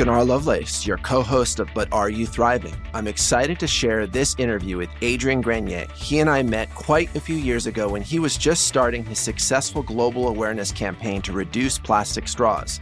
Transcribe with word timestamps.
Gunnar 0.00 0.24
Lovelace, 0.24 0.86
your 0.86 0.96
co 0.96 1.20
host 1.20 1.60
of 1.60 1.68
But 1.74 1.92
Are 1.92 2.08
You 2.08 2.26
Thriving? 2.26 2.74
I'm 2.94 3.06
excited 3.06 3.60
to 3.60 3.66
share 3.66 4.06
this 4.06 4.34
interview 4.38 4.78
with 4.78 4.88
Adrian 5.02 5.42
Grenier. 5.42 5.86
He 5.94 6.20
and 6.20 6.30
I 6.30 6.42
met 6.42 6.74
quite 6.74 7.14
a 7.14 7.20
few 7.20 7.36
years 7.36 7.66
ago 7.66 7.90
when 7.90 8.00
he 8.00 8.18
was 8.18 8.38
just 8.38 8.66
starting 8.66 9.04
his 9.04 9.18
successful 9.18 9.82
global 9.82 10.28
awareness 10.28 10.72
campaign 10.72 11.20
to 11.20 11.32
reduce 11.32 11.78
plastic 11.78 12.28
straws. 12.28 12.80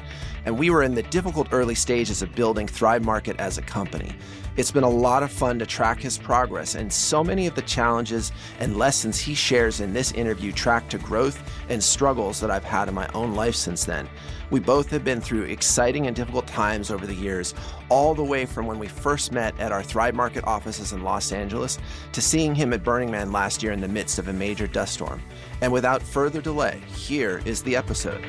And 0.48 0.58
we 0.58 0.70
were 0.70 0.82
in 0.82 0.94
the 0.94 1.02
difficult 1.02 1.48
early 1.52 1.74
stages 1.74 2.22
of 2.22 2.34
building 2.34 2.66
Thrive 2.66 3.04
Market 3.04 3.38
as 3.38 3.58
a 3.58 3.62
company. 3.62 4.14
It's 4.56 4.70
been 4.70 4.82
a 4.82 4.88
lot 4.88 5.22
of 5.22 5.30
fun 5.30 5.58
to 5.58 5.66
track 5.66 6.00
his 6.00 6.16
progress, 6.16 6.74
and 6.74 6.90
so 6.90 7.22
many 7.22 7.46
of 7.46 7.54
the 7.54 7.60
challenges 7.60 8.32
and 8.58 8.78
lessons 8.78 9.20
he 9.20 9.34
shares 9.34 9.82
in 9.82 9.92
this 9.92 10.10
interview 10.12 10.50
track 10.50 10.88
to 10.88 10.96
growth 10.96 11.38
and 11.68 11.84
struggles 11.84 12.40
that 12.40 12.50
I've 12.50 12.64
had 12.64 12.88
in 12.88 12.94
my 12.94 13.06
own 13.12 13.34
life 13.34 13.56
since 13.56 13.84
then. 13.84 14.08
We 14.48 14.58
both 14.58 14.88
have 14.88 15.04
been 15.04 15.20
through 15.20 15.42
exciting 15.42 16.06
and 16.06 16.16
difficult 16.16 16.46
times 16.46 16.90
over 16.90 17.06
the 17.06 17.14
years, 17.14 17.54
all 17.90 18.14
the 18.14 18.24
way 18.24 18.46
from 18.46 18.66
when 18.66 18.78
we 18.78 18.88
first 18.88 19.32
met 19.32 19.52
at 19.60 19.70
our 19.70 19.82
Thrive 19.82 20.14
Market 20.14 20.44
offices 20.44 20.94
in 20.94 21.04
Los 21.04 21.30
Angeles 21.30 21.78
to 22.12 22.22
seeing 22.22 22.54
him 22.54 22.72
at 22.72 22.82
Burning 22.82 23.10
Man 23.10 23.32
last 23.32 23.62
year 23.62 23.72
in 23.72 23.82
the 23.82 23.86
midst 23.86 24.18
of 24.18 24.28
a 24.28 24.32
major 24.32 24.66
dust 24.66 24.94
storm. 24.94 25.20
And 25.60 25.70
without 25.70 26.00
further 26.00 26.40
delay, 26.40 26.80
here 26.94 27.42
is 27.44 27.62
the 27.62 27.76
episode. 27.76 28.24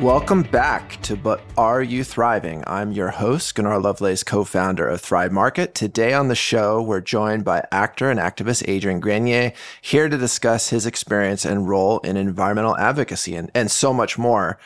Welcome 0.00 0.44
back 0.44 0.98
to 1.02 1.14
But 1.14 1.42
Are 1.58 1.82
You 1.82 2.04
Thriving? 2.04 2.64
I'm 2.66 2.90
your 2.90 3.10
host, 3.10 3.54
Gunnar 3.54 3.78
Lovelace, 3.78 4.22
co 4.22 4.44
founder 4.44 4.88
of 4.88 5.02
Thrive 5.02 5.30
Market. 5.30 5.74
Today 5.74 6.14
on 6.14 6.28
the 6.28 6.34
show, 6.34 6.80
we're 6.80 7.02
joined 7.02 7.44
by 7.44 7.66
actor 7.70 8.10
and 8.10 8.18
activist 8.18 8.66
Adrian 8.66 9.00
Grenier, 9.00 9.52
here 9.82 10.08
to 10.08 10.16
discuss 10.16 10.70
his 10.70 10.86
experience 10.86 11.44
and 11.44 11.68
role 11.68 11.98
in 11.98 12.16
environmental 12.16 12.78
advocacy 12.78 13.36
and, 13.36 13.50
and 13.54 13.70
so 13.70 13.92
much 13.92 14.16
more. 14.16 14.58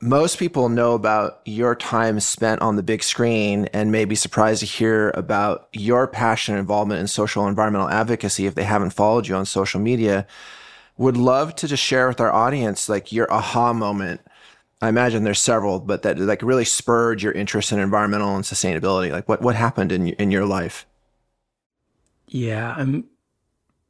Most 0.00 0.38
people 0.38 0.70
know 0.70 0.94
about 0.94 1.42
your 1.44 1.74
time 1.74 2.18
spent 2.18 2.62
on 2.62 2.76
the 2.76 2.82
big 2.82 3.02
screen 3.02 3.66
and 3.74 3.92
may 3.92 4.06
be 4.06 4.14
surprised 4.14 4.60
to 4.60 4.66
hear 4.66 5.10
about 5.10 5.68
your 5.74 6.08
passion 6.08 6.54
and 6.54 6.60
involvement 6.60 6.98
in 6.98 7.08
social 7.08 7.46
environmental 7.46 7.90
advocacy 7.90 8.46
if 8.46 8.54
they 8.54 8.64
haven't 8.64 8.94
followed 8.94 9.28
you 9.28 9.34
on 9.34 9.44
social 9.44 9.80
media. 9.80 10.26
Would 10.96 11.18
love 11.18 11.54
to 11.56 11.68
just 11.68 11.82
share 11.82 12.08
with 12.08 12.22
our 12.22 12.32
audience 12.32 12.88
like 12.88 13.12
your 13.12 13.30
aha 13.30 13.74
moment 13.74 14.22
I 14.82 14.88
imagine 14.88 15.22
there's 15.22 15.40
several, 15.40 15.78
but 15.78 16.02
that 16.02 16.18
like 16.18 16.42
really 16.42 16.64
spurred 16.64 17.22
your 17.22 17.32
interest 17.32 17.70
in 17.70 17.78
environmental 17.78 18.34
and 18.34 18.44
sustainability. 18.44 19.12
Like 19.12 19.28
what 19.28 19.40
what 19.40 19.54
happened 19.54 19.92
in 19.92 20.08
in 20.08 20.32
your 20.32 20.44
life? 20.44 20.86
Yeah, 22.26 22.74
I'm. 22.76 23.04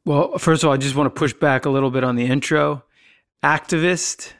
Well, 0.05 0.37
first 0.37 0.63
of 0.63 0.67
all, 0.67 0.73
I 0.73 0.77
just 0.77 0.95
want 0.95 1.13
to 1.13 1.19
push 1.19 1.33
back 1.33 1.65
a 1.65 1.69
little 1.69 1.89
bit 1.89 2.03
on 2.03 2.15
the 2.15 2.25
intro. 2.25 2.83
Activist 3.41 4.33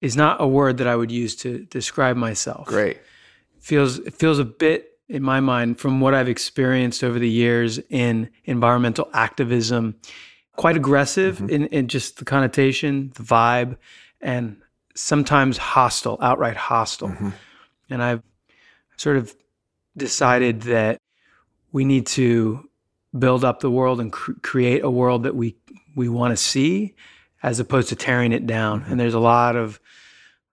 is 0.00 0.16
not 0.16 0.40
a 0.40 0.46
word 0.46 0.78
that 0.78 0.86
I 0.86 0.94
would 0.94 1.10
use 1.10 1.34
to 1.36 1.64
describe 1.64 2.16
myself. 2.16 2.68
Great. 2.68 2.98
It 2.98 3.02
feels 3.58 3.98
it 3.98 4.14
feels 4.14 4.38
a 4.38 4.44
bit 4.44 4.92
in 5.08 5.22
my 5.22 5.40
mind 5.40 5.80
from 5.80 6.00
what 6.00 6.14
I've 6.14 6.28
experienced 6.28 7.02
over 7.02 7.18
the 7.18 7.28
years 7.28 7.80
in 7.90 8.30
environmental 8.44 9.08
activism, 9.12 9.96
quite 10.54 10.76
aggressive 10.76 11.36
mm-hmm. 11.38 11.50
in, 11.50 11.66
in 11.66 11.88
just 11.88 12.18
the 12.18 12.24
connotation, 12.24 13.10
the 13.16 13.24
vibe, 13.24 13.76
and 14.20 14.58
sometimes 14.96 15.58
hostile, 15.58 16.18
outright 16.20 16.56
hostile. 16.56 17.08
Mm-hmm. 17.08 17.30
And 17.90 18.02
I've 18.02 18.22
sort 18.96 19.16
of 19.16 19.34
decided 19.96 20.62
that 20.62 21.00
we 21.72 21.84
need 21.84 22.06
to 22.06 22.68
build 23.16 23.44
up 23.44 23.60
the 23.60 23.70
world 23.70 24.00
and 24.00 24.12
cr- 24.12 24.32
create 24.42 24.82
a 24.82 24.90
world 24.90 25.22
that 25.22 25.34
we 25.34 25.56
we 25.94 26.08
want 26.08 26.32
to 26.32 26.36
see 26.36 26.94
as 27.42 27.60
opposed 27.60 27.88
to 27.88 27.96
tearing 27.96 28.32
it 28.32 28.46
down. 28.46 28.80
Mm-hmm. 28.80 28.92
And 28.92 29.00
there's 29.00 29.14
a 29.14 29.20
lot 29.20 29.56
of 29.56 29.80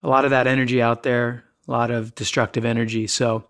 a 0.03 0.09
lot 0.09 0.25
of 0.25 0.31
that 0.31 0.47
energy 0.47 0.81
out 0.81 1.03
there, 1.03 1.43
a 1.67 1.71
lot 1.71 1.91
of 1.91 2.13
destructive 2.15 2.65
energy. 2.65 3.07
So 3.07 3.45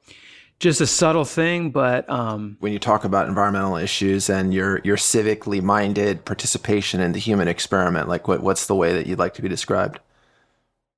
just 0.60 0.80
a 0.80 0.88
subtle 0.88 1.26
thing, 1.26 1.72
but 1.72 2.10
um, 2.10 2.58
when 2.60 2.72
you 2.72 2.80
talk 2.80 3.04
about 3.04 3.28
environmental 3.28 3.76
issues 3.76 4.30
and 4.30 4.54
your 4.54 4.80
your 4.84 4.98
civically 4.98 5.62
minded 5.62 6.26
participation 6.26 7.02
in 7.02 7.12
the 7.12 7.20
human 7.20 7.48
experiment, 7.48 8.08
like 8.08 8.28
what 8.28 8.42
what's 8.42 8.68
the 8.68 8.76
way 8.76 8.94
that 8.94 9.08
you'd 9.08 9.20
like 9.20 9.34
to 9.34 9.42
be 9.42 9.50
described? 9.50 10.00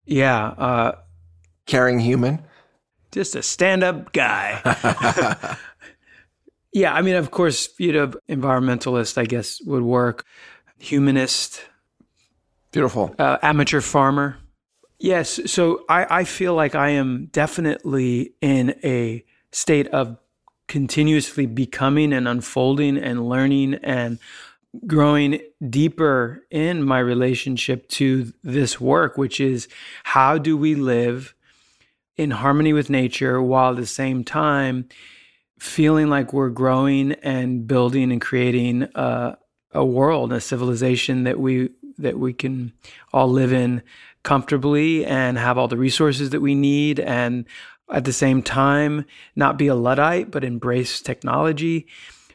Yeah. 0.05 0.47
Uh, 0.47 0.91
Caring 1.65 1.99
human? 1.99 2.43
Just 3.11 3.35
a 3.35 3.41
stand 3.41 3.83
up 3.83 4.11
guy. 4.13 4.61
yeah. 6.73 6.93
I 6.93 7.01
mean, 7.01 7.15
of 7.15 7.31
course, 7.31 7.69
you 7.77 7.93
know, 7.93 8.11
environmentalist, 8.29 9.17
I 9.17 9.25
guess, 9.25 9.61
would 9.61 9.83
work. 9.83 10.25
Humanist. 10.79 11.63
Beautiful. 12.71 13.15
Uh, 13.17 13.37
amateur 13.41 13.81
farmer. 13.81 14.37
Yes. 14.99 15.39
So 15.45 15.85
I, 15.89 16.19
I 16.19 16.23
feel 16.23 16.53
like 16.53 16.75
I 16.75 16.89
am 16.89 17.27
definitely 17.31 18.33
in 18.41 18.75
a 18.83 19.23
state 19.51 19.87
of 19.87 20.17
continuously 20.67 21.45
becoming 21.45 22.11
and 22.11 22.27
unfolding 22.27 22.97
and 22.97 23.29
learning 23.29 23.75
and 23.75 24.19
growing 24.87 25.39
deeper 25.69 26.43
in 26.51 26.83
my 26.83 26.99
relationship 26.99 27.87
to 27.89 28.33
this 28.43 28.79
work, 28.79 29.17
which 29.17 29.39
is 29.39 29.67
how 30.03 30.37
do 30.37 30.57
we 30.57 30.75
live 30.75 31.35
in 32.17 32.31
harmony 32.31 32.73
with 32.73 32.89
nature 32.89 33.41
while 33.41 33.71
at 33.71 33.77
the 33.77 33.85
same 33.85 34.23
time 34.23 34.87
feeling 35.59 36.09
like 36.09 36.33
we're 36.33 36.49
growing 36.49 37.13
and 37.23 37.67
building 37.67 38.11
and 38.11 38.21
creating 38.21 38.87
a, 38.95 39.37
a 39.71 39.85
world, 39.85 40.31
a 40.33 40.41
civilization 40.41 41.23
that 41.23 41.39
we 41.39 41.69
that 41.97 42.19
we 42.19 42.33
can 42.33 42.73
all 43.13 43.29
live 43.29 43.53
in 43.53 43.81
comfortably 44.23 45.05
and 45.05 45.37
have 45.37 45.57
all 45.57 45.67
the 45.67 45.77
resources 45.77 46.31
that 46.31 46.41
we 46.41 46.55
need 46.55 46.99
and 46.99 47.45
at 47.91 48.03
the 48.03 48.11
same 48.11 48.41
time 48.41 49.05
not 49.35 49.57
be 49.57 49.67
a 49.67 49.75
luddite 49.75 50.31
but 50.31 50.43
embrace 50.43 50.99
technology 50.99 51.87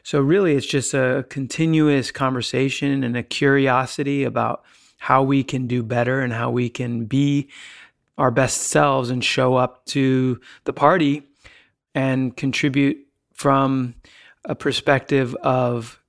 so, 0.03 0.19
really, 0.19 0.55
it's 0.55 0.65
just 0.65 0.93
a 0.93 1.25
continuous 1.29 2.11
conversation 2.11 3.03
and 3.03 3.15
a 3.15 3.23
curiosity 3.23 4.23
about 4.23 4.63
how 4.97 5.23
we 5.23 5.43
can 5.43 5.67
do 5.67 5.83
better 5.83 6.21
and 6.21 6.33
how 6.33 6.51
we 6.51 6.69
can 6.69 7.05
be 7.05 7.49
our 8.17 8.31
best 8.31 8.63
selves 8.63 9.09
and 9.09 9.23
show 9.23 9.55
up 9.55 9.85
to 9.85 10.39
the 10.65 10.73
party 10.73 11.23
and 11.95 12.37
contribute 12.37 12.97
from 13.33 13.95
a 14.45 14.55
perspective 14.55 15.35
of 15.35 15.99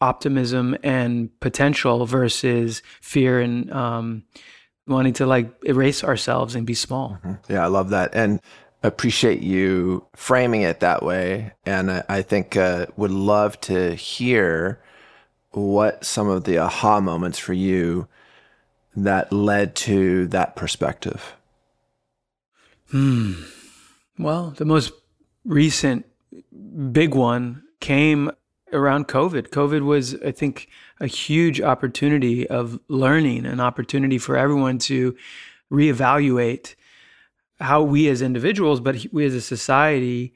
optimism 0.00 0.76
and 0.82 1.38
potential 1.40 2.06
versus 2.06 2.82
fear 3.00 3.40
and 3.40 3.70
um, 3.72 4.24
wanting 4.86 5.12
to 5.12 5.26
like 5.26 5.50
erase 5.64 6.02
ourselves 6.02 6.54
and 6.54 6.66
be 6.66 6.74
small. 6.74 7.18
Mm-hmm. 7.24 7.52
Yeah, 7.52 7.64
I 7.64 7.68
love 7.68 7.90
that. 7.90 8.10
And 8.14 8.40
appreciate 8.82 9.42
you 9.42 10.06
framing 10.14 10.62
it 10.62 10.80
that 10.80 11.02
way. 11.02 11.52
And 11.66 11.90
I, 11.90 12.04
I 12.08 12.22
think 12.22 12.56
uh, 12.56 12.86
would 12.96 13.10
love 13.10 13.60
to 13.62 13.94
hear 13.94 14.80
what 15.52 16.04
some 16.04 16.28
of 16.28 16.44
the 16.44 16.58
aha 16.58 17.00
moments 17.00 17.38
for 17.38 17.52
you 17.52 18.08
that 18.96 19.32
led 19.32 19.74
to 19.74 20.26
that 20.28 20.56
perspective. 20.56 21.34
Hmm. 22.90 23.34
Well, 24.18 24.50
the 24.50 24.64
most 24.64 24.92
recent 25.44 26.06
big 26.92 27.14
one 27.14 27.62
came 27.80 28.30
around 28.72 29.08
COVID. 29.08 29.48
COVID 29.48 29.84
was, 29.84 30.14
I 30.22 30.30
think, 30.30 30.68
a 31.00 31.06
huge 31.06 31.60
opportunity 31.60 32.46
of 32.48 32.78
learning, 32.88 33.46
an 33.46 33.60
opportunity 33.60 34.18
for 34.18 34.36
everyone 34.36 34.78
to 34.78 35.16
reevaluate 35.72 36.74
how 37.60 37.82
we 37.82 38.08
as 38.08 38.22
individuals, 38.22 38.80
but 38.80 39.06
we 39.12 39.24
as 39.24 39.34
a 39.34 39.40
society, 39.40 40.34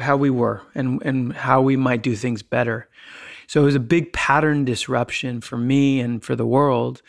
how 0.00 0.16
we 0.16 0.30
were 0.30 0.62
and, 0.74 1.00
and 1.02 1.32
how 1.32 1.62
we 1.62 1.76
might 1.76 2.02
do 2.02 2.14
things 2.16 2.42
better. 2.42 2.88
So 3.46 3.62
it 3.62 3.64
was 3.64 3.74
a 3.74 3.80
big 3.80 4.12
pattern 4.12 4.64
disruption 4.64 5.40
for 5.40 5.56
me 5.56 6.00
and 6.00 6.22
for 6.22 6.34
the 6.34 6.46
world. 6.46 7.02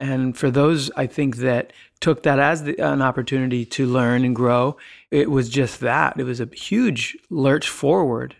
And 0.00 0.36
for 0.36 0.50
those, 0.50 0.90
I 0.96 1.06
think, 1.06 1.36
that 1.38 1.72
took 2.00 2.22
that 2.24 2.38
as 2.38 2.64
the, 2.64 2.78
an 2.78 3.02
opportunity 3.02 3.64
to 3.66 3.86
learn 3.86 4.24
and 4.24 4.34
grow, 4.34 4.76
it 5.10 5.30
was 5.30 5.48
just 5.48 5.80
that. 5.80 6.18
It 6.18 6.24
was 6.24 6.40
a 6.40 6.48
huge 6.52 7.16
lurch 7.30 7.68
forward, 7.68 8.36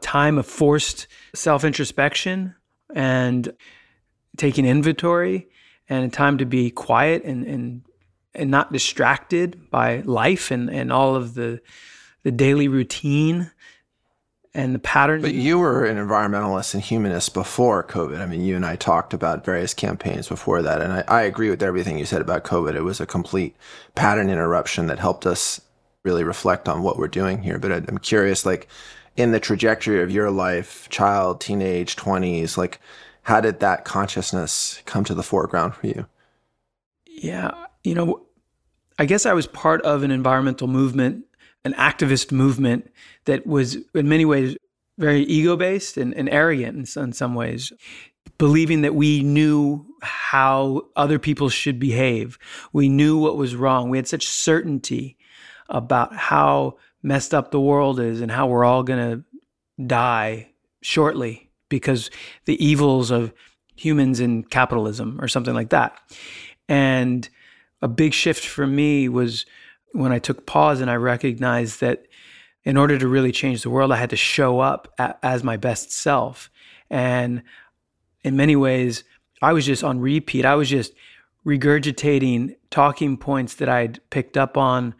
time 0.00 0.38
of 0.38 0.46
forced 0.46 1.06
self 1.34 1.64
introspection 1.64 2.54
and 2.94 3.52
taking 4.36 4.66
inventory, 4.66 5.48
and 5.88 6.04
a 6.04 6.08
time 6.08 6.38
to 6.38 6.44
be 6.44 6.70
quiet 6.70 7.24
and, 7.24 7.44
and 7.44 7.82
and 8.34 8.50
not 8.50 8.72
distracted 8.72 9.70
by 9.70 10.00
life 10.00 10.50
and, 10.50 10.70
and 10.70 10.92
all 10.92 11.16
of 11.16 11.34
the 11.34 11.60
the 12.22 12.30
daily 12.30 12.68
routine 12.68 13.50
and 14.52 14.74
the 14.74 14.78
patterns. 14.78 15.22
But 15.22 15.32
you 15.32 15.58
were 15.58 15.84
an 15.84 15.96
environmentalist 15.96 16.74
and 16.74 16.82
humanist 16.82 17.34
before 17.34 17.84
COVID. 17.84 18.20
I 18.20 18.26
mean, 18.26 18.42
you 18.42 18.56
and 18.56 18.66
I 18.66 18.76
talked 18.76 19.14
about 19.14 19.44
various 19.44 19.72
campaigns 19.74 20.28
before 20.28 20.60
that, 20.62 20.82
and 20.82 20.92
I, 20.92 21.04
I 21.08 21.22
agree 21.22 21.50
with 21.50 21.62
everything 21.62 21.98
you 21.98 22.04
said 22.04 22.20
about 22.20 22.44
COVID. 22.44 22.74
It 22.74 22.82
was 22.82 23.00
a 23.00 23.06
complete 23.06 23.56
pattern 23.94 24.28
interruption 24.28 24.86
that 24.88 24.98
helped 24.98 25.24
us 25.24 25.60
really 26.02 26.24
reflect 26.24 26.68
on 26.68 26.82
what 26.82 26.98
we're 26.98 27.08
doing 27.08 27.42
here. 27.42 27.58
But 27.58 27.72
I'm 27.72 27.98
curious, 27.98 28.44
like 28.44 28.68
in 29.16 29.32
the 29.32 29.40
trajectory 29.40 30.02
of 30.02 30.10
your 30.10 30.30
life, 30.30 30.88
child, 30.88 31.40
teenage, 31.40 31.96
20s, 31.96 32.56
like 32.56 32.80
how 33.22 33.40
did 33.40 33.60
that 33.60 33.84
consciousness 33.84 34.82
come 34.86 35.04
to 35.04 35.14
the 35.14 35.22
foreground 35.22 35.74
for 35.74 35.86
you? 35.86 36.06
Yeah. 37.06 37.66
You 37.84 37.94
know, 37.94 38.26
I 38.98 39.06
guess 39.06 39.26
I 39.26 39.32
was 39.32 39.46
part 39.46 39.82
of 39.82 40.02
an 40.02 40.10
environmental 40.10 40.68
movement, 40.68 41.24
an 41.64 41.72
activist 41.74 42.32
movement 42.32 42.90
that 43.24 43.46
was 43.46 43.76
in 43.94 44.08
many 44.08 44.24
ways 44.24 44.56
very 44.98 45.22
ego 45.22 45.56
based 45.56 45.96
and, 45.96 46.14
and, 46.14 46.28
arrogant 46.28 46.94
in, 46.96 47.02
in 47.02 47.12
some 47.12 47.34
ways, 47.34 47.72
believing 48.36 48.82
that 48.82 48.94
we 48.94 49.22
knew 49.22 49.86
how 50.02 50.82
other 50.94 51.18
people 51.18 51.48
should 51.48 51.78
behave. 51.78 52.38
We 52.72 52.90
knew 52.90 53.16
what 53.18 53.38
was 53.38 53.56
wrong. 53.56 53.88
We 53.88 53.96
had 53.96 54.06
such 54.06 54.28
certainty 54.28 55.16
about 55.70 56.14
how 56.14 56.76
messed 57.02 57.32
up 57.32 57.50
the 57.50 57.60
world 57.60 57.98
is 57.98 58.20
and 58.20 58.30
how 58.30 58.46
we're 58.46 58.64
all 58.64 58.82
going 58.82 58.98
to 59.10 59.24
die 59.86 60.50
shortly 60.82 61.50
because 61.70 62.10
the 62.44 62.62
evils 62.62 63.10
of 63.10 63.32
humans 63.76 64.20
and 64.20 64.48
capitalism 64.50 65.18
or 65.20 65.28
something 65.28 65.54
like 65.54 65.70
that. 65.70 65.98
And 66.68 67.28
a 67.82 67.88
big 67.88 68.12
shift 68.12 68.46
for 68.46 68.66
me 68.66 69.08
was 69.08 69.46
when 69.92 70.12
I 70.12 70.18
took 70.18 70.46
pause 70.46 70.80
and 70.80 70.90
I 70.90 70.96
recognized 70.96 71.80
that 71.80 72.06
in 72.64 72.76
order 72.76 72.98
to 72.98 73.08
really 73.08 73.32
change 73.32 73.62
the 73.62 73.70
world, 73.70 73.90
I 73.90 73.96
had 73.96 74.10
to 74.10 74.16
show 74.16 74.60
up 74.60 74.92
a- 74.98 75.16
as 75.24 75.42
my 75.42 75.56
best 75.56 75.92
self. 75.92 76.50
And 76.90 77.42
in 78.22 78.36
many 78.36 78.56
ways, 78.56 79.04
I 79.40 79.52
was 79.52 79.64
just 79.64 79.82
on 79.82 80.00
repeat. 80.00 80.44
I 80.44 80.54
was 80.54 80.68
just 80.68 80.92
regurgitating 81.46 82.56
talking 82.70 83.16
points 83.16 83.54
that 83.54 83.68
I'd 83.68 84.00
picked 84.10 84.36
up 84.36 84.56
on. 84.56 84.94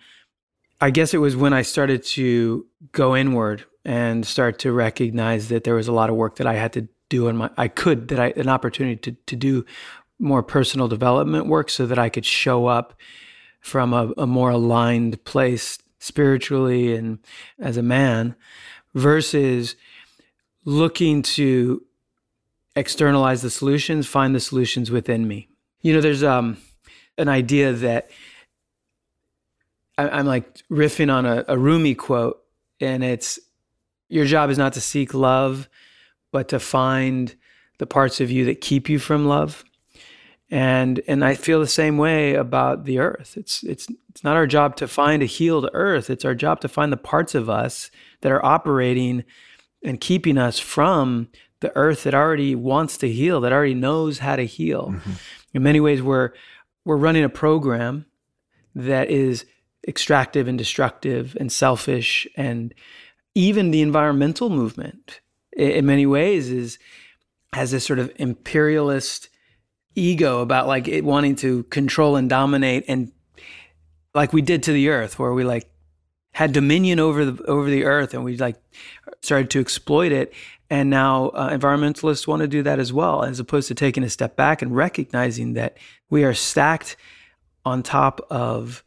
I 0.80 0.90
guess 0.90 1.12
it 1.12 1.18
was 1.18 1.36
when 1.36 1.52
I 1.52 1.62
started 1.62 2.02
to 2.04 2.66
go 2.92 3.14
inward 3.14 3.64
and 3.84 4.26
start 4.26 4.58
to 4.60 4.72
recognize 4.72 5.48
that 5.48 5.64
there 5.64 5.74
was 5.74 5.88
a 5.88 5.92
lot 5.92 6.10
of 6.10 6.16
work 6.16 6.36
that 6.36 6.46
I 6.46 6.54
had 6.54 6.72
to 6.74 6.88
do 7.10 7.26
and 7.28 7.36
my 7.36 7.50
I 7.56 7.68
could 7.68 8.08
that 8.08 8.20
I 8.20 8.28
an 8.36 8.48
opportunity 8.48 8.96
to 8.96 9.12
to 9.26 9.36
do 9.36 9.64
more 10.20 10.42
personal 10.42 10.86
development 10.86 11.46
work 11.46 11.70
so 11.70 11.86
that 11.86 11.98
I 11.98 12.08
could 12.08 12.24
show 12.24 12.66
up 12.66 12.94
from 13.60 13.92
a, 13.92 14.12
a 14.16 14.26
more 14.26 14.50
aligned 14.50 15.24
place 15.24 15.78
spiritually 15.98 16.94
and 16.94 17.18
as 17.58 17.76
a 17.76 17.82
man 17.82 18.34
versus 18.94 19.76
looking 20.64 21.22
to 21.22 21.82
externalize 22.76 23.42
the 23.42 23.50
solutions, 23.50 24.06
find 24.06 24.34
the 24.34 24.40
solutions 24.40 24.90
within 24.90 25.26
me. 25.26 25.48
You 25.82 25.94
know, 25.94 26.00
there's 26.00 26.22
um, 26.22 26.58
an 27.18 27.28
idea 27.28 27.72
that 27.72 28.10
I, 29.98 30.20
am 30.20 30.26
like 30.26 30.62
riffing 30.70 31.12
on 31.12 31.26
a, 31.26 31.44
a 31.48 31.58
Rumi 31.58 31.94
quote, 31.94 32.42
and 32.80 33.04
it's 33.04 33.38
your 34.08 34.24
job 34.24 34.50
is 34.50 34.58
not 34.58 34.72
to 34.74 34.80
seek 34.80 35.14
love, 35.14 35.68
but 36.32 36.48
to 36.48 36.60
find 36.60 37.34
the 37.78 37.86
parts 37.86 38.20
of 38.20 38.30
you 38.30 38.44
that 38.46 38.60
keep 38.60 38.88
you 38.88 38.98
from 38.98 39.26
love. 39.26 39.64
And 40.50 41.00
and 41.06 41.24
I 41.24 41.34
feel 41.34 41.60
the 41.60 41.68
same 41.68 41.96
way 41.96 42.34
about 42.34 42.84
the 42.84 42.98
earth. 42.98 43.36
It's 43.36 43.62
it's 43.62 43.86
it's 44.08 44.24
not 44.24 44.36
our 44.36 44.46
job 44.46 44.76
to 44.76 44.88
find 44.88 45.22
a 45.22 45.26
healed 45.26 45.68
earth. 45.72 46.10
It's 46.10 46.24
our 46.24 46.34
job 46.34 46.60
to 46.62 46.68
find 46.68 46.92
the 46.92 46.96
parts 46.96 47.34
of 47.34 47.48
us 47.48 47.90
that 48.22 48.32
are 48.32 48.44
operating 48.44 49.24
and 49.84 50.00
keeping 50.00 50.36
us 50.36 50.58
from 50.58 51.28
the 51.60 51.74
earth 51.76 52.02
that 52.02 52.14
already 52.14 52.54
wants 52.54 52.98
to 52.98 53.10
heal, 53.10 53.40
that 53.42 53.52
already 53.52 53.74
knows 53.74 54.18
how 54.18 54.36
to 54.36 54.44
heal. 54.44 54.88
Mm-hmm. 54.88 55.12
In 55.54 55.62
many 55.62 55.78
ways, 55.78 56.02
we're 56.02 56.30
we're 56.84 56.96
running 56.96 57.24
a 57.24 57.28
program 57.28 58.06
that 58.74 59.10
is 59.10 59.46
extractive 59.86 60.48
and 60.48 60.58
destructive 60.58 61.36
and 61.40 61.50
selfish 61.50 62.26
and 62.36 62.74
even 63.34 63.70
the 63.70 63.80
environmental 63.82 64.50
movement 64.50 65.20
in 65.52 65.86
many 65.86 66.06
ways 66.06 66.50
is 66.50 66.78
has 67.52 67.70
this 67.70 67.84
sort 67.84 67.98
of 67.98 68.12
imperialist 68.16 69.28
ego 69.94 70.40
about 70.40 70.66
like 70.66 70.88
it 70.88 71.04
wanting 71.04 71.36
to 71.36 71.64
control 71.64 72.16
and 72.16 72.28
dominate 72.28 72.84
and 72.86 73.12
like 74.14 74.32
we 74.32 74.42
did 74.42 74.62
to 74.62 74.72
the 74.72 74.88
earth 74.88 75.18
where 75.18 75.32
we 75.32 75.44
like 75.44 75.68
had 76.32 76.52
dominion 76.52 77.00
over 77.00 77.24
the 77.24 77.42
over 77.44 77.68
the 77.68 77.84
earth 77.84 78.14
and 78.14 78.24
we 78.24 78.36
like 78.36 78.56
started 79.22 79.50
to 79.50 79.60
exploit 79.60 80.12
it. 80.12 80.32
And 80.68 80.88
now 80.88 81.28
uh, 81.30 81.50
environmentalists 81.50 82.26
want 82.26 82.42
to 82.42 82.48
do 82.48 82.62
that 82.62 82.78
as 82.78 82.92
well 82.92 83.24
as 83.24 83.40
opposed 83.40 83.68
to 83.68 83.74
taking 83.74 84.04
a 84.04 84.10
step 84.10 84.36
back 84.36 84.62
and 84.62 84.74
recognizing 84.74 85.54
that 85.54 85.76
we 86.08 86.22
are 86.22 86.34
stacked 86.34 86.96
on 87.64 87.82
top 87.82 88.24
of 88.30 88.84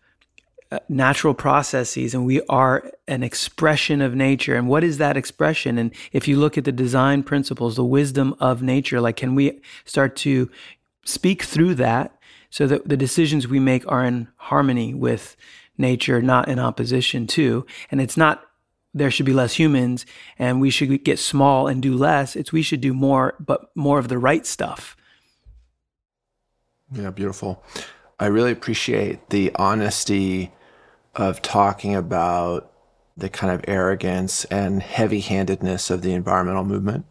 uh, 0.72 0.80
natural 0.88 1.34
processes 1.34 2.14
and 2.14 2.26
we 2.26 2.42
are 2.48 2.90
an 3.08 3.22
expression 3.22 4.02
of 4.02 4.16
nature. 4.16 4.56
And 4.56 4.70
what 4.70 4.84
is 4.84 4.98
that 4.98 5.18
expression? 5.18 5.78
And 5.78 5.92
if 6.14 6.28
you 6.28 6.38
look 6.38 6.58
at 6.58 6.64
the 6.64 6.72
design 6.72 7.22
principles 7.22 7.76
the 7.76 7.84
wisdom 7.84 8.34
of 8.40 8.64
nature 8.64 9.02
like 9.02 9.18
can 9.18 9.36
we 9.36 9.60
start 9.84 10.16
to 10.18 10.50
speak 11.06 11.44
through 11.44 11.76
that 11.76 12.18
so 12.50 12.68
that 12.68 12.88
the 12.88 12.98
decisions 12.98 13.48
we 13.48 13.60
make 13.60 13.90
are 13.92 14.06
in 14.06 14.28
harmony 14.36 14.94
with 14.94 15.36
nature 15.78 16.22
not 16.22 16.48
in 16.48 16.60
opposition 16.60 17.28
to. 17.28 17.66
And 17.92 18.00
it's 18.00 18.18
not 18.18 18.44
there 18.94 19.10
should 19.10 19.26
be 19.26 19.34
less 19.34 19.56
humans 19.56 20.06
and 20.38 20.62
we 20.62 20.70
should 20.70 21.04
get 21.04 21.18
small 21.18 21.68
and 21.68 21.82
do 21.82 21.96
less. 21.96 22.36
It's 22.36 22.52
we 22.52 22.62
should 22.62 22.82
do 22.82 22.94
more 22.94 23.36
but 23.40 23.72
more 23.76 23.98
of 23.98 24.08
the 24.08 24.20
right 24.20 24.46
stuff. 24.46 24.96
Yeah 26.92 27.10
beautiful. 27.10 27.64
I 28.20 28.28
really 28.28 28.52
appreciate 28.52 29.32
the 29.32 29.52
honesty 29.56 30.54
of 31.16 31.42
talking 31.42 31.96
about 31.96 32.72
the 33.18 33.30
kind 33.30 33.54
of 33.54 33.64
arrogance 33.68 34.46
and 34.46 34.82
heavy 34.82 35.20
handedness 35.20 35.90
of 35.90 36.02
the 36.02 36.14
environmental 36.14 36.64
movement. 36.64 37.06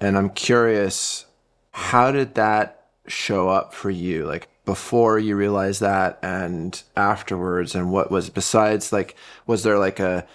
And 0.00 0.16
I'm 0.16 0.30
curious, 0.30 1.26
how 1.72 2.10
did 2.10 2.34
that 2.34 2.85
show 3.08 3.48
up 3.48 3.74
for 3.74 3.90
you? 3.90 4.24
Like 4.24 4.48
before 4.64 5.18
you 5.18 5.36
realized 5.36 5.80
that 5.80 6.18
and 6.22 6.82
afterwards, 6.96 7.74
and 7.74 7.90
what 7.90 8.10
was 8.10 8.30
besides 8.30 8.92
like, 8.92 9.16
was 9.46 9.62
there 9.62 9.78
like 9.78 10.00
a, 10.00 10.26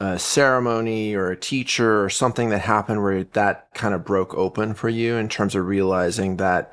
a 0.00 0.18
ceremony 0.18 1.14
or 1.14 1.30
a 1.30 1.36
teacher 1.36 2.04
or 2.04 2.10
something 2.10 2.50
that 2.50 2.60
happened 2.60 3.02
where 3.02 3.24
that 3.24 3.72
kind 3.74 3.94
of 3.94 4.04
broke 4.04 4.34
open 4.34 4.74
for 4.74 4.88
you 4.88 5.16
in 5.16 5.28
terms 5.28 5.54
of 5.54 5.66
realizing 5.66 6.36
that 6.36 6.72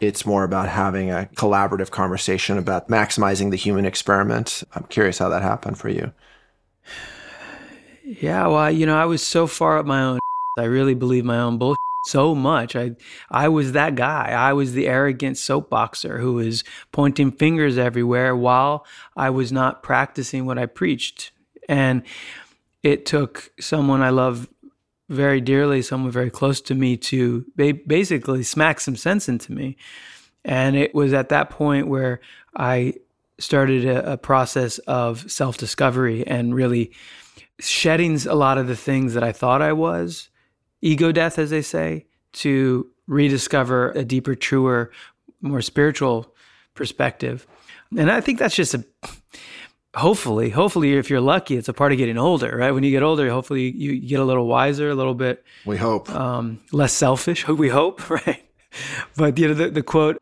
it's 0.00 0.26
more 0.26 0.42
about 0.42 0.68
having 0.68 1.10
a 1.10 1.28
collaborative 1.36 1.90
conversation 1.90 2.58
about 2.58 2.88
maximizing 2.88 3.50
the 3.50 3.56
human 3.56 3.86
experiment. 3.86 4.64
I'm 4.74 4.84
curious 4.84 5.18
how 5.18 5.28
that 5.28 5.42
happened 5.42 5.78
for 5.78 5.88
you. 5.88 6.12
Yeah, 8.04 8.48
well, 8.48 8.70
you 8.70 8.84
know, 8.84 8.96
I 8.96 9.04
was 9.04 9.22
so 9.22 9.46
far 9.46 9.78
up 9.78 9.86
my 9.86 10.02
own. 10.02 10.18
I 10.58 10.64
really 10.64 10.94
believe 10.94 11.24
my 11.24 11.38
own 11.38 11.56
bullshit 11.56 11.78
so 12.04 12.34
much. 12.34 12.74
I 12.76 12.96
I 13.30 13.48
was 13.48 13.72
that 13.72 13.94
guy. 13.94 14.30
I 14.30 14.52
was 14.52 14.72
the 14.72 14.88
arrogant 14.88 15.36
soapboxer 15.36 16.20
who 16.20 16.34
was 16.34 16.64
pointing 16.90 17.30
fingers 17.30 17.78
everywhere 17.78 18.34
while 18.36 18.86
I 19.16 19.30
was 19.30 19.52
not 19.52 19.82
practicing 19.82 20.46
what 20.46 20.58
I 20.58 20.66
preached. 20.66 21.30
And 21.68 22.02
it 22.82 23.06
took 23.06 23.52
someone 23.60 24.02
I 24.02 24.10
love 24.10 24.48
very 25.08 25.40
dearly, 25.40 25.82
someone 25.82 26.10
very 26.10 26.30
close 26.30 26.60
to 26.62 26.74
me, 26.74 26.96
to 26.96 27.44
ba- 27.54 27.78
basically 27.86 28.42
smack 28.42 28.80
some 28.80 28.96
sense 28.96 29.28
into 29.28 29.52
me. 29.52 29.76
And 30.44 30.74
it 30.74 30.94
was 30.94 31.12
at 31.12 31.28
that 31.28 31.50
point 31.50 31.86
where 31.86 32.20
I 32.56 32.94
started 33.38 33.84
a, 33.84 34.12
a 34.12 34.16
process 34.16 34.78
of 34.78 35.30
self 35.30 35.56
discovery 35.56 36.26
and 36.26 36.54
really 36.54 36.92
shedding 37.60 38.18
a 38.26 38.34
lot 38.34 38.58
of 38.58 38.66
the 38.66 38.76
things 38.76 39.14
that 39.14 39.22
I 39.22 39.32
thought 39.32 39.62
I 39.62 39.72
was, 39.72 40.28
ego 40.82 41.12
death, 41.12 41.38
as 41.38 41.50
they 41.50 41.62
say, 41.62 42.06
to 42.34 42.90
rediscover 43.06 43.90
a 43.92 44.04
deeper, 44.04 44.34
truer, 44.34 44.90
more 45.40 45.62
spiritual 45.62 46.34
perspective. 46.74 47.46
And 47.96 48.10
I 48.10 48.20
think 48.20 48.38
that's 48.38 48.54
just 48.54 48.74
a 48.74 48.84
hopefully, 49.94 50.50
hopefully, 50.50 50.94
if 50.94 51.10
you're 51.10 51.20
lucky, 51.20 51.56
it's 51.56 51.68
a 51.68 51.72
part 51.72 51.92
of 51.92 51.98
getting 51.98 52.18
older, 52.18 52.56
right? 52.56 52.72
When 52.72 52.82
you 52.82 52.90
get 52.90 53.02
older, 53.02 53.28
hopefully 53.30 53.70
you 53.70 54.00
get 54.00 54.20
a 54.20 54.24
little 54.24 54.46
wiser, 54.46 54.90
a 54.90 54.94
little 54.94 55.14
bit. 55.14 55.44
We 55.66 55.76
hope. 55.76 56.10
Um, 56.10 56.60
less 56.72 56.92
selfish. 56.92 57.46
We 57.62 57.68
hope, 57.68 58.08
right? 58.26 58.42
But 59.16 59.38
you 59.38 59.48
know 59.48 59.54
the, 59.54 59.70
the 59.70 59.82
quote. 59.82 60.20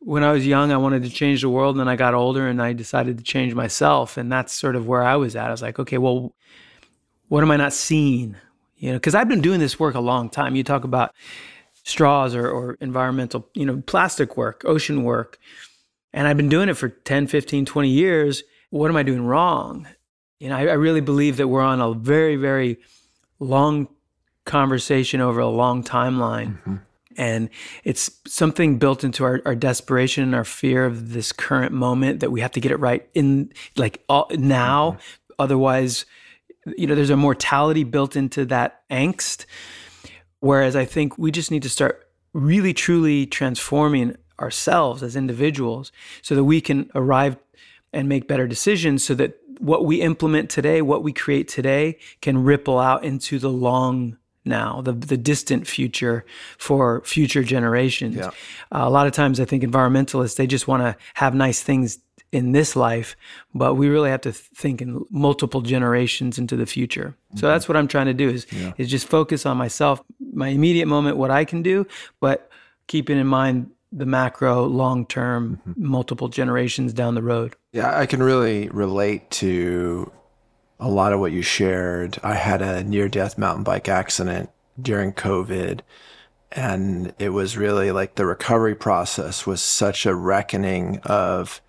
When 0.00 0.22
I 0.22 0.30
was 0.30 0.46
young, 0.46 0.70
I 0.70 0.76
wanted 0.76 1.02
to 1.02 1.10
change 1.10 1.42
the 1.42 1.48
world, 1.48 1.74
and 1.74 1.80
then 1.80 1.88
I 1.88 1.96
got 1.96 2.14
older, 2.14 2.46
and 2.46 2.62
I 2.62 2.72
decided 2.72 3.18
to 3.18 3.24
change 3.24 3.52
myself, 3.54 4.16
and 4.16 4.30
that's 4.30 4.52
sort 4.52 4.76
of 4.76 4.86
where 4.86 5.02
I 5.02 5.16
was 5.16 5.34
at. 5.34 5.48
I 5.48 5.50
was 5.50 5.60
like, 5.60 5.80
okay, 5.80 5.98
well, 5.98 6.32
what 7.26 7.42
am 7.42 7.50
I 7.50 7.56
not 7.56 7.72
seeing? 7.72 8.36
You 8.78 8.92
know, 8.92 8.96
because 8.96 9.14
I've 9.14 9.28
been 9.28 9.40
doing 9.40 9.60
this 9.60 9.78
work 9.78 9.94
a 9.94 10.00
long 10.00 10.30
time. 10.30 10.56
You 10.56 10.64
talk 10.64 10.84
about 10.84 11.14
straws 11.84 12.34
or, 12.34 12.48
or 12.48 12.76
environmental, 12.80 13.48
you 13.54 13.66
know, 13.66 13.82
plastic 13.86 14.36
work, 14.36 14.62
ocean 14.64 15.04
work. 15.04 15.38
And 16.12 16.26
I've 16.26 16.36
been 16.36 16.48
doing 16.48 16.68
it 16.68 16.74
for 16.74 16.88
10, 16.88 17.26
15, 17.26 17.64
20 17.64 17.88
years 17.88 18.42
what 18.70 18.90
am 18.90 18.96
I 18.96 19.02
doing 19.02 19.24
wrong? 19.24 19.86
You 20.40 20.50
know, 20.50 20.56
I, 20.56 20.60
I 20.66 20.74
really 20.74 21.00
believe 21.00 21.36
that 21.38 21.48
we're 21.48 21.62
on 21.62 21.80
a 21.80 21.94
very, 21.94 22.36
very 22.36 22.78
long 23.38 23.88
conversation 24.44 25.20
over 25.20 25.40
a 25.40 25.48
long 25.48 25.82
timeline. 25.82 26.58
Mm-hmm. 26.58 26.76
And 27.16 27.50
it's 27.82 28.10
something 28.28 28.78
built 28.78 29.02
into 29.02 29.24
our, 29.24 29.42
our 29.44 29.56
desperation 29.56 30.22
and 30.22 30.34
our 30.34 30.44
fear 30.44 30.84
of 30.84 31.12
this 31.12 31.32
current 31.32 31.72
moment 31.72 32.20
that 32.20 32.30
we 32.30 32.40
have 32.40 32.52
to 32.52 32.60
get 32.60 32.70
it 32.70 32.76
right 32.76 33.08
in 33.14 33.52
like 33.76 34.04
all, 34.08 34.28
now. 34.30 34.92
Mm-hmm. 34.92 35.32
Otherwise, 35.40 36.04
you 36.76 36.86
know, 36.86 36.94
there's 36.94 37.10
a 37.10 37.16
mortality 37.16 37.84
built 37.84 38.16
into 38.16 38.44
that 38.46 38.82
angst. 38.90 39.46
Whereas 40.40 40.76
I 40.76 40.84
think 40.84 41.18
we 41.18 41.30
just 41.30 41.50
need 41.50 41.62
to 41.62 41.68
start 41.68 42.08
really 42.32 42.72
truly 42.72 43.26
transforming 43.26 44.16
ourselves 44.40 45.02
as 45.02 45.16
individuals 45.16 45.90
so 46.22 46.34
that 46.34 46.44
we 46.44 46.60
can 46.60 46.90
arrive 46.94 47.36
and 47.92 48.08
make 48.08 48.28
better 48.28 48.46
decisions 48.46 49.04
so 49.04 49.14
that 49.14 49.38
what 49.58 49.84
we 49.84 50.00
implement 50.00 50.50
today, 50.50 50.82
what 50.82 51.02
we 51.02 51.12
create 51.12 51.48
today 51.48 51.98
can 52.20 52.44
ripple 52.44 52.78
out 52.78 53.04
into 53.04 53.38
the 53.38 53.50
long 53.50 54.16
now, 54.44 54.80
the 54.80 54.92
the 54.92 55.16
distant 55.16 55.66
future 55.66 56.24
for 56.56 57.02
future 57.04 57.42
generations. 57.42 58.16
Yeah. 58.16 58.28
Uh, 58.72 58.84
a 58.84 58.90
lot 58.90 59.06
of 59.06 59.12
times 59.12 59.40
I 59.40 59.44
think 59.44 59.62
environmentalists 59.62 60.36
they 60.36 60.46
just 60.46 60.66
want 60.66 60.82
to 60.82 60.96
have 61.14 61.34
nice 61.34 61.62
things 61.62 61.98
in 62.30 62.52
this 62.52 62.76
life, 62.76 63.16
but 63.54 63.74
we 63.74 63.88
really 63.88 64.10
have 64.10 64.20
to 64.22 64.32
think 64.32 64.82
in 64.82 65.04
multiple 65.10 65.60
generations 65.60 66.38
into 66.38 66.56
the 66.56 66.66
future. 66.66 67.16
Mm-hmm. 67.28 67.38
So 67.38 67.48
that's 67.48 67.68
what 67.68 67.76
I'm 67.76 67.88
trying 67.88 68.06
to 68.06 68.14
do 68.14 68.28
is 68.28 68.46
yeah. 68.52 68.72
is 68.76 68.90
just 68.90 69.08
focus 69.08 69.46
on 69.46 69.56
myself, 69.56 70.02
my 70.32 70.48
immediate 70.48 70.86
moment, 70.86 71.16
what 71.16 71.30
I 71.30 71.44
can 71.44 71.62
do, 71.62 71.86
but 72.20 72.50
keeping 72.86 73.18
in 73.18 73.26
mind 73.26 73.70
the 73.90 74.06
macro, 74.06 74.64
long 74.64 75.06
term, 75.06 75.60
mm-hmm. 75.66 75.86
multiple 75.86 76.28
generations 76.28 76.92
down 76.92 77.14
the 77.14 77.22
road. 77.22 77.56
Yeah, 77.72 77.98
I 77.98 78.06
can 78.06 78.22
really 78.22 78.68
relate 78.68 79.30
to 79.32 80.12
a 80.80 80.88
lot 80.88 81.12
of 81.12 81.20
what 81.20 81.32
you 81.32 81.42
shared. 81.42 82.18
I 82.22 82.34
had 82.34 82.62
a 82.62 82.84
near 82.84 83.08
death 83.08 83.38
mountain 83.38 83.64
bike 83.64 83.88
accident 83.88 84.50
during 84.80 85.12
COVID. 85.12 85.80
And 86.52 87.12
it 87.18 87.30
was 87.30 87.56
really 87.56 87.90
like 87.90 88.14
the 88.14 88.24
recovery 88.24 88.74
process 88.74 89.46
was 89.46 89.60
such 89.60 90.06
a 90.06 90.14
reckoning 90.14 91.00
of 91.04 91.60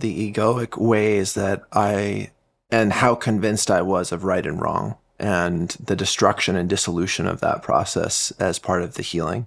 the 0.00 0.32
egoic 0.32 0.76
ways 0.76 1.34
that 1.34 1.62
I 1.72 2.30
and 2.70 2.92
how 2.92 3.14
convinced 3.14 3.70
I 3.70 3.82
was 3.82 4.12
of 4.12 4.24
right 4.24 4.44
and 4.44 4.60
wrong 4.60 4.96
and 5.18 5.70
the 5.82 5.96
destruction 5.96 6.56
and 6.56 6.68
dissolution 6.68 7.26
of 7.26 7.40
that 7.40 7.62
process 7.62 8.32
as 8.38 8.58
part 8.58 8.82
of 8.82 8.94
the 8.94 9.02
healing. 9.02 9.46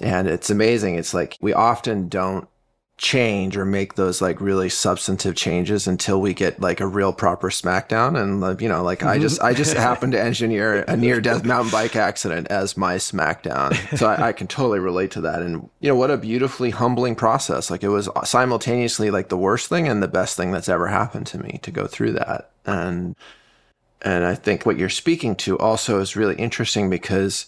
And 0.00 0.26
it's 0.26 0.50
amazing. 0.50 0.96
It's 0.96 1.14
like 1.14 1.36
we 1.40 1.52
often 1.52 2.08
don't 2.08 2.48
change 3.00 3.56
or 3.56 3.64
make 3.64 3.94
those 3.94 4.20
like 4.20 4.40
really 4.42 4.68
substantive 4.68 5.34
changes 5.34 5.86
until 5.86 6.20
we 6.20 6.34
get 6.34 6.60
like 6.60 6.80
a 6.80 6.86
real 6.86 7.14
proper 7.14 7.48
smackdown 7.48 8.14
and 8.20 8.60
you 8.60 8.68
know 8.68 8.82
like 8.82 9.02
i 9.02 9.18
just 9.18 9.40
i 9.40 9.54
just 9.54 9.72
mm-hmm. 9.72 9.80
happened 9.88 10.12
to 10.12 10.22
engineer 10.22 10.82
a 10.82 10.96
near 10.98 11.18
death 11.18 11.42
mountain 11.42 11.72
bike 11.72 11.96
accident 11.96 12.46
as 12.50 12.76
my 12.76 12.96
smackdown. 12.96 13.74
So 13.96 14.06
I, 14.06 14.28
I, 14.28 14.32
can 14.32 14.46
totally 14.46 14.78
relate 14.78 15.10
to 15.12 15.20
that. 15.22 15.42
And 15.42 15.68
you 15.80 15.88
know 15.88 15.94
what 15.94 16.10
a 16.10 16.16
beautifully 16.16 16.70
humbling 16.70 17.14
process. 17.14 17.70
Like 17.70 17.82
it 17.82 17.88
was 17.88 18.08
simultaneously 18.24 19.10
like 19.10 19.28
the 19.28 19.36
worst 19.36 19.68
thing 19.68 19.88
and 19.88 20.02
the 20.02 20.08
best 20.08 20.36
thing 20.36 20.50
that's 20.50 20.68
ever 20.68 20.88
happened 20.88 21.26
to 21.28 21.38
me 21.38 21.58
to 21.62 21.70
go 21.70 21.86
through 21.86 22.12
that. 22.12 22.50
And 22.66 23.16
and 24.02 24.24
i 24.24 24.34
think 24.34 24.64
what 24.64 24.78
you're 24.78 24.88
speaking 24.88 25.36
to 25.36 25.58
also 25.58 26.00
is 26.00 26.16
really 26.16 26.36
interesting 26.36 26.88
because 26.88 27.46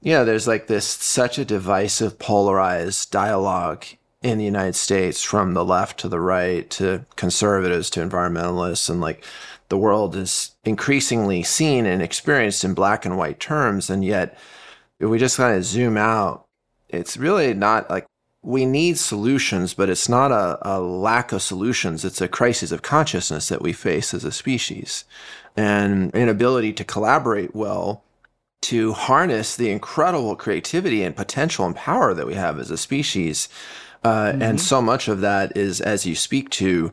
you 0.00 0.12
know 0.12 0.24
there's 0.24 0.46
like 0.46 0.68
this 0.68 0.86
such 0.86 1.36
a 1.38 1.44
divisive 1.44 2.18
polarized 2.18 3.10
dialogue 3.10 3.84
in 4.24 4.38
the 4.38 4.44
United 4.44 4.74
States 4.74 5.22
from 5.22 5.52
the 5.52 5.64
left 5.64 6.00
to 6.00 6.08
the 6.08 6.18
right 6.18 6.68
to 6.70 7.04
conservatives 7.14 7.90
to 7.90 8.00
environmentalists 8.00 8.88
and 8.88 9.00
like 9.00 9.22
the 9.68 9.76
world 9.76 10.16
is 10.16 10.52
increasingly 10.64 11.42
seen 11.42 11.84
and 11.84 12.02
experienced 12.02 12.64
in 12.64 12.72
black 12.72 13.04
and 13.04 13.18
white 13.18 13.38
terms 13.38 13.90
and 13.90 14.04
yet 14.04 14.36
if 14.98 15.10
we 15.10 15.18
just 15.18 15.36
kind 15.36 15.56
of 15.56 15.64
zoom 15.64 15.98
out 15.98 16.46
it's 16.88 17.18
really 17.18 17.52
not 17.52 17.90
like 17.90 18.06
we 18.42 18.64
need 18.64 18.98
solutions 18.98 19.74
but 19.74 19.90
it's 19.90 20.08
not 20.08 20.32
a, 20.32 20.58
a 20.62 20.80
lack 20.80 21.32
of 21.32 21.42
solutions. 21.42 22.04
It's 22.04 22.20
a 22.20 22.28
crisis 22.28 22.72
of 22.72 22.82
consciousness 22.82 23.48
that 23.48 23.62
we 23.62 23.72
face 23.72 24.12
as 24.12 24.24
a 24.24 24.32
species. 24.32 25.04
And 25.56 26.14
inability 26.14 26.72
to 26.74 26.84
collaborate 26.84 27.54
well 27.54 28.04
to 28.62 28.92
harness 28.92 29.56
the 29.56 29.70
incredible 29.70 30.36
creativity 30.36 31.02
and 31.02 31.14
potential 31.14 31.66
and 31.66 31.76
power 31.76 32.12
that 32.12 32.26
we 32.26 32.34
have 32.34 32.58
as 32.58 32.70
a 32.70 32.78
species 32.78 33.48
uh, 34.04 34.32
mm-hmm. 34.32 34.42
And 34.42 34.60
so 34.60 34.82
much 34.82 35.08
of 35.08 35.22
that 35.22 35.56
is, 35.56 35.80
as 35.80 36.04
you 36.04 36.14
speak 36.14 36.50
to, 36.50 36.92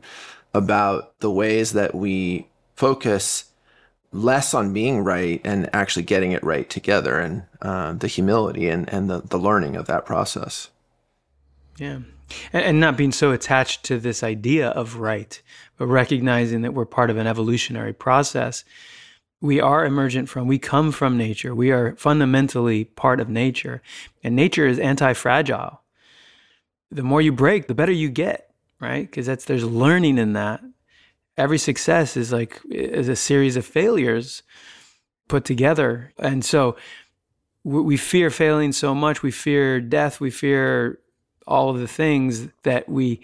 about 0.54 1.18
the 1.20 1.30
ways 1.30 1.72
that 1.72 1.94
we 1.94 2.48
focus 2.74 3.44
less 4.12 4.52
on 4.52 4.72
being 4.72 5.02
right 5.02 5.40
and 5.44 5.70
actually 5.74 6.02
getting 6.02 6.32
it 6.32 6.44
right 6.44 6.68
together 6.68 7.18
and 7.18 7.44
uh, 7.62 7.92
the 7.92 8.08
humility 8.08 8.68
and, 8.68 8.92
and 8.92 9.08
the, 9.08 9.20
the 9.20 9.38
learning 9.38 9.76
of 9.76 9.86
that 9.86 10.04
process. 10.04 10.68
Yeah. 11.78 12.00
And, 12.52 12.64
and 12.64 12.80
not 12.80 12.96
being 12.96 13.12
so 13.12 13.32
attached 13.32 13.84
to 13.84 13.98
this 13.98 14.22
idea 14.22 14.68
of 14.70 14.96
right, 14.96 15.40
but 15.78 15.86
recognizing 15.86 16.62
that 16.62 16.74
we're 16.74 16.84
part 16.84 17.08
of 17.08 17.16
an 17.16 17.26
evolutionary 17.26 17.94
process. 17.94 18.64
We 19.40 19.60
are 19.60 19.84
emergent 19.84 20.28
from, 20.28 20.46
we 20.46 20.58
come 20.58 20.92
from 20.92 21.16
nature. 21.16 21.54
We 21.54 21.72
are 21.72 21.96
fundamentally 21.96 22.84
part 22.84 23.20
of 23.20 23.28
nature. 23.28 23.82
And 24.22 24.36
nature 24.36 24.66
is 24.66 24.78
anti 24.78 25.14
fragile 25.14 25.81
the 26.92 27.02
more 27.02 27.22
you 27.22 27.32
break, 27.32 27.66
the 27.66 27.74
better 27.74 27.92
you 27.92 28.10
get, 28.10 28.50
right? 28.80 29.08
Because 29.08 29.26
that's 29.26 29.46
there's 29.46 29.64
learning 29.64 30.18
in 30.18 30.34
that. 30.34 30.62
Every 31.36 31.58
success 31.58 32.16
is 32.16 32.32
like 32.32 32.60
is 32.70 33.08
a 33.08 33.16
series 33.16 33.56
of 33.56 33.64
failures 33.64 34.42
put 35.28 35.44
together, 35.44 36.12
and 36.18 36.44
so 36.44 36.76
we 37.64 37.96
fear 37.96 38.28
failing 38.28 38.72
so 38.72 38.94
much. 38.94 39.22
We 39.22 39.30
fear 39.30 39.80
death. 39.80 40.20
We 40.20 40.30
fear 40.30 40.98
all 41.46 41.70
of 41.70 41.78
the 41.78 41.88
things 41.88 42.48
that 42.64 42.88
we 42.88 43.20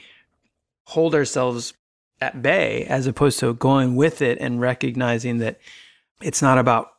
hold 0.85 1.15
ourselves 1.15 1.75
at 2.21 2.41
bay, 2.41 2.85
as 2.85 3.07
opposed 3.07 3.39
to 3.41 3.53
going 3.55 3.95
with 3.95 4.23
it 4.23 4.39
and 4.41 4.61
recognizing 4.61 5.39
that 5.39 5.59
it's 6.23 6.41
not 6.41 6.57
about 6.59 6.93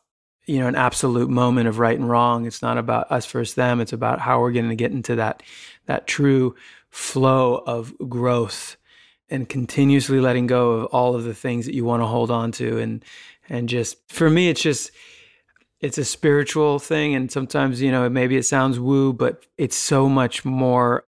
you 0.46 0.60
know 0.60 0.68
an 0.68 0.76
absolute 0.76 1.28
moment 1.28 1.66
of 1.66 1.78
right 1.78 1.98
and 1.98 2.08
wrong. 2.08 2.46
It's 2.46 2.62
not 2.62 2.78
about 2.78 3.10
us 3.10 3.26
versus 3.26 3.54
them. 3.54 3.80
It's 3.80 3.92
about 3.92 4.20
how 4.20 4.40
we're 4.40 4.52
going 4.52 4.68
to 4.68 4.76
get 4.76 4.92
into 4.92 5.16
that 5.16 5.42
that 5.90 6.06
true 6.06 6.54
flow 6.88 7.64
of 7.66 7.92
growth 8.08 8.76
and 9.28 9.48
continuously 9.48 10.20
letting 10.20 10.46
go 10.46 10.70
of 10.70 10.84
all 10.86 11.16
of 11.16 11.24
the 11.24 11.34
things 11.34 11.66
that 11.66 11.74
you 11.74 11.84
want 11.84 12.00
to 12.00 12.06
hold 12.06 12.30
on 12.30 12.52
to. 12.52 12.78
And 12.78 13.04
and 13.48 13.68
just 13.68 13.96
for 14.08 14.30
me 14.30 14.48
it's 14.48 14.62
just 14.62 14.92
it's 15.80 15.98
a 15.98 16.04
spiritual 16.04 16.78
thing. 16.78 17.16
And 17.16 17.28
sometimes 17.32 17.82
you 17.82 17.90
know 17.90 18.08
maybe 18.08 18.36
it 18.36 18.44
sounds 18.44 18.78
woo 18.78 19.12
but 19.12 19.44
it's 19.58 19.74
so 19.74 20.08
much 20.08 20.44
more 20.44 21.06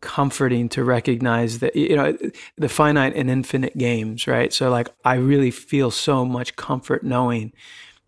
comforting 0.00 0.68
to 0.70 0.82
recognize 0.82 1.60
that 1.60 1.76
you 1.76 1.94
know 1.94 2.18
the 2.56 2.68
finite 2.68 3.14
and 3.14 3.30
infinite 3.30 3.78
games 3.78 4.26
right? 4.26 4.52
So 4.52 4.68
like 4.68 4.88
i 5.04 5.14
really 5.14 5.52
feel 5.52 5.92
so 5.92 6.24
much 6.24 6.56
comfort 6.56 7.04
knowing 7.04 7.52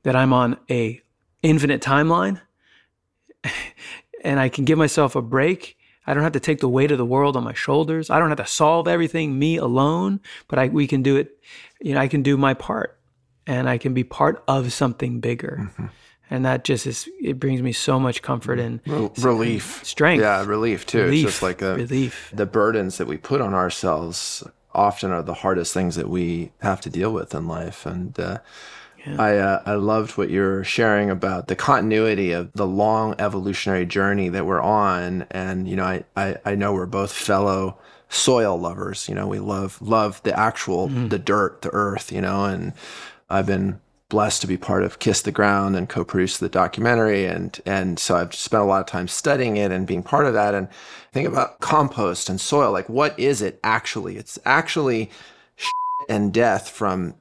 that 0.03 0.17
i'm 0.17 0.33
on 0.33 0.57
a 0.71 1.03
infinite 1.43 1.83
timeline 1.83 2.41
and 4.23 4.41
I 4.41 4.49
can 4.49 4.65
give 4.65 4.79
myself 4.79 5.15
a 5.15 5.23
break. 5.23 5.77
I 6.07 6.15
don't 6.15 6.23
have 6.23 6.33
to 6.33 6.41
take 6.41 6.59
the 6.59 6.69
weight 6.69 6.91
of 6.91 6.99
the 6.99 7.07
world 7.07 7.37
on 7.37 7.45
my 7.45 7.53
shoulders. 7.53 8.11
I 8.11 8.19
don't 8.19 8.29
have 8.29 8.39
to 8.39 8.47
solve 8.47 8.89
everything 8.89 9.39
me 9.39 9.57
alone, 9.57 10.21
but 10.49 10.59
I, 10.59 10.69
we 10.69 10.87
can 10.87 11.03
do 11.03 11.17
it. 11.17 11.39
You 11.81 11.95
know, 11.95 12.01
I 12.01 12.09
can 12.09 12.23
do 12.23 12.37
my 12.37 12.55
part 12.55 12.99
and 13.47 13.69
I 13.69 13.79
can 13.79 13.95
be 13.95 14.05
part 14.05 14.43
of 14.49 14.73
something 14.73 15.21
bigger. 15.21 15.59
Mm-hmm. 15.61 15.87
And 16.31 16.45
that 16.45 16.65
just 16.65 16.87
is, 16.87 17.09
it 17.21 17.39
brings 17.39 17.61
me 17.61 17.73
so 17.73 18.01
much 18.01 18.23
comfort 18.23 18.59
and 18.59 18.81
Re- 18.87 19.11
relief, 19.19 19.85
strength. 19.85 20.23
Yeah, 20.23 20.45
relief 20.45 20.87
too. 20.87 21.03
Relief, 21.03 21.25
it's 21.25 21.33
just 21.35 21.43
like 21.43 21.63
a, 21.63 21.75
relief. 21.75 22.33
The 22.35 22.47
burdens 22.47 22.99
that 22.99 23.07
we 23.07 23.19
put 23.19 23.41
on 23.41 23.53
ourselves 23.55 24.43
often 24.75 25.11
are 25.13 25.23
the 25.23 25.35
hardest 25.35 25.75
things 25.75 25.97
that 25.97 26.09
we 26.09 26.51
have 26.63 26.81
to 26.81 26.91
deal 26.91 27.13
with 27.13 27.35
in 27.35 27.47
life. 27.47 27.85
And, 27.85 28.19
uh, 28.19 28.39
yeah. 29.07 29.17
I 29.21 29.37
uh, 29.39 29.63
I 29.67 29.75
loved 29.75 30.17
what 30.17 30.31
you're 30.31 30.65
sharing 30.65 31.11
about 31.11 31.49
the 31.49 31.57
continuity 31.57 32.33
of 32.33 32.53
the 32.53 32.67
long 32.67 33.15
evolutionary 33.19 33.87
journey 33.87 34.29
that 34.29 34.47
we're 34.47 34.63
on, 34.63 35.27
and 35.31 35.67
you 35.67 35.77
know 35.77 35.85
I 35.85 36.05
I, 36.17 36.37
I 36.45 36.55
know 36.55 36.73
we're 36.73 36.87
both 36.87 37.13
fellow 37.13 37.79
soil 38.09 38.59
lovers. 38.59 39.09
You 39.09 39.15
know 39.15 39.27
we 39.27 39.41
love 39.41 39.81
love 39.83 40.23
the 40.23 40.39
actual 40.39 40.89
mm. 40.89 41.11
the 41.11 41.19
dirt, 41.19 41.63
the 41.63 41.71
earth. 41.71 42.13
You 42.13 42.21
know, 42.21 42.45
and 42.45 42.73
I've 43.29 43.47
been 43.47 43.81
blessed 44.09 44.43
to 44.43 44.47
be 44.47 44.59
part 44.59 44.85
of 44.85 44.99
Kiss 44.99 45.23
the 45.23 45.33
Ground 45.33 45.75
and 45.75 45.89
co-produce 45.89 46.39
the 46.39 46.49
documentary, 46.49 47.27
and 47.27 47.61
and 47.67 47.99
so 47.99 48.15
I've 48.15 48.35
spent 48.35 48.63
a 48.63 48.67
lot 48.67 48.81
of 48.81 48.87
time 48.87 49.09
studying 49.09 49.57
it 49.57 49.73
and 49.73 49.87
being 49.87 50.05
part 50.05 50.27
of 50.27 50.35
that, 50.35 50.55
and 50.55 50.69
think 51.13 51.27
about 51.27 51.59
compost 51.59 52.29
and 52.29 52.41
soil. 52.41 52.71
Like 52.71 52.89
what 52.89 53.19
is 53.19 53.43
it 53.43 53.59
actually? 53.65 54.17
It's 54.17 54.39
actually 54.45 55.11
and 56.09 56.33
death 56.33 56.69
from 56.69 57.15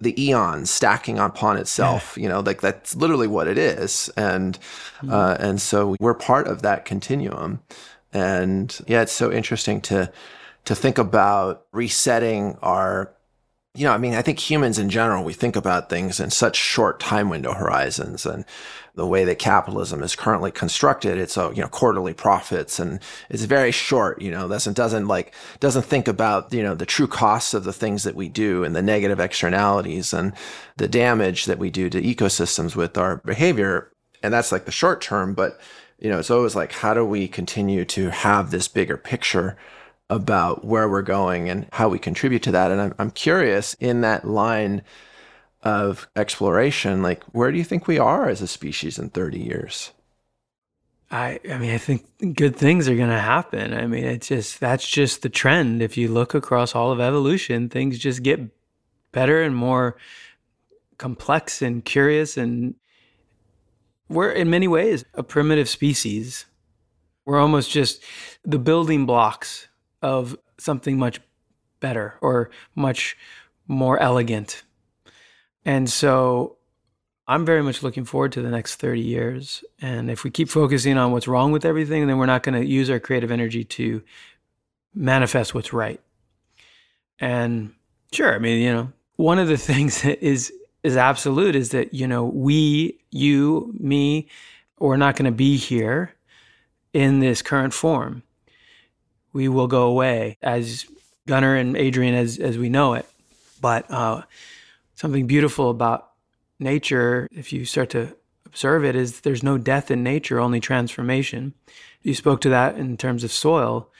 the 0.00 0.20
eons 0.22 0.70
stacking 0.70 1.18
upon 1.18 1.56
itself 1.56 2.14
yeah. 2.16 2.22
you 2.22 2.28
know 2.28 2.40
like 2.40 2.60
that's 2.60 2.94
literally 2.96 3.26
what 3.26 3.46
it 3.46 3.58
is 3.58 4.10
and 4.16 4.58
mm. 5.02 5.12
uh, 5.12 5.36
and 5.40 5.60
so 5.60 5.96
we're 6.00 6.14
part 6.14 6.46
of 6.46 6.62
that 6.62 6.84
continuum 6.84 7.60
and 8.12 8.80
yeah 8.86 9.02
it's 9.02 9.12
so 9.12 9.30
interesting 9.30 9.80
to 9.80 10.10
to 10.64 10.74
think 10.74 10.98
about 10.98 11.64
resetting 11.72 12.56
our 12.62 13.12
you 13.78 13.84
know 13.84 13.92
i 13.92 13.98
mean 13.98 14.14
i 14.14 14.22
think 14.22 14.38
humans 14.38 14.78
in 14.78 14.90
general 14.90 15.24
we 15.24 15.32
think 15.32 15.56
about 15.56 15.88
things 15.88 16.20
in 16.20 16.30
such 16.30 16.56
short 16.56 16.98
time 17.00 17.28
window 17.28 17.52
horizons 17.52 18.26
and 18.26 18.44
the 18.98 19.06
way 19.06 19.24
that 19.24 19.38
capitalism 19.38 20.02
is 20.02 20.16
currently 20.16 20.50
constructed, 20.50 21.18
it's 21.18 21.36
a 21.36 21.52
you 21.54 21.62
know 21.62 21.68
quarterly 21.68 22.12
profits 22.12 22.80
and 22.80 22.98
it's 23.30 23.44
very 23.44 23.70
short. 23.70 24.20
You 24.20 24.32
know 24.32 24.48
doesn't 24.48 24.76
doesn't 24.76 25.06
like 25.06 25.32
doesn't 25.60 25.84
think 25.84 26.08
about 26.08 26.52
you 26.52 26.64
know 26.64 26.74
the 26.74 26.84
true 26.84 27.06
costs 27.06 27.54
of 27.54 27.62
the 27.62 27.72
things 27.72 28.02
that 28.02 28.16
we 28.16 28.28
do 28.28 28.64
and 28.64 28.74
the 28.74 28.82
negative 28.82 29.20
externalities 29.20 30.12
and 30.12 30.32
the 30.76 30.88
damage 30.88 31.44
that 31.44 31.60
we 31.60 31.70
do 31.70 31.88
to 31.88 32.02
ecosystems 32.02 32.74
with 32.74 32.98
our 32.98 33.18
behavior. 33.18 33.92
And 34.20 34.34
that's 34.34 34.50
like 34.50 34.64
the 34.64 34.72
short 34.72 35.00
term, 35.00 35.32
but 35.32 35.60
you 36.00 36.10
know, 36.10 36.18
it's 36.18 36.30
always 36.30 36.56
like, 36.56 36.72
how 36.72 36.92
do 36.92 37.04
we 37.04 37.28
continue 37.28 37.84
to 37.84 38.10
have 38.10 38.50
this 38.50 38.66
bigger 38.66 38.96
picture 38.96 39.56
about 40.10 40.64
where 40.64 40.88
we're 40.88 41.02
going 41.02 41.48
and 41.48 41.68
how 41.72 41.88
we 41.88 41.98
contribute 41.98 42.42
to 42.44 42.52
that? 42.52 42.70
And 42.70 42.80
I'm, 42.80 42.94
I'm 42.98 43.10
curious 43.10 43.74
in 43.74 44.00
that 44.02 44.26
line 44.26 44.82
of 45.62 46.08
exploration, 46.16 47.02
like, 47.02 47.22
where 47.32 47.50
do 47.50 47.58
you 47.58 47.64
think 47.64 47.86
we 47.86 47.98
are 47.98 48.28
as 48.28 48.40
a 48.40 48.46
species 48.46 48.98
in 48.98 49.10
30 49.10 49.38
years? 49.38 49.92
I, 51.10 51.40
I 51.50 51.58
mean, 51.58 51.70
I 51.70 51.78
think 51.78 52.06
good 52.36 52.54
things 52.54 52.88
are 52.88 52.96
going 52.96 53.08
to 53.08 53.18
happen. 53.18 53.72
I 53.72 53.86
mean, 53.86 54.04
it's 54.04 54.28
just, 54.28 54.60
that's 54.60 54.86
just 54.86 55.22
the 55.22 55.28
trend. 55.28 55.82
If 55.82 55.96
you 55.96 56.08
look 56.08 56.34
across 56.34 56.74
all 56.74 56.92
of 56.92 57.00
evolution, 57.00 57.68
things 57.68 57.98
just 57.98 58.22
get 58.22 58.40
better 59.10 59.42
and 59.42 59.56
more 59.56 59.96
complex 60.98 61.62
and 61.62 61.84
curious. 61.84 62.36
And 62.36 62.74
we're, 64.08 64.30
in 64.30 64.50
many 64.50 64.68
ways, 64.68 65.04
a 65.14 65.22
primitive 65.22 65.68
species. 65.68 66.44
We're 67.24 67.40
almost 67.40 67.70
just 67.70 68.02
the 68.44 68.58
building 68.58 69.06
blocks 69.06 69.67
of 70.02 70.36
something 70.58 70.98
much 70.98 71.20
better 71.80 72.14
or 72.20 72.50
much 72.74 73.16
more 73.66 73.98
elegant. 74.00 74.62
And 75.64 75.88
so 75.88 76.56
I'm 77.26 77.44
very 77.44 77.62
much 77.62 77.82
looking 77.82 78.04
forward 78.04 78.32
to 78.32 78.42
the 78.42 78.50
next 78.50 78.76
30 78.76 79.00
years. 79.00 79.62
And 79.80 80.10
if 80.10 80.24
we 80.24 80.30
keep 80.30 80.48
focusing 80.48 80.96
on 80.96 81.12
what's 81.12 81.28
wrong 81.28 81.52
with 81.52 81.64
everything, 81.64 82.06
then 82.06 82.18
we're 82.18 82.26
not 82.26 82.42
going 82.42 82.60
to 82.60 82.66
use 82.66 82.88
our 82.88 82.98
creative 82.98 83.30
energy 83.30 83.64
to 83.64 84.02
manifest 84.94 85.54
what's 85.54 85.72
right. 85.72 86.00
And 87.20 87.74
sure, 88.12 88.34
I 88.34 88.38
mean, 88.38 88.62
you 88.62 88.72
know, 88.72 88.92
one 89.16 89.38
of 89.38 89.48
the 89.48 89.56
things 89.68 90.02
that 90.02 90.24
is 90.24 90.52
is 90.84 90.96
absolute 90.96 91.56
is 91.56 91.70
that, 91.70 91.92
you 91.92 92.06
know, 92.06 92.24
we, 92.24 93.00
you, 93.10 93.74
me, 93.78 94.28
we're 94.78 94.96
not 94.96 95.16
going 95.16 95.24
to 95.24 95.36
be 95.36 95.56
here 95.56 96.14
in 96.92 97.18
this 97.18 97.42
current 97.42 97.74
form. 97.74 98.22
We 99.38 99.46
will 99.46 99.68
go 99.68 99.82
away 99.82 100.36
as 100.42 100.84
Gunnar 101.28 101.54
and 101.54 101.76
Adrian 101.76 102.16
as 102.16 102.40
as 102.40 102.58
we 102.58 102.68
know 102.68 102.94
it. 102.94 103.06
But 103.60 103.88
uh, 103.88 104.22
something 104.96 105.28
beautiful 105.28 105.70
about 105.70 106.10
nature, 106.58 107.28
if 107.30 107.52
you 107.52 107.64
start 107.64 107.90
to 107.90 108.16
observe 108.46 108.84
it, 108.84 108.96
is 108.96 109.20
there's 109.20 109.44
no 109.44 109.56
death 109.56 109.92
in 109.92 110.02
nature, 110.02 110.40
only 110.40 110.58
transformation. 110.58 111.54
You 112.02 112.14
spoke 112.14 112.40
to 112.40 112.48
that 112.48 112.78
in 112.78 112.96
terms 112.96 113.22
of 113.22 113.30
soil. 113.30 113.92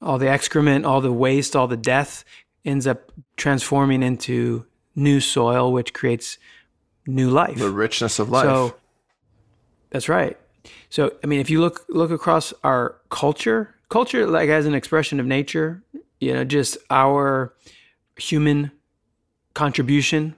All 0.00 0.16
the 0.16 0.30
excrement, 0.30 0.86
all 0.86 1.02
the 1.02 1.12
waste, 1.12 1.54
all 1.54 1.68
the 1.68 1.76
death 1.76 2.24
ends 2.64 2.86
up 2.86 3.12
transforming 3.36 4.02
into 4.02 4.64
new 4.96 5.20
soil, 5.20 5.70
which 5.70 5.92
creates 5.92 6.38
new 7.06 7.28
life. 7.28 7.58
The 7.58 7.68
richness 7.68 8.18
of 8.18 8.30
life. 8.30 8.44
So 8.44 8.74
that's 9.90 10.08
right. 10.08 10.38
So 10.88 11.12
I 11.22 11.26
mean, 11.26 11.40
if 11.40 11.50
you 11.50 11.60
look 11.60 11.84
look 11.90 12.10
across 12.10 12.54
our 12.64 12.96
culture, 13.10 13.74
culture 13.92 14.26
like 14.26 14.48
as 14.48 14.64
an 14.64 14.74
expression 14.74 15.20
of 15.20 15.26
nature, 15.26 15.82
you 16.18 16.32
know, 16.32 16.44
just 16.44 16.78
our 16.88 17.52
human 18.16 18.72
contribution 19.52 20.34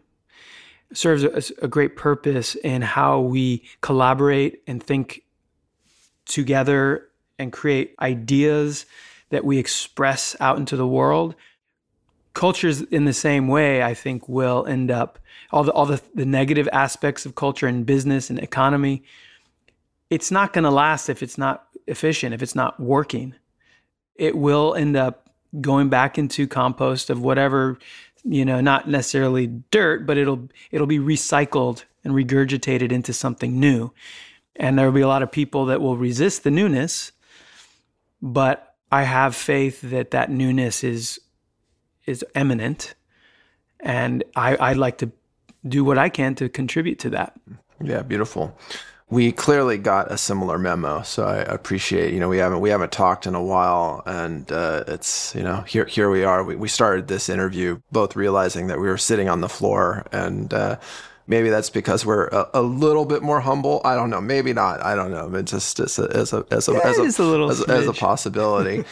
serves 0.93 1.23
a, 1.23 1.65
a 1.65 1.69
great 1.69 1.95
purpose 1.95 2.57
in 2.57 2.83
how 2.83 3.21
we 3.21 3.63
collaborate 3.81 4.61
and 4.67 4.83
think 4.83 5.23
together 6.25 7.07
and 7.39 7.53
create 7.53 7.95
ideas 8.01 8.87
that 9.31 9.45
we 9.45 9.59
express 9.59 10.35
out 10.41 10.59
into 10.59 10.77
the 10.77 10.87
world. 10.87 11.37
Cultures 12.33 12.83
in 12.83 13.05
the 13.05 13.13
same 13.13 13.47
way, 13.47 13.85
I 13.85 13.95
think, 13.95 14.29
will 14.29 14.67
end 14.67 14.91
up 14.91 15.21
all 15.53 15.63
the 15.63 15.73
all 15.73 15.87
the, 15.87 16.03
the 16.13 16.27
negative 16.27 16.69
aspects 16.73 17.25
of 17.25 17.37
culture 17.37 17.69
and 17.69 17.87
business 17.87 18.31
and 18.31 18.41
economy. 18.41 19.05
It's 20.11 20.33
not 20.33 20.53
going 20.53 20.65
to 20.65 20.73
last 20.73 21.09
if 21.09 21.23
it's 21.23 21.39
not 21.39 21.69
efficient, 21.87 22.35
if 22.35 22.43
it's 22.43 22.57
not 22.57 22.81
working. 22.81 23.37
It 24.17 24.37
will 24.37 24.75
end 24.75 24.97
up 24.97 25.29
going 25.61 25.89
back 25.89 26.19
into 26.19 26.47
compost 26.47 27.11
of 27.11 27.21
whatever 27.21 27.79
you 28.25 28.45
know, 28.45 28.61
not 28.61 28.89
necessarily 28.89 29.47
dirt, 29.71 30.07
but 30.07 30.17
it'll 30.17 30.49
it'll 30.71 30.87
be 30.87 30.99
recycled 30.99 31.85
and 32.03 32.15
regurgitated 32.15 32.91
into 32.91 33.13
something 33.13 33.61
new. 33.61 33.93
And 34.57 34.79
there 34.79 34.87
will 34.87 34.95
be 34.95 35.03
a 35.03 35.09
lot 35.09 35.23
of 35.23 35.31
people 35.31 35.67
that 35.67 35.81
will 35.81 35.97
resist 35.97 36.43
the 36.43 36.51
newness, 36.51 37.13
but 38.23 38.75
I 38.91 39.03
have 39.03 39.37
faith 39.37 39.83
that 39.83 40.11
that 40.13 40.31
newness 40.31 40.83
is 40.83 41.21
is 42.07 42.25
eminent, 42.35 42.95
and 43.81 44.25
I, 44.37 44.57
I'd 44.59 44.77
like 44.77 44.99
to 44.99 45.11
do 45.67 45.85
what 45.85 45.99
I 45.99 46.09
can 46.09 46.35
to 46.37 46.49
contribute 46.49 46.99
to 47.01 47.11
that. 47.11 47.39
Yeah, 47.83 48.03
beautiful 48.03 48.59
we 49.15 49.31
clearly 49.31 49.79
got 49.79 50.11
a 50.11 50.19
similar 50.19 50.59
memo. 50.59 51.03
So 51.03 51.25
I 51.25 51.37
appreciate, 51.37 52.13
you 52.13 52.19
know, 52.19 52.29
we 52.29 52.39
haven't 52.39 52.61
we 52.61 52.71
haven't 52.71 52.91
talked 52.91 53.29
in 53.29 53.37
a 53.37 53.43
while, 53.43 54.03
and 54.07 54.51
uh, 54.51 54.83
it's 54.89 55.33
you 55.37 55.45
know 55.45 55.61
here 55.61 55.85
here 55.85 56.11
we 56.11 56.25
are. 56.25 56.43
We 56.43 56.57
we 56.57 56.67
started 56.67 57.07
this 57.07 57.29
interview 57.29 57.81
both 57.93 58.17
realizing 58.17 58.67
that 58.67 58.81
we 58.81 58.89
were 58.89 58.99
sitting 58.99 59.29
on 59.29 59.41
the 59.41 59.49
floor, 59.49 60.05
and 60.11 60.53
uh, 60.53 60.81
maybe 61.29 61.49
that's 61.49 61.71
because 61.71 62.05
we're 62.05 62.27
a, 62.27 62.51
a, 62.55 62.63
little 62.63 63.05
bit 63.05 63.23
more 63.23 63.41
humble. 63.41 63.81
I 63.85 63.95
don't 63.95 64.11
know. 64.11 64.21
Maybe 64.21 64.53
not. 64.53 64.83
I 64.83 64.97
don't 64.97 65.13
know. 65.13 65.33
It's 65.33 65.53
just 65.53 65.79
as 65.79 65.97
a 66.01 66.09
as 66.11 66.33
a 66.33 66.45
as 66.51 66.69
a, 66.69 66.73
as, 66.85 66.99
a, 67.21 67.47
as, 67.49 67.63
as 67.63 67.87
a 67.87 67.93
possibility. 67.93 68.85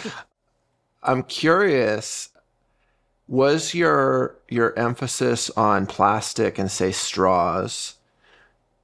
I'm 1.03 1.25
curious 1.25 2.29
was 3.27 3.75
your 3.75 4.37
your 4.49 4.79
emphasis 4.79 5.51
on 5.57 5.87
plastic 5.87 6.61
and 6.61 6.71
say 6.71 6.93
straws 6.93 7.97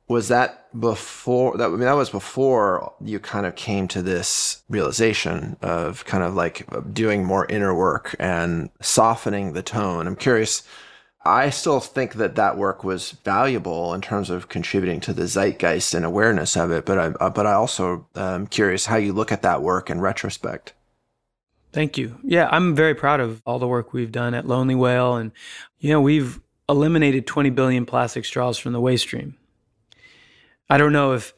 was 0.09 0.29
that 0.29 0.68
before 0.79 1.57
that 1.57 1.66
I 1.66 1.68
mean 1.68 1.81
that 1.81 1.92
was 1.92 2.11
before 2.11 2.92
you 3.01 3.18
kind 3.18 3.47
of 3.47 3.55
came 3.55 3.88
to 3.88 4.03
this 4.03 4.62
realization 4.68 5.57
of 5.62 6.05
kind 6.07 6.25
of 6.25 6.35
like 6.35 6.66
doing 6.92 7.25
more 7.25 7.47
inner 7.47 7.75
work 7.75 8.16
and 8.18 8.71
softening 8.81 9.53
the 9.53 9.62
tone. 9.62 10.07
I'm 10.07 10.16
curious 10.16 10.62
I 11.25 11.51
still 11.51 11.81
think 11.81 12.14
that 12.14 12.37
that 12.37 12.57
work 12.57 12.85
was 12.85 13.12
valuable 13.25 13.92
in 13.92 14.01
terms 14.01 14.31
of 14.31 14.49
contributing 14.49 15.01
to 15.01 15.12
the 15.12 15.27
zeitgeist 15.27 15.92
and 15.92 16.05
awareness 16.05 16.57
of 16.57 16.71
it, 16.71 16.87
but 16.87 16.99
I 16.99 17.07
uh, 17.21 17.31
but 17.31 17.47
I 17.47 17.53
also 17.53 18.07
am 18.16 18.47
curious 18.47 18.87
how 18.87 18.97
you 18.97 19.12
look 19.12 19.31
at 19.31 19.42
that 19.42 19.62
work 19.62 19.90
in 19.90 20.01
retrospect. 20.01 20.73
Thank 21.73 21.99
you. 21.99 22.18
Yeah, 22.25 22.49
I'm 22.51 22.75
very 22.75 22.94
proud 22.94 23.21
of 23.21 23.42
all 23.44 23.59
the 23.59 23.68
work 23.68 23.92
we've 23.92 24.12
done 24.12 24.33
at 24.33 24.47
Lonely 24.47 24.75
Whale 24.75 25.16
and 25.16 25.33
you 25.81 25.90
know, 25.90 26.01
we've 26.01 26.40
eliminated 26.68 27.27
20 27.27 27.51
billion 27.51 27.87
plastic 27.87 28.25
straws 28.25 28.59
from 28.59 28.73
the 28.73 28.81
waste 28.81 29.05
stream. 29.05 29.38
I 30.69 30.79
don't 30.79 30.93
know 30.93 31.13
if, 31.13 31.35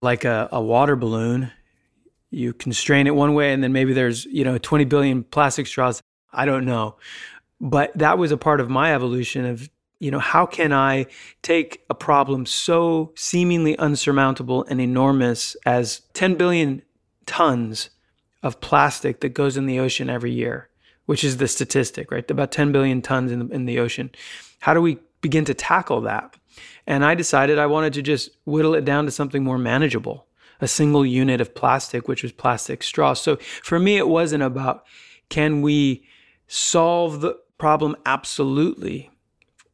like 0.00 0.24
a, 0.24 0.48
a 0.52 0.60
water 0.60 0.96
balloon, 0.96 1.50
you 2.30 2.52
constrain 2.52 3.06
it 3.06 3.14
one 3.14 3.34
way 3.34 3.52
and 3.52 3.62
then 3.62 3.72
maybe 3.72 3.92
there's, 3.92 4.24
you 4.26 4.44
know, 4.44 4.58
20 4.58 4.84
billion 4.86 5.22
plastic 5.22 5.66
straws. 5.66 6.02
I 6.32 6.46
don't 6.46 6.64
know. 6.64 6.96
But 7.60 7.96
that 7.96 8.18
was 8.18 8.32
a 8.32 8.36
part 8.36 8.60
of 8.60 8.68
my 8.68 8.94
evolution 8.94 9.44
of, 9.44 9.68
you 10.00 10.10
know, 10.10 10.18
how 10.18 10.46
can 10.46 10.72
I 10.72 11.06
take 11.42 11.84
a 11.88 11.94
problem 11.94 12.46
so 12.46 13.12
seemingly 13.14 13.78
unsurmountable 13.78 14.64
and 14.68 14.80
enormous 14.80 15.56
as 15.64 16.00
10 16.14 16.34
billion 16.34 16.82
tons 17.26 17.90
of 18.42 18.60
plastic 18.60 19.20
that 19.20 19.28
goes 19.30 19.56
in 19.56 19.66
the 19.66 19.78
ocean 19.78 20.10
every 20.10 20.32
year, 20.32 20.68
which 21.06 21.22
is 21.22 21.36
the 21.36 21.46
statistic, 21.46 22.10
right? 22.10 22.28
About 22.28 22.50
10 22.50 22.72
billion 22.72 23.00
tons 23.00 23.30
in 23.30 23.46
the, 23.46 23.54
in 23.54 23.66
the 23.66 23.78
ocean. 23.78 24.10
How 24.60 24.74
do 24.74 24.80
we 24.80 24.98
begin 25.20 25.44
to 25.44 25.54
tackle 25.54 26.00
that? 26.00 26.36
And 26.86 27.04
I 27.04 27.14
decided 27.14 27.58
I 27.58 27.66
wanted 27.66 27.92
to 27.94 28.02
just 28.02 28.30
whittle 28.44 28.74
it 28.74 28.84
down 28.84 29.04
to 29.04 29.10
something 29.10 29.44
more 29.44 29.58
manageable 29.58 30.26
a 30.62 30.68
single 30.68 31.04
unit 31.04 31.40
of 31.40 31.56
plastic, 31.56 32.06
which 32.06 32.22
was 32.22 32.30
plastic 32.30 32.84
straw. 32.84 33.14
So 33.14 33.36
for 33.62 33.80
me, 33.80 33.98
it 33.98 34.06
wasn't 34.06 34.44
about 34.44 34.86
can 35.28 35.60
we 35.60 36.06
solve 36.46 37.20
the 37.20 37.36
problem 37.58 37.96
absolutely 38.06 39.10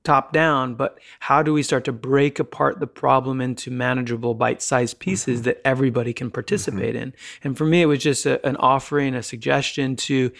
top 0.02 0.32
down, 0.32 0.74
but 0.74 0.98
how 1.20 1.42
do 1.42 1.52
we 1.52 1.62
start 1.62 1.84
to 1.84 1.92
break 1.92 2.38
apart 2.38 2.80
the 2.80 2.86
problem 2.86 3.42
into 3.42 3.70
manageable 3.70 4.32
bite 4.32 4.62
sized 4.62 4.98
pieces 4.98 5.40
mm-hmm. 5.40 5.44
that 5.44 5.60
everybody 5.66 6.14
can 6.14 6.30
participate 6.30 6.94
mm-hmm. 6.94 7.02
in? 7.02 7.14
And 7.44 7.58
for 7.58 7.66
me, 7.66 7.82
it 7.82 7.86
was 7.86 8.02
just 8.02 8.24
a, 8.24 8.44
an 8.46 8.56
offering, 8.56 9.14
a 9.14 9.22
suggestion 9.22 9.96
to 9.96 10.32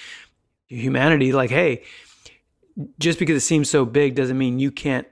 humanity 0.68 1.33
like, 1.33 1.51
hey, 1.51 1.83
just 2.98 3.18
because 3.18 3.37
it 3.37 3.46
seems 3.46 3.68
so 3.68 3.85
big 3.85 4.14
doesn't 4.14 4.38
mean 4.38 4.59
you 4.59 4.70
can't 4.70 5.07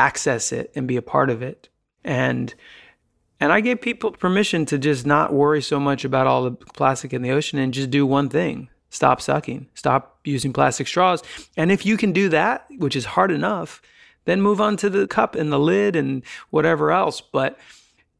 access 0.00 0.50
it 0.50 0.72
and 0.74 0.88
be 0.88 0.96
a 0.96 1.02
part 1.02 1.28
of 1.28 1.42
it. 1.42 1.68
And 2.02 2.54
and 3.42 3.52
I 3.52 3.60
gave 3.60 3.80
people 3.80 4.12
permission 4.12 4.66
to 4.66 4.78
just 4.78 5.06
not 5.06 5.32
worry 5.32 5.62
so 5.62 5.80
much 5.80 6.04
about 6.04 6.26
all 6.26 6.44
the 6.44 6.52
plastic 6.52 7.12
in 7.12 7.22
the 7.22 7.30
ocean 7.30 7.58
and 7.58 7.72
just 7.72 7.90
do 7.90 8.04
one 8.06 8.28
thing. 8.28 8.68
Stop 8.90 9.20
sucking. 9.20 9.68
Stop 9.74 10.18
using 10.24 10.52
plastic 10.52 10.86
straws. 10.86 11.22
And 11.56 11.70
if 11.72 11.86
you 11.86 11.96
can 11.96 12.12
do 12.12 12.28
that, 12.30 12.66
which 12.76 12.96
is 12.96 13.04
hard 13.04 13.30
enough, 13.30 13.80
then 14.26 14.42
move 14.42 14.60
on 14.60 14.76
to 14.78 14.90
the 14.90 15.06
cup 15.06 15.34
and 15.34 15.50
the 15.50 15.58
lid 15.58 15.96
and 15.96 16.22
whatever 16.50 16.90
else. 16.90 17.20
But 17.20 17.58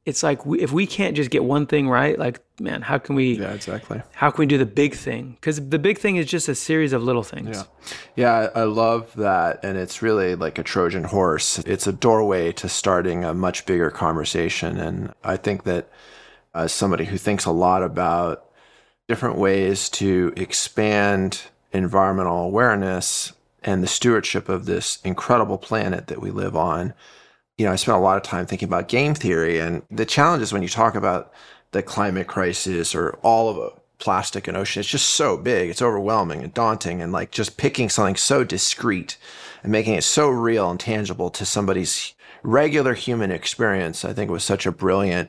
it's 0.06 0.22
like 0.22 0.46
we, 0.46 0.60
if 0.60 0.72
we 0.72 0.86
can't 0.86 1.14
just 1.14 1.30
get 1.30 1.44
one 1.44 1.66
thing 1.66 1.88
right, 1.88 2.18
like 2.18 2.40
man, 2.58 2.82
how 2.82 2.98
can 2.98 3.14
we? 3.14 3.38
Yeah, 3.38 3.52
exactly. 3.52 4.02
How 4.12 4.30
can 4.30 4.42
we 4.42 4.46
do 4.46 4.58
the 4.58 4.66
big 4.66 4.94
thing? 4.94 5.32
Because 5.32 5.68
the 5.68 5.78
big 5.78 5.98
thing 5.98 6.16
is 6.16 6.26
just 6.26 6.48
a 6.48 6.54
series 6.54 6.92
of 6.92 7.02
little 7.02 7.22
things. 7.22 7.66
Yeah, 8.16 8.44
yeah, 8.44 8.48
I 8.54 8.64
love 8.64 9.12
that, 9.16 9.60
and 9.62 9.76
it's 9.76 10.02
really 10.02 10.34
like 10.34 10.58
a 10.58 10.62
Trojan 10.62 11.04
horse. 11.04 11.58
It's 11.60 11.86
a 11.86 11.92
doorway 11.92 12.52
to 12.52 12.68
starting 12.68 13.24
a 13.24 13.34
much 13.34 13.66
bigger 13.66 13.90
conversation, 13.90 14.78
and 14.78 15.12
I 15.22 15.36
think 15.36 15.64
that 15.64 15.90
as 16.54 16.72
somebody 16.72 17.04
who 17.04 17.18
thinks 17.18 17.44
a 17.44 17.52
lot 17.52 17.82
about 17.82 18.46
different 19.06 19.36
ways 19.36 19.88
to 19.88 20.32
expand 20.36 21.42
environmental 21.72 22.44
awareness 22.44 23.32
and 23.62 23.82
the 23.82 23.88
stewardship 23.88 24.48
of 24.48 24.66
this 24.66 24.98
incredible 25.04 25.58
planet 25.58 26.06
that 26.06 26.20
we 26.20 26.30
live 26.30 26.56
on. 26.56 26.94
You 27.60 27.66
know, 27.66 27.72
I 27.72 27.76
spent 27.76 27.98
a 27.98 28.00
lot 28.00 28.16
of 28.16 28.22
time 28.22 28.46
thinking 28.46 28.68
about 28.68 28.88
game 28.88 29.12
theory 29.12 29.58
and 29.58 29.82
the 29.90 30.06
challenge 30.06 30.42
is 30.42 30.50
when 30.50 30.62
you 30.62 30.68
talk 30.70 30.94
about 30.94 31.30
the 31.72 31.82
climate 31.82 32.26
crisis 32.26 32.94
or 32.94 33.18
all 33.22 33.50
of 33.50 33.58
a 33.58 33.78
plastic 33.98 34.48
and 34.48 34.56
ocean, 34.56 34.80
it's 34.80 34.88
just 34.88 35.10
so 35.10 35.36
big, 35.36 35.68
it's 35.68 35.82
overwhelming 35.82 36.42
and 36.42 36.54
daunting, 36.54 37.02
and 37.02 37.12
like 37.12 37.30
just 37.30 37.58
picking 37.58 37.90
something 37.90 38.16
so 38.16 38.44
discrete 38.44 39.18
and 39.62 39.70
making 39.70 39.92
it 39.92 40.04
so 40.04 40.30
real 40.30 40.70
and 40.70 40.80
tangible 40.80 41.28
to 41.28 41.44
somebody's 41.44 42.14
regular 42.42 42.94
human 42.94 43.30
experience, 43.30 44.06
I 44.06 44.14
think 44.14 44.30
was 44.30 44.42
such 44.42 44.64
a 44.64 44.72
brilliant 44.72 45.28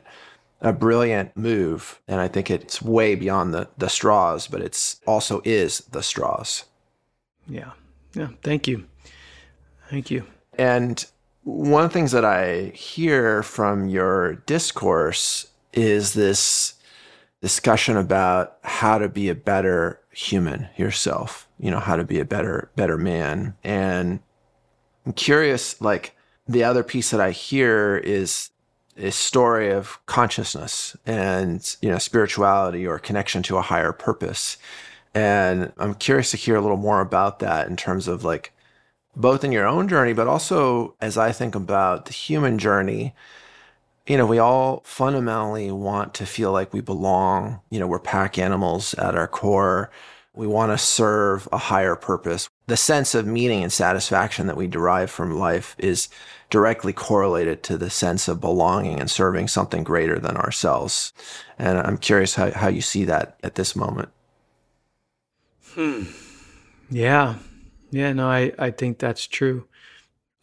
a 0.61 0.71
brilliant 0.71 1.35
move. 1.35 1.99
And 2.07 2.21
I 2.21 2.29
think 2.29 2.49
it's 2.49 2.81
way 2.81 3.15
beyond 3.15 3.53
the, 3.53 3.67
the 3.77 3.89
straws, 3.89 4.47
but 4.47 4.61
it's 4.61 5.01
also 5.05 5.41
is 5.43 5.79
the 5.91 6.01
straws. 6.01 6.63
Yeah. 7.45 7.71
Yeah. 8.13 8.29
Thank 8.41 8.69
you. 8.69 8.85
Thank 9.89 10.09
you. 10.09 10.23
And 10.57 11.05
one 11.43 11.83
of 11.83 11.89
the 11.89 11.93
things 11.93 12.11
that 12.11 12.25
I 12.25 12.71
hear 12.75 13.43
from 13.43 13.87
your 13.87 14.35
discourse 14.35 15.47
is 15.73 16.13
this 16.13 16.75
discussion 17.41 17.97
about 17.97 18.57
how 18.63 18.97
to 18.99 19.09
be 19.09 19.29
a 19.29 19.35
better 19.35 19.99
human 20.11 20.69
yourself, 20.77 21.47
you 21.59 21.71
know, 21.71 21.79
how 21.79 21.95
to 21.95 22.03
be 22.03 22.19
a 22.19 22.25
better, 22.25 22.69
better 22.75 22.97
man. 22.97 23.55
And 23.63 24.19
I'm 25.05 25.13
curious, 25.13 25.81
like 25.81 26.15
the 26.47 26.63
other 26.63 26.83
piece 26.83 27.09
that 27.09 27.21
I 27.21 27.31
hear 27.31 27.97
is 27.97 28.51
a 28.97 29.11
story 29.11 29.71
of 29.71 29.99
consciousness 30.05 30.95
and 31.05 31.75
you 31.81 31.89
know 31.89 31.97
spirituality 31.97 32.85
or 32.85 32.99
connection 32.99 33.41
to 33.41 33.57
a 33.57 33.61
higher 33.61 33.93
purpose 33.93 34.57
and 35.15 35.71
i'm 35.77 35.95
curious 35.95 36.31
to 36.31 36.37
hear 36.37 36.57
a 36.57 36.61
little 36.61 36.77
more 36.77 36.99
about 36.99 37.39
that 37.39 37.67
in 37.67 37.77
terms 37.77 38.07
of 38.07 38.25
like 38.25 38.51
both 39.15 39.43
in 39.43 39.51
your 39.51 39.67
own 39.67 39.87
journey 39.87 40.13
but 40.13 40.27
also 40.27 40.95
as 41.01 41.17
i 41.17 41.31
think 41.31 41.55
about 41.55 42.05
the 42.05 42.13
human 42.13 42.57
journey 42.57 43.13
you 44.07 44.17
know 44.17 44.25
we 44.25 44.39
all 44.39 44.81
fundamentally 44.85 45.71
want 45.71 46.13
to 46.13 46.25
feel 46.25 46.51
like 46.51 46.73
we 46.73 46.81
belong 46.81 47.59
you 47.69 47.79
know 47.79 47.87
we're 47.87 47.99
pack 47.99 48.37
animals 48.37 48.93
at 48.95 49.15
our 49.15 49.27
core 49.27 49.91
we 50.33 50.47
want 50.47 50.71
to 50.71 50.77
serve 50.77 51.47
a 51.51 51.57
higher 51.57 51.95
purpose 51.95 52.49
the 52.67 52.77
sense 52.77 53.13
of 53.13 53.27
meaning 53.27 53.63
and 53.63 53.73
satisfaction 53.73 54.47
that 54.47 54.55
we 54.55 54.65
derive 54.65 55.11
from 55.11 55.37
life 55.37 55.75
is 55.77 56.07
directly 56.51 56.93
correlated 56.93 57.63
to 57.63 57.77
the 57.77 57.89
sense 57.89 58.27
of 58.27 58.39
belonging 58.39 58.99
and 58.99 59.09
serving 59.09 59.47
something 59.47 59.83
greater 59.83 60.19
than 60.19 60.37
ourselves. 60.37 61.11
And 61.57 61.79
I'm 61.79 61.97
curious 61.97 62.35
how, 62.35 62.51
how 62.51 62.67
you 62.67 62.81
see 62.81 63.05
that 63.05 63.37
at 63.41 63.55
this 63.55 63.75
moment. 63.75 64.09
Hmm. 65.73 66.03
Yeah. 66.89 67.35
Yeah, 67.91 68.13
no, 68.13 68.29
I, 68.29 68.53
I 68.57 68.71
think 68.71 68.99
that's 68.99 69.27
true. 69.27 69.67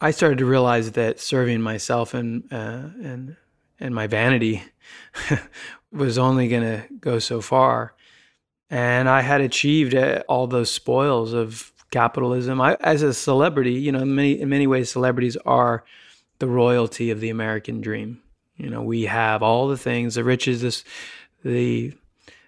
I 0.00 0.10
started 0.12 0.38
to 0.38 0.46
realize 0.46 0.92
that 0.92 1.18
serving 1.18 1.60
myself 1.60 2.14
and 2.14 2.44
uh, 2.52 2.90
and 3.02 3.36
and 3.80 3.94
my 3.94 4.06
vanity 4.06 4.62
was 5.92 6.18
only 6.18 6.48
going 6.48 6.62
to 6.62 6.84
go 7.00 7.18
so 7.18 7.40
far, 7.40 7.94
and 8.70 9.08
I 9.08 9.22
had 9.22 9.40
achieved 9.40 9.94
uh, 9.94 10.22
all 10.28 10.46
those 10.46 10.70
spoils 10.70 11.32
of 11.32 11.72
capitalism. 11.90 12.60
I, 12.60 12.76
as 12.80 13.02
a 13.02 13.14
celebrity, 13.14 13.72
you 13.72 13.90
know, 13.90 14.00
in 14.00 14.14
many 14.14 14.40
in 14.40 14.48
many 14.48 14.66
ways, 14.66 14.90
celebrities 14.90 15.36
are 15.38 15.84
the 16.38 16.46
royalty 16.46 17.10
of 17.10 17.20
the 17.20 17.30
American 17.30 17.80
dream. 17.80 18.22
You 18.56 18.70
know, 18.70 18.82
we 18.82 19.04
have 19.04 19.42
all 19.42 19.68
the 19.68 19.76
things, 19.76 20.16
the 20.16 20.24
riches, 20.24 20.62
this, 20.62 20.84
the 21.44 21.94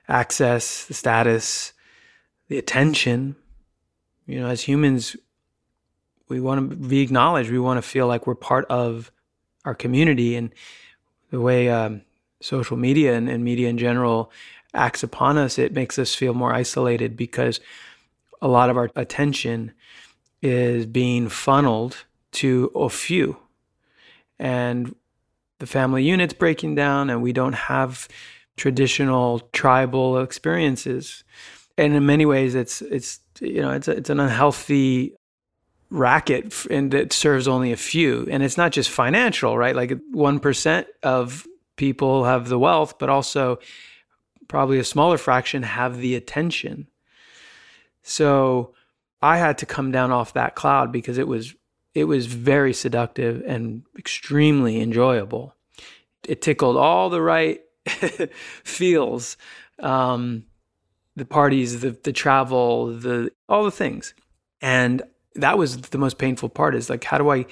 access, 0.09 0.85
the 0.87 0.95
status, 0.95 1.73
the 2.49 2.59
attention. 2.59 3.37
You 4.31 4.39
know, 4.39 4.47
as 4.47 4.63
humans, 4.63 5.17
we 6.29 6.41
want 6.41 6.71
to 6.71 6.77
be 6.77 7.01
acknowledged. 7.01 7.51
We 7.51 7.59
want 7.59 7.79
to 7.79 7.83
feel 7.83 8.07
like 8.07 8.29
we're 8.29 8.37
part 8.37 8.65
of 8.71 9.11
our 9.65 9.75
community, 9.75 10.37
and 10.37 10.55
the 11.33 11.41
way 11.41 11.69
um, 11.69 12.03
social 12.41 12.77
media 12.77 13.17
and, 13.17 13.29
and 13.29 13.43
media 13.43 13.69
in 13.69 13.77
general 13.77 14.31
acts 14.73 15.03
upon 15.03 15.37
us, 15.37 15.59
it 15.59 15.73
makes 15.73 15.99
us 15.99 16.15
feel 16.15 16.33
more 16.33 16.55
isolated 16.55 17.17
because 17.17 17.59
a 18.41 18.47
lot 18.47 18.71
of 18.71 18.77
our 18.77 18.89
attention 18.95 19.73
is 20.41 20.87
being 20.87 21.29
funneled 21.29 22.05
to 22.31 22.71
a 22.77 22.89
few. 22.89 23.37
And 24.39 24.95
the 25.59 25.67
family 25.67 26.05
unit's 26.05 26.35
breaking 26.35 26.77
down, 26.77 27.11
and 27.11 27.21
we 27.21 27.33
don't 27.33 27.55
have 27.55 28.07
traditional 28.57 29.41
tribal 29.53 30.21
experiences. 30.21 31.25
And 31.81 31.95
in 31.95 32.05
many 32.05 32.27
ways, 32.27 32.55
it's 32.55 32.83
it's 32.83 33.21
you 33.41 33.63
know 33.63 33.71
it's 33.71 33.89
a, 33.89 33.93
it's 33.93 34.11
an 34.11 34.21
unhealthy 34.21 35.17
racket, 35.89 36.67
and 36.67 36.93
it 36.93 37.15
serves 37.15 37.49
only 37.49 37.73
a 37.73 37.77
few. 37.77 38.29
And 38.31 38.43
it's 38.43 38.59
not 38.59 38.73
just 38.73 38.91
financial, 38.91 39.57
right? 39.57 39.75
Like 39.75 39.99
one 40.11 40.41
percent 40.41 40.89
of 41.03 41.47
people 41.77 42.25
have 42.25 42.49
the 42.49 42.59
wealth, 42.59 42.99
but 42.99 43.09
also 43.09 43.59
probably 44.47 44.79
a 44.79 44.85
smaller 44.85 45.17
fraction 45.17 45.63
have 45.63 45.97
the 45.97 46.17
attention. 46.17 46.87
So 48.03 48.75
I 49.23 49.39
had 49.39 49.57
to 49.59 49.67
come 49.67 49.91
down 49.91 50.13
off 50.13 50.35
that 50.35 50.55
cloud 50.55 50.93
because 50.93 51.17
it 51.17 51.27
was 51.27 51.55
it 51.95 52.05
was 52.05 52.27
very 52.27 52.75
seductive 52.75 53.43
and 53.47 53.85
extremely 53.99 54.83
enjoyable. 54.83 55.55
It 56.29 56.43
tickled 56.43 56.77
all 56.77 57.09
the 57.09 57.23
right 57.23 57.63
feels, 58.65 59.39
um, 59.79 60.45
the 61.21 61.27
parties, 61.27 61.81
the 61.81 61.91
the 61.91 62.13
travel, 62.13 62.95
the 62.97 63.31
all 63.47 63.63
the 63.63 63.71
things, 63.71 64.15
and 64.63 65.03
that 65.35 65.59
was 65.59 65.77
the 65.77 65.99
most 65.99 66.17
painful 66.17 66.49
part. 66.49 66.75
Is 66.75 66.89
like, 66.89 67.05
how 67.05 67.19
do 67.19 67.31
I 67.31 67.45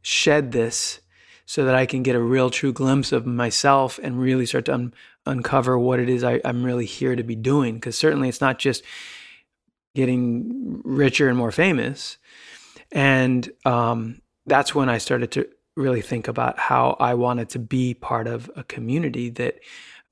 shed 0.00 0.52
this 0.52 1.00
so 1.44 1.66
that 1.66 1.74
I 1.74 1.84
can 1.84 2.02
get 2.02 2.16
a 2.16 2.20
real, 2.20 2.48
true 2.48 2.72
glimpse 2.72 3.12
of 3.12 3.26
myself 3.26 4.00
and 4.02 4.18
really 4.18 4.46
start 4.46 4.64
to 4.64 4.74
un- 4.74 4.94
uncover 5.26 5.78
what 5.78 6.00
it 6.00 6.08
is 6.08 6.24
I, 6.24 6.40
I'm 6.46 6.64
really 6.64 6.86
here 6.86 7.14
to 7.14 7.22
be 7.22 7.36
doing? 7.36 7.74
Because 7.74 7.94
certainly, 7.94 8.30
it's 8.30 8.40
not 8.40 8.58
just 8.58 8.82
getting 9.94 10.80
richer 10.82 11.28
and 11.28 11.36
more 11.36 11.52
famous. 11.52 12.16
And 12.90 13.50
um, 13.66 14.22
that's 14.46 14.74
when 14.74 14.88
I 14.88 14.96
started 14.96 15.30
to 15.32 15.46
really 15.76 16.00
think 16.00 16.26
about 16.26 16.58
how 16.58 16.96
I 16.98 17.12
wanted 17.14 17.50
to 17.50 17.58
be 17.58 17.92
part 17.92 18.26
of 18.26 18.50
a 18.56 18.64
community 18.64 19.28
that 19.30 19.58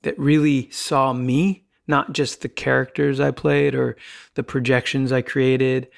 that 0.03 0.19
really 0.19 0.71
saw 0.71 1.15
me, 1.15 1.65
not 1.89 2.13
just 2.13 2.43
the 2.43 2.49
characters 2.49 3.19
I 3.19 3.31
played 3.31 3.75
or 3.75 3.97
the 4.35 4.43
projections 4.43 5.11
I 5.11 5.23
created, 5.23 5.89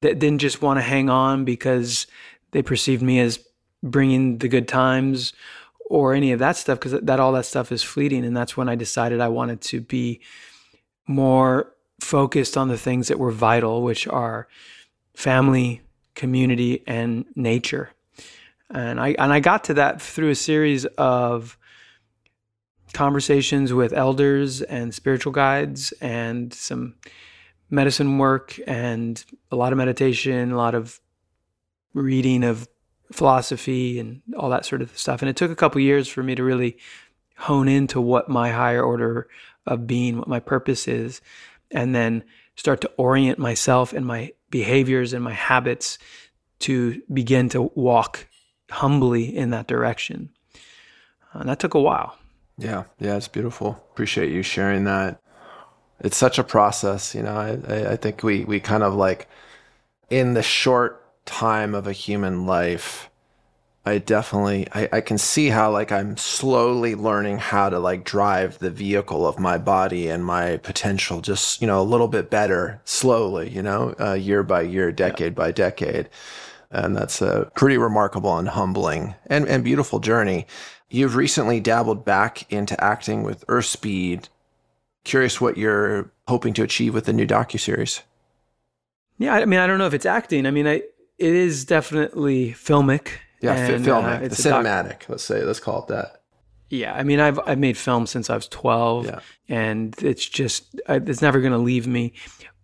that 0.00 0.18
didn't 0.18 0.40
just 0.40 0.62
want 0.62 0.78
to 0.78 0.82
hang 0.82 1.08
on 1.08 1.44
because 1.44 2.06
they 2.50 2.62
perceived 2.62 3.02
me 3.02 3.20
as 3.20 3.38
bringing 3.82 4.38
the 4.38 4.48
good 4.48 4.66
times 4.66 5.32
or 5.88 6.14
any 6.14 6.32
of 6.32 6.38
that 6.38 6.56
stuff 6.56 6.78
because 6.78 6.98
that 7.00 7.20
all 7.20 7.32
that 7.32 7.44
stuff 7.44 7.70
is 7.70 7.82
fleeting 7.82 8.24
and 8.24 8.36
that's 8.36 8.56
when 8.56 8.68
I 8.68 8.74
decided 8.74 9.20
I 9.20 9.28
wanted 9.28 9.60
to 9.62 9.80
be 9.80 10.20
more 11.06 11.72
focused 12.00 12.56
on 12.56 12.68
the 12.68 12.78
things 12.78 13.08
that 13.08 13.18
were 13.18 13.30
vital, 13.30 13.82
which 13.82 14.06
are 14.08 14.48
family, 15.14 15.82
community, 16.14 16.82
and 16.86 17.24
nature. 17.34 17.90
And 18.70 19.00
I 19.00 19.14
and 19.18 19.32
I 19.32 19.40
got 19.40 19.64
to 19.64 19.74
that 19.74 20.00
through 20.00 20.30
a 20.30 20.34
series 20.34 20.84
of 20.96 21.58
conversations 22.92 23.72
with 23.72 23.92
elders 23.92 24.62
and 24.62 24.94
spiritual 24.94 25.32
guides 25.32 25.92
and 26.00 26.52
some 26.52 26.94
medicine 27.70 28.18
work 28.18 28.58
and 28.66 29.24
a 29.50 29.56
lot 29.56 29.72
of 29.72 29.78
meditation, 29.78 30.52
a 30.52 30.56
lot 30.56 30.74
of 30.74 31.00
reading 31.94 32.44
of 32.44 32.68
philosophy 33.12 33.98
and 33.98 34.22
all 34.36 34.50
that 34.50 34.64
sort 34.64 34.82
of 34.82 34.96
stuff. 34.96 35.22
And 35.22 35.28
it 35.28 35.36
took 35.36 35.50
a 35.50 35.56
couple 35.56 35.80
years 35.80 36.08
for 36.08 36.22
me 36.22 36.34
to 36.34 36.44
really 36.44 36.78
hone 37.36 37.68
into 37.68 38.00
what 38.00 38.28
my 38.28 38.50
higher 38.50 38.82
order 38.82 39.28
of 39.66 39.86
being, 39.86 40.18
what 40.18 40.28
my 40.28 40.40
purpose 40.40 40.86
is 40.86 41.20
and 41.70 41.94
then 41.94 42.24
start 42.56 42.80
to 42.82 42.90
orient 42.96 43.38
myself 43.38 43.92
and 43.92 44.06
my 44.06 44.32
behaviors 44.50 45.12
and 45.12 45.24
my 45.24 45.32
habits 45.32 45.98
to 46.60 47.02
begin 47.12 47.48
to 47.48 47.62
walk 47.74 48.26
humbly 48.70 49.34
in 49.36 49.50
that 49.50 49.66
direction. 49.66 50.30
And 51.32 51.48
that 51.48 51.58
took 51.58 51.74
a 51.74 51.80
while. 51.80 52.16
Yeah, 52.58 52.84
yeah, 52.98 53.16
it's 53.16 53.28
beautiful. 53.28 53.84
Appreciate 53.92 54.30
you 54.32 54.42
sharing 54.42 54.84
that. 54.84 55.20
It's 56.00 56.16
such 56.16 56.38
a 56.38 56.44
process, 56.44 57.14
you 57.14 57.22
know. 57.22 57.36
I, 57.36 57.92
I 57.92 57.96
think 57.96 58.22
we 58.22 58.44
we 58.44 58.60
kind 58.60 58.82
of 58.82 58.94
like 58.94 59.28
in 60.10 60.34
the 60.34 60.42
short 60.42 61.00
time 61.26 61.74
of 61.74 61.86
a 61.86 61.92
human 61.92 62.46
life, 62.46 63.10
I 63.86 63.98
definitely 63.98 64.68
I, 64.74 64.88
I 64.94 65.00
can 65.00 65.18
see 65.18 65.48
how 65.50 65.72
like 65.72 65.92
I'm 65.92 66.16
slowly 66.16 66.94
learning 66.94 67.38
how 67.38 67.70
to 67.70 67.78
like 67.80 68.04
drive 68.04 68.58
the 68.60 68.70
vehicle 68.70 69.26
of 69.26 69.38
my 69.40 69.58
body 69.58 70.08
and 70.08 70.24
my 70.24 70.58
potential 70.58 71.20
just 71.20 71.60
you 71.60 71.66
know 71.66 71.80
a 71.80 71.84
little 71.84 72.08
bit 72.08 72.30
better 72.30 72.80
slowly 72.84 73.50
you 73.50 73.62
know 73.62 73.94
uh, 74.00 74.14
year 74.14 74.42
by 74.44 74.62
year 74.62 74.92
decade 74.92 75.32
yeah. 75.34 75.36
by 75.44 75.52
decade 75.52 76.08
And 76.70 76.96
that's 76.96 77.22
a 77.22 77.50
pretty 77.54 77.78
remarkable 77.78 78.38
and 78.38 78.48
humbling 78.48 79.14
and, 79.26 79.46
and 79.48 79.64
beautiful 79.64 80.00
journey. 80.00 80.46
You've 80.92 81.16
recently 81.16 81.58
dabbled 81.58 82.04
back 82.04 82.50
into 82.52 82.78
acting 82.82 83.22
with 83.22 83.44
Earth 83.48 83.64
Speed. 83.64 84.28
Curious 85.04 85.40
what 85.40 85.56
you're 85.56 86.12
hoping 86.28 86.52
to 86.54 86.62
achieve 86.62 86.92
with 86.92 87.06
the 87.06 87.14
new 87.14 87.26
docu-series. 87.26 88.02
Yeah, 89.18 89.34
I 89.34 89.46
mean, 89.46 89.58
I 89.58 89.66
don't 89.66 89.78
know 89.78 89.86
if 89.86 89.94
it's 89.94 90.04
acting. 90.04 90.46
I 90.46 90.50
mean, 90.50 90.66
I, 90.66 90.74
it 90.74 91.34
is 91.34 91.64
definitely 91.64 92.52
filmic. 92.52 93.08
Yeah, 93.40 93.54
and, 93.54 93.84
filmic, 93.84 94.16
uh, 94.16 94.28
the 94.28 94.36
cinematic. 94.36 95.00
Doc- 95.00 95.08
let's 95.08 95.24
say, 95.24 95.42
let's 95.44 95.60
call 95.60 95.82
it 95.82 95.88
that. 95.88 96.20
Yeah, 96.68 96.94
I 96.94 97.02
mean, 97.02 97.20
I've 97.20 97.38
I've 97.40 97.58
made 97.58 97.76
films 97.76 98.10
since 98.10 98.30
I 98.30 98.34
was 98.34 98.48
twelve, 98.48 99.06
yeah. 99.06 99.20
and 99.48 99.94
it's 100.02 100.26
just 100.26 100.80
it's 100.88 101.20
never 101.20 101.40
going 101.40 101.52
to 101.52 101.58
leave 101.58 101.86
me. 101.86 102.14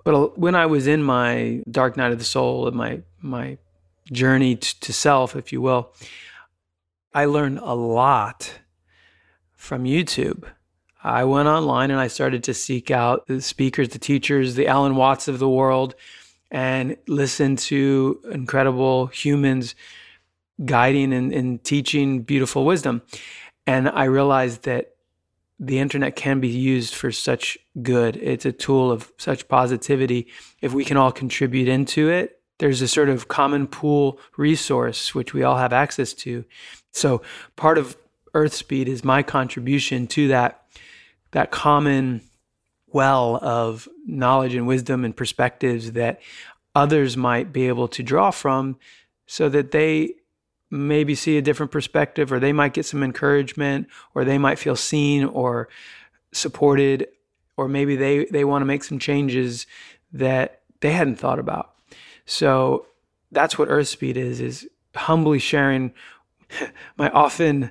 But 0.04 0.38
when 0.38 0.54
I 0.54 0.66
was 0.66 0.86
in 0.86 1.02
my 1.02 1.62
dark 1.70 1.96
night 1.96 2.12
of 2.12 2.18
the 2.18 2.24
soul, 2.24 2.68
and 2.68 2.76
my 2.76 3.02
my 3.20 3.58
journey 4.10 4.56
to 4.56 4.92
self, 4.92 5.36
if 5.36 5.52
you 5.52 5.60
will, 5.60 5.92
I 7.18 7.24
learned 7.24 7.58
a 7.58 7.74
lot 7.74 8.60
from 9.56 9.82
YouTube. 9.82 10.44
I 11.02 11.24
went 11.24 11.48
online 11.48 11.90
and 11.90 11.98
I 11.98 12.06
started 12.06 12.44
to 12.44 12.54
seek 12.54 12.92
out 12.92 13.26
the 13.26 13.42
speakers, 13.42 13.88
the 13.88 13.98
teachers, 13.98 14.54
the 14.54 14.68
Alan 14.68 14.94
Watts 14.94 15.26
of 15.26 15.40
the 15.40 15.48
world, 15.48 15.96
and 16.48 16.96
listen 17.08 17.56
to 17.56 18.20
incredible 18.30 19.08
humans 19.08 19.74
guiding 20.64 21.12
and, 21.12 21.32
and 21.32 21.64
teaching 21.64 22.22
beautiful 22.22 22.64
wisdom. 22.64 23.02
And 23.66 23.88
I 23.88 24.04
realized 24.04 24.62
that 24.62 24.94
the 25.58 25.80
internet 25.80 26.14
can 26.14 26.38
be 26.38 26.46
used 26.46 26.94
for 26.94 27.10
such 27.10 27.58
good. 27.82 28.14
It's 28.18 28.46
a 28.46 28.52
tool 28.52 28.92
of 28.92 29.10
such 29.18 29.48
positivity. 29.48 30.28
If 30.60 30.72
we 30.72 30.84
can 30.84 30.96
all 30.96 31.10
contribute 31.10 31.66
into 31.66 32.08
it, 32.10 32.38
there's 32.58 32.82
a 32.82 32.88
sort 32.88 33.08
of 33.08 33.26
common 33.26 33.66
pool 33.66 34.20
resource 34.36 35.16
which 35.16 35.32
we 35.32 35.42
all 35.42 35.56
have 35.58 35.72
access 35.72 36.12
to. 36.12 36.44
So 36.92 37.22
part 37.56 37.78
of 37.78 37.96
Earth 38.34 38.54
Speed 38.54 38.88
is 38.88 39.04
my 39.04 39.22
contribution 39.22 40.06
to 40.08 40.28
that 40.28 40.62
that 41.32 41.50
common 41.50 42.22
well 42.86 43.38
of 43.42 43.88
knowledge 44.06 44.54
and 44.54 44.66
wisdom 44.66 45.04
and 45.04 45.14
perspectives 45.14 45.92
that 45.92 46.20
others 46.74 47.16
might 47.16 47.52
be 47.52 47.68
able 47.68 47.88
to 47.88 48.02
draw 48.02 48.30
from 48.30 48.76
so 49.26 49.48
that 49.48 49.72
they 49.72 50.14
maybe 50.70 51.14
see 51.14 51.36
a 51.36 51.42
different 51.42 51.72
perspective 51.72 52.32
or 52.32 52.38
they 52.38 52.52
might 52.52 52.74
get 52.74 52.86
some 52.86 53.02
encouragement 53.02 53.86
or 54.14 54.24
they 54.24 54.38
might 54.38 54.58
feel 54.58 54.76
seen 54.76 55.24
or 55.24 55.68
supported 56.32 57.06
or 57.56 57.68
maybe 57.68 57.96
they 57.96 58.24
they 58.26 58.44
want 58.44 58.62
to 58.62 58.66
make 58.66 58.84
some 58.84 58.98
changes 58.98 59.66
that 60.12 60.60
they 60.80 60.92
hadn't 60.92 61.16
thought 61.16 61.38
about. 61.38 61.74
So 62.24 62.86
that's 63.32 63.58
what 63.58 63.68
earth 63.68 63.88
speed 63.88 64.16
is 64.16 64.40
is 64.40 64.68
humbly 64.94 65.38
sharing 65.38 65.92
my 66.96 67.10
often 67.10 67.70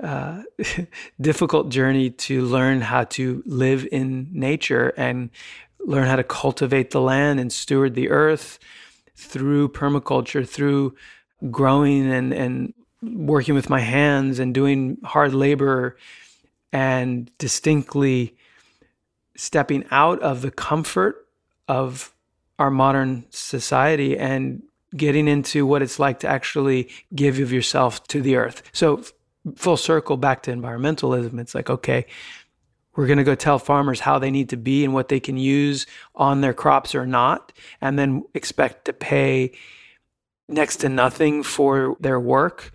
uh, 0.00 0.42
difficult 1.20 1.70
journey 1.70 2.10
to 2.10 2.42
learn 2.42 2.80
how 2.80 3.04
to 3.04 3.42
live 3.46 3.86
in 3.90 4.28
nature 4.32 4.92
and 4.96 5.30
learn 5.80 6.06
how 6.06 6.16
to 6.16 6.24
cultivate 6.24 6.90
the 6.90 7.00
land 7.00 7.40
and 7.40 7.52
steward 7.52 7.94
the 7.94 8.10
earth 8.10 8.58
through 9.14 9.68
permaculture 9.68 10.46
through 10.46 10.94
growing 11.50 12.10
and, 12.10 12.32
and 12.32 12.74
working 13.02 13.54
with 13.54 13.70
my 13.70 13.80
hands 13.80 14.38
and 14.38 14.54
doing 14.54 14.98
hard 15.04 15.32
labor 15.32 15.96
and 16.72 17.30
distinctly 17.38 18.36
stepping 19.36 19.84
out 19.90 20.20
of 20.20 20.42
the 20.42 20.50
comfort 20.50 21.26
of 21.68 22.14
our 22.58 22.70
modern 22.70 23.24
society 23.30 24.18
and 24.18 24.62
getting 24.96 25.28
into 25.28 25.66
what 25.66 25.82
it's 25.82 25.98
like 25.98 26.20
to 26.20 26.28
actually 26.28 26.88
give 27.14 27.38
of 27.38 27.52
yourself 27.52 28.06
to 28.08 28.20
the 28.20 28.36
earth. 28.36 28.62
So, 28.72 29.02
full 29.54 29.76
circle 29.76 30.16
back 30.16 30.42
to 30.42 30.52
environmentalism, 30.52 31.38
it's 31.40 31.54
like, 31.54 31.70
okay, 31.70 32.06
we're 32.96 33.06
going 33.06 33.18
to 33.18 33.24
go 33.24 33.34
tell 33.34 33.58
farmers 33.58 34.00
how 34.00 34.18
they 34.18 34.30
need 34.30 34.48
to 34.48 34.56
be 34.56 34.84
and 34.84 34.94
what 34.94 35.08
they 35.08 35.20
can 35.20 35.36
use 35.36 35.86
on 36.14 36.40
their 36.40 36.54
crops 36.54 36.94
or 36.94 37.06
not, 37.06 37.52
and 37.80 37.98
then 37.98 38.24
expect 38.34 38.86
to 38.86 38.92
pay 38.92 39.52
next 40.48 40.76
to 40.78 40.88
nothing 40.88 41.42
for 41.42 41.96
their 42.00 42.20
work, 42.20 42.72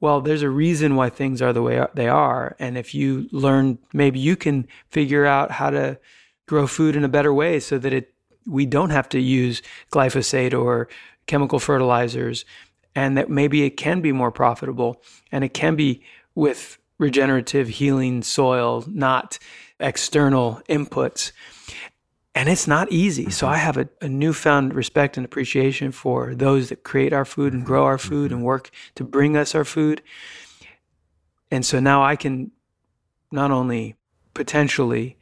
well, 0.00 0.20
there's 0.20 0.42
a 0.42 0.50
reason 0.50 0.96
why 0.96 1.08
things 1.08 1.40
are 1.40 1.52
the 1.52 1.62
way 1.62 1.84
they 1.94 2.08
are. 2.08 2.56
And 2.58 2.76
if 2.76 2.94
you 2.94 3.28
learn, 3.32 3.78
maybe 3.92 4.18
you 4.18 4.36
can 4.36 4.68
figure 4.90 5.24
out 5.24 5.50
how 5.50 5.70
to 5.70 5.98
grow 6.46 6.66
food 6.66 6.94
in 6.94 7.04
a 7.04 7.08
better 7.08 7.32
way 7.32 7.58
so 7.60 7.78
that 7.78 7.92
it 7.92 8.10
we 8.46 8.66
don't 8.66 8.90
have 8.90 9.08
to 9.08 9.18
use 9.18 9.62
glyphosate 9.90 10.52
or 10.52 10.88
chemical 11.26 11.58
fertilizers 11.58 12.44
and 12.94 13.16
that 13.16 13.28
maybe 13.28 13.64
it 13.64 13.76
can 13.76 14.00
be 14.00 14.12
more 14.12 14.30
profitable 14.30 15.02
and 15.32 15.44
it 15.44 15.54
can 15.54 15.76
be 15.76 16.02
with 16.34 16.78
regenerative 16.98 17.68
healing 17.68 18.22
soil, 18.22 18.84
not 18.86 19.38
external 19.80 20.62
inputs 20.68 21.32
and 22.34 22.48
it's 22.48 22.66
not 22.66 22.90
easy. 22.90 23.30
So 23.30 23.46
mm-hmm. 23.46 23.54
I 23.54 23.58
have 23.58 23.76
a, 23.76 23.88
a, 24.00 24.08
newfound 24.08 24.74
respect 24.74 25.16
and 25.16 25.24
appreciation 25.24 25.92
for 25.92 26.34
those 26.34 26.68
that 26.68 26.82
create 26.82 27.12
our 27.12 27.24
food 27.24 27.52
and 27.52 27.64
grow 27.64 27.84
our 27.84 27.98
food 27.98 28.32
and 28.32 28.42
work 28.42 28.70
to 28.96 29.04
bring 29.04 29.36
us 29.36 29.54
our 29.54 29.64
food. 29.64 30.02
And 31.50 31.64
so 31.64 31.78
now 31.78 32.02
I 32.02 32.16
can 32.16 32.50
not 33.30 33.50
only 33.50 33.94
potentially 34.34 35.16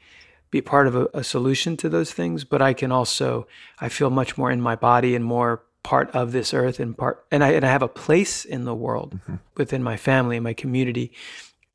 be 0.51 0.61
part 0.61 0.87
of 0.87 0.97
a, 0.97 1.09
a 1.13 1.25
solution 1.25 1.77
to 1.79 1.89
those 1.89 2.13
things, 2.13 2.45
but 2.45 2.63
I 2.63 2.73
can 2.73 2.91
also 2.91 3.47
I 3.79 3.89
feel 3.89 4.11
much 4.11 4.39
more 4.39 4.51
in 4.51 4.61
my 4.61 4.77
body 4.77 5.15
and 5.15 5.25
more 5.25 5.65
part 5.83 6.11
of 6.13 6.33
this 6.33 6.55
earth 6.55 6.79
and 6.79 6.97
part 6.97 7.25
and 7.31 7.43
I 7.43 7.51
and 7.51 7.65
I 7.65 7.69
have 7.71 7.83
a 7.83 7.89
place 7.89 8.45
in 8.45 8.65
the 8.65 8.75
world 8.75 9.15
mm-hmm. 9.15 9.37
within 9.57 9.83
my 9.83 9.97
family 9.97 10.37
and 10.37 10.45
my 10.45 10.55
community 10.55 11.13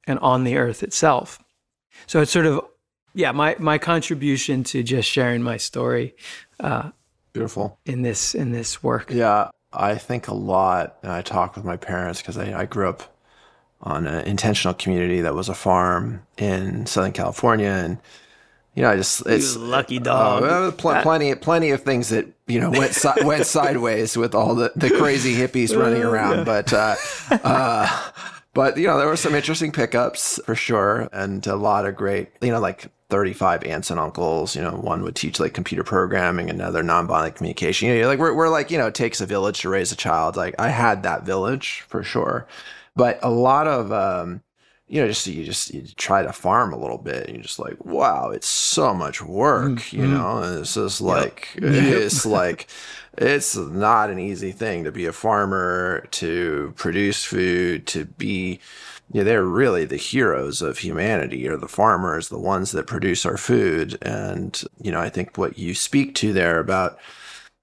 and 0.06 0.18
on 0.20 0.44
the 0.44 0.58
earth 0.58 0.84
itself. 0.84 1.44
So 2.06 2.22
it's 2.22 2.32
sort 2.32 2.46
of 2.46 2.62
yeah, 3.14 3.32
my 3.32 3.56
my 3.60 3.78
contribution 3.78 4.64
to 4.66 4.84
just 4.84 5.10
sharing 5.10 5.42
my 5.42 5.58
story. 5.58 6.16
Uh, 6.60 6.92
Beautiful 7.34 7.80
in 7.86 8.04
this 8.04 8.36
in 8.36 8.52
this 8.52 8.84
work. 8.84 9.12
Yeah, 9.12 9.50
I 9.74 9.96
think 9.96 10.28
a 10.28 10.34
lot, 10.34 10.98
and 11.02 11.12
I 11.12 11.22
talk 11.22 11.56
with 11.56 11.66
my 11.66 11.78
parents 11.78 12.22
because 12.22 12.38
I, 12.38 12.62
I 12.62 12.66
grew 12.66 12.88
up 12.88 13.16
on 13.82 14.08
an 14.08 14.26
intentional 14.26 14.74
community 14.74 15.22
that 15.22 15.36
was 15.36 15.50
a 15.50 15.54
farm 15.54 16.24
in 16.38 16.86
Southern 16.86 17.12
California, 17.12 17.70
and 17.70 17.98
you 18.78 18.84
know, 18.84 18.92
I 18.92 18.96
just 18.96 19.26
it's 19.26 19.56
you 19.56 19.62
lucky 19.62 19.98
dog. 19.98 20.44
Uh, 20.44 20.70
pl- 20.70 21.02
plenty, 21.02 21.34
plenty 21.34 21.72
of 21.72 21.82
things 21.82 22.10
that 22.10 22.28
you 22.46 22.60
know 22.60 22.70
went 22.70 22.94
si- 22.94 23.24
went 23.24 23.46
sideways 23.58 24.16
with 24.16 24.36
all 24.36 24.54
the, 24.54 24.72
the 24.76 24.92
crazy 24.92 25.34
hippies 25.34 25.76
running 25.76 26.04
around, 26.04 26.46
but 26.46 26.72
uh, 26.72 26.96
uh, 27.32 28.12
but 28.54 28.78
you 28.78 28.86
know 28.86 29.00
there 29.00 29.08
were 29.08 29.18
some 29.18 29.34
interesting 29.34 29.72
pickups 29.72 30.40
for 30.46 30.54
sure, 30.54 31.10
and 31.12 31.48
a 31.48 31.56
lot 31.56 31.88
of 31.88 31.96
great, 31.96 32.30
you 32.40 32.52
know, 32.52 32.60
like 32.60 32.86
35 33.10 33.64
aunts 33.64 33.90
and 33.90 34.00
uncles. 34.00 34.56
You 34.56 34.62
know, 34.62 34.74
one 34.74 35.02
would 35.02 35.16
teach 35.16 35.40
like 35.40 35.56
computer 35.56 35.84
programming, 35.84 36.52
another 36.52 36.84
nonviolent 36.84 37.34
communication. 37.34 37.90
You 37.90 38.02
know, 38.02 38.08
like 38.08 38.20
we're, 38.20 38.36
we're 38.36 38.50
like, 38.50 38.70
you 38.70 38.78
know, 38.78 38.86
it 38.86 38.94
takes 38.94 39.20
a 39.22 39.26
village 39.26 39.62
to 39.62 39.70
raise 39.70 39.92
a 39.92 39.96
child. 39.96 40.36
Like 40.36 40.54
I 40.60 40.70
had 40.70 41.02
that 41.02 41.24
village 41.24 41.84
for 41.88 42.04
sure. 42.04 42.46
But 42.96 43.18
a 43.24 43.32
lot 43.32 43.68
of, 43.68 43.92
um, 43.92 44.42
you 44.88 45.02
know, 45.02 45.08
just 45.08 45.28
you 45.28 45.44
just 45.44 45.74
you 45.74 45.84
try 45.98 46.24
to 46.24 46.32
farm 46.32 46.74
a 46.74 46.78
little 46.78 46.98
bit, 46.98 47.28
and 47.28 47.36
you're 47.36 47.44
just 47.44 47.60
like, 47.60 47.84
wow, 47.84 48.30
it's 48.30 48.48
so 48.48 48.94
much 48.94 49.22
work, 49.22 49.74
mm-hmm. 49.74 49.98
you 49.98 50.08
know. 50.08 50.38
And 50.38 50.60
it's 50.60 50.76
just 50.76 51.02
like 51.02 51.50
yep. 51.62 51.74
it's 51.74 52.26
like 52.26 52.68
it's 53.18 53.56
not 53.56 54.10
an 54.10 54.20
easy 54.20 54.52
thing 54.52 54.86
to 54.86 54.92
be 54.92 55.06
a 55.06 55.12
farmer, 55.12 56.08
to 56.12 56.74
produce 56.78 57.26
food, 57.26 57.86
to 57.88 58.06
be 58.06 58.60
yeah, 59.12 59.24
they're 59.24 59.44
really 59.44 59.86
the 59.86 59.96
heroes 59.98 60.62
of 60.62 60.80
humanity, 60.80 61.48
or 61.48 61.58
the 61.58 61.68
farmers, 61.68 62.28
the 62.28 62.40
ones 62.40 62.72
that 62.72 62.88
produce 62.88 63.26
our 63.26 63.38
food. 63.38 63.98
And, 64.02 64.62
you 64.82 64.92
know, 64.92 65.00
I 65.00 65.10
think 65.10 65.38
what 65.38 65.58
you 65.58 65.74
speak 65.74 66.14
to 66.16 66.34
there 66.34 66.60
about 66.60 67.00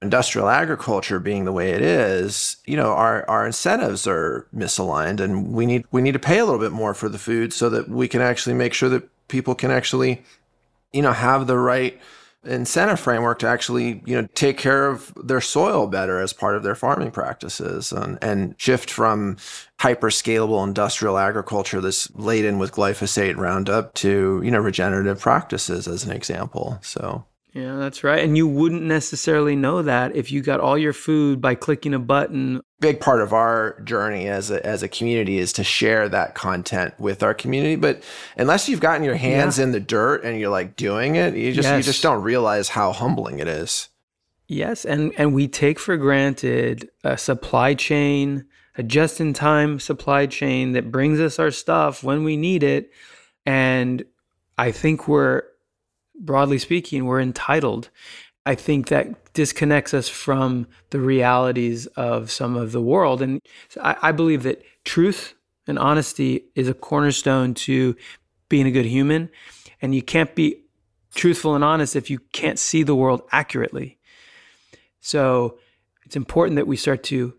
industrial 0.05 0.49
agriculture 0.49 1.19
being 1.19 1.45
the 1.45 1.53
way 1.53 1.71
it 1.71 1.81
is, 1.83 2.59
you 2.67 2.77
know, 2.77 2.93
our, 2.93 3.29
our 3.29 3.47
incentives 3.47 4.07
are 4.07 4.47
misaligned 4.55 5.19
and 5.19 5.53
we 5.53 5.67
need 5.67 5.85
we 5.91 6.03
need 6.03 6.13
to 6.13 6.19
pay 6.19 6.39
a 6.39 6.45
little 6.45 6.61
bit 6.61 6.73
more 6.73 6.95
for 6.95 7.09
the 7.09 7.19
food 7.19 7.53
so 7.53 7.69
that 7.71 7.89
we 7.89 8.07
can 8.07 8.21
actually 8.21 8.55
make 8.55 8.75
sure 8.75 8.91
that 8.91 9.09
people 9.29 9.55
can 9.55 9.71
actually, 9.71 10.23
you 10.93 11.03
know, 11.03 11.13
have 11.13 11.47
the 11.47 11.59
right 11.59 11.99
incentive 12.45 13.01
framework 13.01 13.39
to 13.39 13.49
actually 13.49 14.03
you 14.05 14.21
know 14.21 14.29
take 14.35 14.59
care 14.59 14.87
of 14.87 15.13
their 15.17 15.41
soil 15.41 15.87
better 15.87 16.21
as 16.21 16.35
part 16.35 16.57
of 16.57 16.63
their 16.63 16.75
farming 16.75 17.11
practices 17.11 17.91
and, 17.91 18.19
and 18.21 18.55
shift 18.59 18.91
from 18.91 19.39
hyper 19.81 20.11
scalable 20.11 20.63
industrial 20.63 21.17
agriculture 21.17 21.81
that's 21.81 22.15
laden 22.15 22.59
with 22.59 22.73
glyphosate 22.73 23.37
roundup 23.37 23.95
to 23.95 24.43
you 24.45 24.51
know 24.51 24.59
regenerative 24.59 25.19
practices 25.19 25.89
as 25.89 26.05
an 26.05 26.13
example. 26.13 26.79
So 26.83 27.25
yeah, 27.55 27.77
that's 27.77 28.03
right. 28.03 28.25
And 28.25 28.37
you 28.37 28.49
wouldn't 28.49 28.83
necessarily 28.83 29.55
know 29.55 29.81
that 29.83 30.17
if 30.17 30.33
you 30.33 30.43
got 30.43 30.59
all 30.59 30.77
your 30.77 30.93
food 30.93 31.41
by 31.41 31.55
clicking 31.55 31.95
a 31.95 32.01
button. 32.01 32.61
Big 32.81 32.99
part 32.99 33.21
of 33.21 33.33
our 33.33 33.81
journey 33.83 34.27
as 34.27 34.51
a, 34.51 34.65
as 34.67 34.83
a 34.83 34.89
community 34.89 35.39
is 35.39 35.53
to 35.53 35.63
share 35.63 36.09
that 36.09 36.35
content 36.35 36.95
with 36.99 37.23
our 37.23 37.33
community. 37.33 37.77
But 37.77 38.03
unless 38.37 38.69
you've 38.69 38.81
gotten 38.81 39.05
your 39.05 39.15
hands 39.15 39.59
yeah. 39.59 39.65
in 39.65 39.73
the 39.73 39.79
dirt 39.79 40.25
and 40.25 40.41
you're 40.41 40.51
like 40.51 40.75
doing 40.75 41.15
it, 41.15 41.37
you 41.37 41.53
just 41.53 41.69
yes. 41.69 41.77
you 41.77 41.83
just 41.85 42.03
don't 42.03 42.25
realize 42.25 42.71
how 42.71 42.93
humbling 42.93 43.39
it 43.39 43.47
is. 43.47 43.89
Yes, 44.49 44.85
and 44.85 45.13
and 45.17 45.33
we 45.33 45.47
take 45.47 45.79
for 45.79 45.97
granted 45.97 46.91
a 47.05 47.17
supply 47.17 47.75
chain, 47.75 48.47
a 48.77 48.83
just-in-time 48.83 49.79
supply 49.79 50.27
chain 50.27 50.73
that 50.73 50.91
brings 50.91 51.21
us 51.21 51.39
our 51.39 51.53
stuff 51.53 52.03
when 52.03 52.25
we 52.25 52.37
need 52.37 52.65
it, 52.65 52.91
and 53.47 54.05
I 54.59 54.73
think 54.73 55.07
we're 55.07 55.45
broadly 56.19 56.59
speaking, 56.59 57.05
we're 57.05 57.21
entitled. 57.21 57.91
I 58.47 58.55
think 58.55 58.89
that 58.89 59.33
disconnects 59.33 59.95
us 59.95 60.09
from 60.09 60.67
the 60.91 61.01
realities 61.01 61.87
of 61.87 62.31
some 62.31 62.57
of 62.57 62.73
the 62.73 62.83
world. 62.83 63.23
And 63.23 63.41
I, 63.81 63.97
I, 64.03 64.13
believe 64.13 64.43
that 64.43 64.63
truth 64.85 65.35
and 65.67 65.79
honesty 65.79 66.45
is 66.55 66.69
a 66.69 66.75
cornerstone 66.75 67.55
to 67.55 67.97
being 68.49 68.67
a 68.67 68.71
good 68.71 68.85
human. 68.85 69.31
And 69.81 69.95
you 69.95 70.03
can't 70.03 70.35
be 70.35 70.63
truthful 71.15 71.55
and 71.55 71.65
honest 71.65 71.97
if 71.97 72.11
you 72.11 72.19
can't 72.33 72.59
see 72.59 72.83
the 72.83 72.95
world 72.95 73.23
accurately. 73.33 73.99
So 75.01 75.59
it's 76.05 76.17
important 76.17 76.57
that 76.57 76.67
we 76.67 76.77
start 76.77 77.03
to 77.05 77.35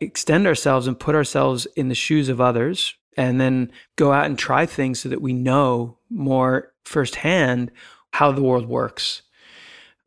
extend 0.00 0.46
ourselves 0.46 0.86
and 0.86 0.98
put 0.98 1.14
ourselves 1.14 1.66
in 1.76 1.88
the 1.88 1.94
shoes 1.94 2.28
of 2.28 2.40
others 2.40 2.94
and 3.16 3.40
then 3.40 3.72
go 3.96 4.12
out 4.12 4.26
and 4.26 4.38
try 4.38 4.66
things 4.66 5.00
so 5.00 5.08
that 5.08 5.22
we 5.22 5.32
know 5.32 5.98
more 6.10 6.72
firsthand 6.84 7.70
how 8.16 8.32
the 8.32 8.42
world 8.42 8.66
works. 8.66 9.20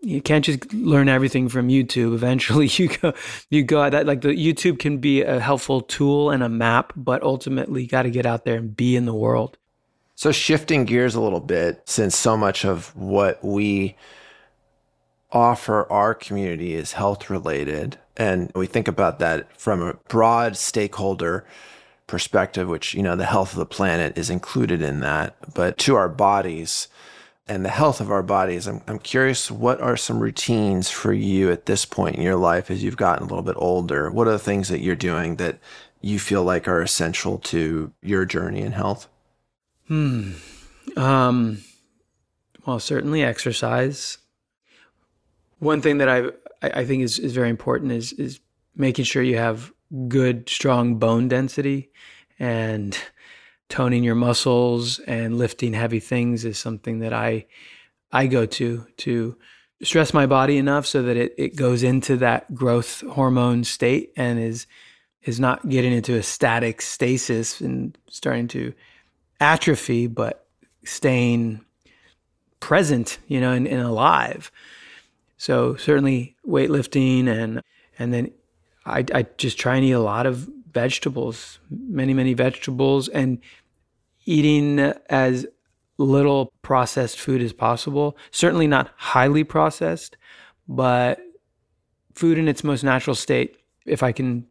You 0.02 0.20
can't 0.20 0.44
just 0.44 0.74
learn 0.74 1.10
everything 1.10 1.48
from 1.48 1.68
YouTube. 1.68 2.16
Eventually, 2.16 2.68
you 2.74 2.88
go, 2.90 3.14
you 3.50 3.64
go 3.64 3.88
that 3.88 4.08
like 4.08 4.22
the 4.22 4.30
YouTube 4.30 4.80
can 4.80 4.98
be 4.98 5.22
a 5.22 5.40
helpful 5.40 5.82
tool 5.82 6.32
and 6.32 6.42
a 6.42 6.50
map, 6.50 6.92
but 6.96 7.22
ultimately, 7.22 7.84
you 7.84 7.88
got 7.88 8.04
to 8.04 8.10
get 8.10 8.26
out 8.26 8.46
there 8.46 8.58
and 8.58 8.76
be 8.76 8.96
in 8.96 9.06
the 9.06 9.14
world. 9.14 9.58
So, 10.16 10.32
shifting 10.32 10.86
gears 10.86 11.16
a 11.16 11.22
little 11.22 11.40
bit, 11.40 11.84
since 11.86 12.18
so 12.18 12.36
much 12.36 12.66
of 12.66 12.96
what 12.96 13.44
we 13.44 13.96
offer 15.32 15.90
our 15.92 16.16
community 16.16 16.74
is 16.74 16.94
health 16.94 17.30
related, 17.30 18.00
and 18.18 18.52
we 18.56 18.66
think 18.66 18.88
about 18.88 19.20
that 19.20 19.56
from 19.60 19.84
a 19.84 19.94
broad 20.08 20.58
stakeholder 20.58 21.46
perspective, 22.08 22.68
which, 22.68 22.96
you 22.96 23.04
know, 23.04 23.16
the 23.16 23.26
health 23.26 23.54
of 23.54 23.60
the 23.60 23.66
planet 23.68 24.18
is 24.18 24.32
included 24.32 24.82
in 24.82 25.02
that, 25.02 25.36
but 25.54 25.78
to 25.78 25.96
our 25.96 26.10
bodies 26.10 26.88
and 27.50 27.66
the 27.66 27.70
health 27.70 28.00
of 28.00 28.12
our 28.12 28.22
bodies, 28.22 28.68
I'm, 28.68 28.82
I'm 28.88 29.00
curious 29.00 29.50
what 29.50 29.82
are 29.82 29.98
some 29.98 30.20
routines 30.20 30.90
for 30.90 31.12
you 31.12 31.52
at 31.52 31.66
this 31.66 31.84
point 31.84 32.16
in 32.16 32.22
your 32.22 32.36
life 32.36 32.70
as 32.70 32.84
you've 32.84 32.96
gotten 32.96 33.26
a 33.26 33.28
little 33.28 33.44
bit 33.44 33.56
older? 33.58 34.12
What 34.12 34.28
are 34.28 34.32
the 34.32 34.40
things 34.40 34.70
that 34.70 34.82
you're 34.82 34.96
doing 34.96 35.38
that 35.38 35.58
you 36.00 36.20
feel 36.20 36.44
like 36.44 36.68
are 36.68 36.82
essential 36.82 37.40
to 37.40 37.92
your 38.02 38.24
journey 38.24 38.62
in 38.62 38.74
health? 38.74 39.10
Hmm. 39.88 40.34
Um, 40.96 41.64
well, 42.66 42.80
certainly 42.80 43.24
exercise. 43.24 44.20
One 45.58 45.82
thing 45.82 45.98
that 45.98 46.08
I 46.08 46.26
I 46.62 46.86
think 46.86 47.04
is, 47.04 47.20
is 47.20 47.34
very 47.34 47.50
important 47.50 47.92
is 47.92 48.14
is 48.14 48.40
making 48.76 49.06
sure 49.06 49.24
you 49.24 49.38
have 49.38 49.74
good, 50.08 50.48
strong 50.48 50.96
bone 50.96 51.28
density 51.28 51.90
and 52.38 52.98
toning 53.70 54.04
your 54.04 54.16
muscles 54.16 55.00
and 55.00 55.38
lifting 55.38 55.74
heavy 55.74 56.00
things 56.00 56.44
is 56.44 56.58
something 56.58 57.00
that 57.00 57.14
I 57.14 57.46
I 58.12 58.28
go 58.28 58.46
to 58.46 58.86
to 58.98 59.38
stress 59.82 60.14
my 60.14 60.26
body 60.26 60.58
enough 60.58 60.86
so 60.86 61.04
that 61.04 61.16
it, 61.16 61.34
it 61.38 61.56
goes 61.56 61.84
into 61.84 62.18
that 62.18 62.54
growth 62.54 63.02
hormone 63.12 63.64
state 63.64 64.12
and 64.18 64.40
is 64.40 64.66
is 65.24 65.40
not 65.40 65.68
getting 65.70 65.94
into 65.94 66.16
a 66.16 66.24
static 66.24 66.82
stasis 66.82 67.62
and 67.62 67.98
starting 68.10 68.48
to 68.48 68.74
atrophy, 69.40 70.08
but 70.08 70.48
staying 70.84 71.64
present, 72.60 73.20
you 73.28 73.40
know, 73.40 73.52
and, 73.52 73.68
and 73.68 73.82
alive. 73.82 74.52
So 75.38 75.76
certainly 75.76 76.36
weightlifting 76.48 77.28
and 77.28 77.62
and 77.98 78.14
then 78.14 78.32
I, 78.86 79.06
I 79.14 79.26
just 79.38 79.60
try 79.60 79.76
and 79.76 79.86
eat 79.86 79.92
a 79.92 80.00
lot 80.00 80.26
of 80.26 80.50
vegetables, 80.72 81.60
many, 81.70 82.14
many 82.14 82.34
vegetables, 82.34 83.08
and 83.10 83.40
eating 84.30 84.80
as 85.10 85.48
little 85.98 86.54
processed 86.62 87.20
food 87.20 87.42
as 87.42 87.52
possible. 87.52 88.16
Certainly 88.30 88.68
not 88.68 88.92
highly 88.96 89.44
processed, 89.44 90.18
but 90.68 91.20
food 92.14 92.38
in 92.38 92.48
its 92.48 92.64
most 92.64 92.84
natural 92.84 93.16
state. 93.16 93.58
If 93.88 94.04
I 94.04 94.12
can, 94.12 94.46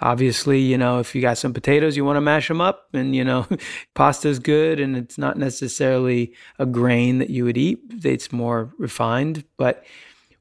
obviously, 0.00 0.60
you 0.60 0.78
know, 0.78 0.98
if 0.98 1.14
you 1.14 1.20
got 1.20 1.36
some 1.36 1.52
potatoes, 1.52 1.94
you 1.94 2.06
want 2.06 2.16
to 2.16 2.22
mash 2.22 2.48
them 2.48 2.62
up, 2.62 2.88
and 2.94 3.14
you 3.14 3.22
know, 3.22 3.46
pasta's 3.94 4.38
good, 4.38 4.80
and 4.80 4.96
it's 4.96 5.18
not 5.18 5.36
necessarily 5.36 6.32
a 6.58 6.64
grain 6.64 7.18
that 7.18 7.28
you 7.28 7.44
would 7.44 7.58
eat. 7.58 7.80
It's 8.02 8.32
more 8.32 8.72
refined, 8.78 9.44
but 9.58 9.84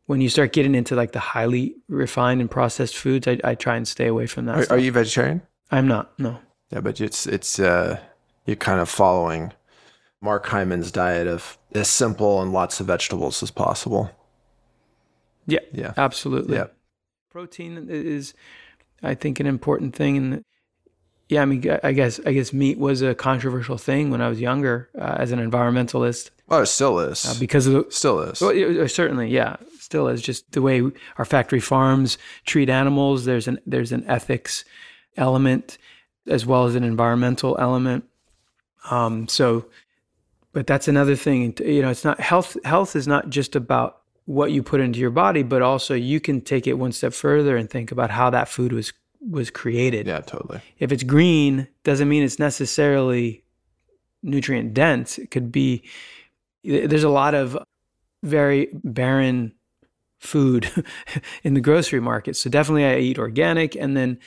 when 0.06 0.22
you 0.22 0.30
start 0.30 0.54
getting 0.54 0.76
into 0.76 0.96
like 0.96 1.12
the 1.12 1.20
highly 1.20 1.76
refined 1.90 2.40
and 2.40 2.50
processed 2.50 2.96
foods, 2.96 3.28
I, 3.28 3.38
I 3.44 3.56
try 3.56 3.76
and 3.76 3.86
stay 3.86 4.08
away 4.08 4.28
from 4.28 4.46
that. 4.46 4.72
Are, 4.72 4.76
are, 4.76 4.80
you 4.80 4.94
vegetarian? 4.94 5.42
I'm 5.70 5.90
not. 5.90 6.18
No. 6.18 6.40
Yeah, 6.72 6.80
but 6.80 7.02
it's 7.02 7.28
it's 7.28 7.60
uh, 7.60 8.00
you're 8.48 8.56
kind 8.56 8.80
of 8.80 8.90
following 8.90 9.54
Mark 10.22 10.48
Hyman's 10.48 10.92
diet 10.92 11.28
of 11.28 11.60
as 11.74 11.90
simple 11.90 12.42
and 12.42 12.52
lots 12.52 12.80
of 12.80 12.88
vegetables 12.88 13.44
as 13.44 13.52
possible. 13.52 14.10
Yeah. 15.46 15.60
Yeah. 15.72 15.94
Absolutely. 15.96 16.58
Yeah. 16.58 16.68
Protein 17.30 17.88
is, 17.90 18.34
I 19.04 19.14
think, 19.14 19.40
an 19.40 19.46
important 19.46 19.96
thing, 19.96 20.18
and 20.18 20.44
yeah, 21.30 21.42
I 21.42 21.46
mean, 21.46 21.64
I 21.84 21.92
guess 21.92 22.20
I 22.26 22.32
guess 22.32 22.52
meat 22.52 22.80
was 22.80 23.02
a 23.02 23.14
controversial 23.14 23.78
thing 23.78 24.10
when 24.10 24.22
I 24.22 24.30
was 24.30 24.40
younger 24.40 24.90
uh, 24.98 25.18
as 25.20 25.32
an 25.32 25.40
environmentalist. 25.40 26.32
Oh, 26.50 26.62
it 26.62 26.68
still 26.68 27.00
is 27.00 27.26
uh, 27.26 27.36
because 27.40 27.68
of 27.68 27.74
the, 27.74 27.86
still 27.92 28.22
is. 28.22 28.42
Well, 28.42 28.52
it, 28.52 28.88
certainly, 28.90 29.30
yeah, 29.30 29.58
still 29.80 30.08
is. 30.08 30.22
Just 30.22 30.52
the 30.54 30.62
way 30.62 30.82
our 31.18 31.26
factory 31.26 31.60
farms 31.60 32.18
treat 32.46 32.70
animals. 32.70 33.26
There's 33.26 33.48
an 33.48 33.60
there's 33.68 33.92
an 33.92 34.06
ethics 34.08 34.64
element 35.18 35.78
as 36.28 36.46
well 36.46 36.66
as 36.66 36.76
an 36.76 36.84
environmental 36.84 37.58
element. 37.60 38.06
Um, 38.90 39.28
so, 39.28 39.66
but 40.54 40.68
that's 40.68 40.88
another 40.88 41.16
thing. 41.16 41.56
You 41.60 41.82
know, 41.82 41.90
it's 41.90 42.06
not 42.06 42.20
health. 42.20 42.58
Health 42.64 42.96
is 42.96 43.08
not 43.08 43.30
just 43.30 43.56
about 43.56 44.02
what 44.26 44.52
you 44.52 44.62
put 44.62 44.82
into 44.82 45.00
your 45.00 45.10
body, 45.10 45.44
but 45.44 45.62
also 45.62 45.94
you 45.94 46.20
can 46.20 46.42
take 46.42 46.68
it 46.68 46.74
one 46.74 46.92
step 46.92 47.14
further 47.14 47.56
and 47.56 47.70
think 47.70 47.92
about 47.92 48.10
how 48.12 48.30
that 48.30 48.50
food 48.50 48.74
was 48.74 48.94
was 49.22 49.50
created. 49.50 50.08
Yeah, 50.08 50.22
totally. 50.22 50.62
If 50.80 50.92
it's 50.92 51.04
green, 51.04 51.68
doesn't 51.84 52.08
mean 52.08 52.24
it's 52.24 52.40
necessarily 52.40 53.44
nutrient 54.24 54.74
dense. 54.74 55.18
It 55.18 55.32
could 55.32 55.52
be. 55.52 55.84
There's 56.64 57.04
a 57.04 57.10
lot 57.10 57.34
of 57.34 57.58
very 58.24 58.70
barren 58.84 59.54
food 60.20 60.70
in 61.44 61.54
the 61.54 61.62
grocery 61.62 62.00
market. 62.00 62.36
So 62.36 62.50
definitely 62.50 62.86
I 62.86 62.98
eat 62.98 63.20
organic 63.20 63.76
and 63.76 63.96
then 63.96 64.20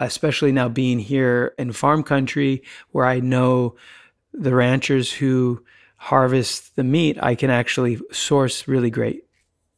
especially 0.00 0.52
now 0.52 0.68
being 0.68 0.98
here 0.98 1.54
in 1.58 1.72
farm 1.72 2.02
country 2.02 2.62
where 2.90 3.06
I 3.06 3.20
know 3.20 3.76
the 4.34 4.54
ranchers 4.54 5.12
who 5.12 5.64
harvest 5.96 6.76
the 6.76 6.84
meat, 6.84 7.16
I 7.22 7.34
can 7.34 7.50
actually 7.50 7.98
source 8.12 8.68
really 8.68 8.90
great 8.90 9.24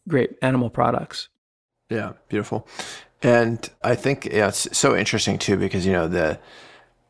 great 0.08 0.36
animal 0.42 0.70
products. 0.70 1.28
Yeah, 1.90 2.14
beautiful. 2.28 2.66
And 3.22 3.68
I 3.82 3.94
think 3.94 4.26
yeah, 4.26 4.48
it's 4.48 4.76
so 4.76 4.96
interesting 4.96 5.38
too 5.38 5.56
because 5.56 5.86
you 5.86 5.92
know 5.92 6.08
the 6.08 6.38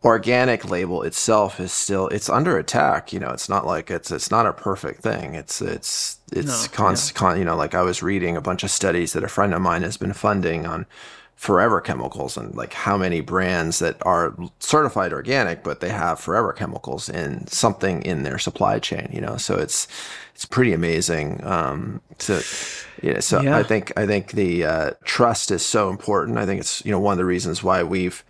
organic 0.04 0.68
label 0.70 1.02
itself 1.02 1.58
is 1.58 1.72
still 1.72 2.08
it's 2.08 2.28
under 2.28 2.58
attack. 2.58 3.12
You 3.12 3.20
know, 3.20 3.30
it's 3.30 3.48
not 3.48 3.66
like 3.66 3.90
it's 3.90 4.10
it's 4.10 4.30
not 4.30 4.46
a 4.46 4.52
perfect 4.52 5.02
thing. 5.02 5.34
It's 5.34 5.60
it's 5.60 6.18
it's 6.32 6.68
no, 6.68 6.72
constant. 6.72 7.16
Yeah. 7.16 7.18
Con, 7.18 7.38
you 7.38 7.44
know, 7.44 7.56
like 7.56 7.74
I 7.74 7.82
was 7.82 8.02
reading 8.02 8.36
a 8.36 8.40
bunch 8.40 8.62
of 8.64 8.70
studies 8.70 9.12
that 9.14 9.24
a 9.24 9.28
friend 9.28 9.54
of 9.54 9.60
mine 9.62 9.82
has 9.82 9.96
been 9.96 10.12
funding 10.12 10.66
on 10.66 10.86
forever 11.36 11.82
chemicals 11.82 12.36
and 12.38 12.54
like 12.56 12.72
how 12.72 12.96
many 12.96 13.20
brands 13.20 13.78
that 13.78 13.94
are 14.06 14.34
certified 14.58 15.12
organic 15.12 15.62
but 15.62 15.80
they 15.80 15.90
have 15.90 16.18
forever 16.18 16.50
chemicals 16.50 17.10
in 17.10 17.46
something 17.46 18.00
in 18.02 18.22
their 18.22 18.38
supply 18.38 18.78
chain 18.78 19.06
you 19.12 19.20
know 19.20 19.36
so 19.36 19.54
it's 19.54 19.86
it's 20.34 20.46
pretty 20.46 20.72
amazing 20.72 21.44
um 21.44 22.00
to 22.16 22.42
yeah 23.02 23.20
so 23.20 23.42
yeah. 23.42 23.56
i 23.56 23.62
think 23.62 23.92
i 23.98 24.06
think 24.06 24.32
the 24.32 24.64
uh, 24.64 24.90
trust 25.04 25.50
is 25.50 25.64
so 25.64 25.90
important 25.90 26.38
i 26.38 26.46
think 26.46 26.58
it's 26.58 26.82
you 26.86 26.90
know 26.90 26.98
one 26.98 27.12
of 27.12 27.18
the 27.18 27.24
reasons 27.24 27.62
why 27.62 27.82
we've 27.82 28.24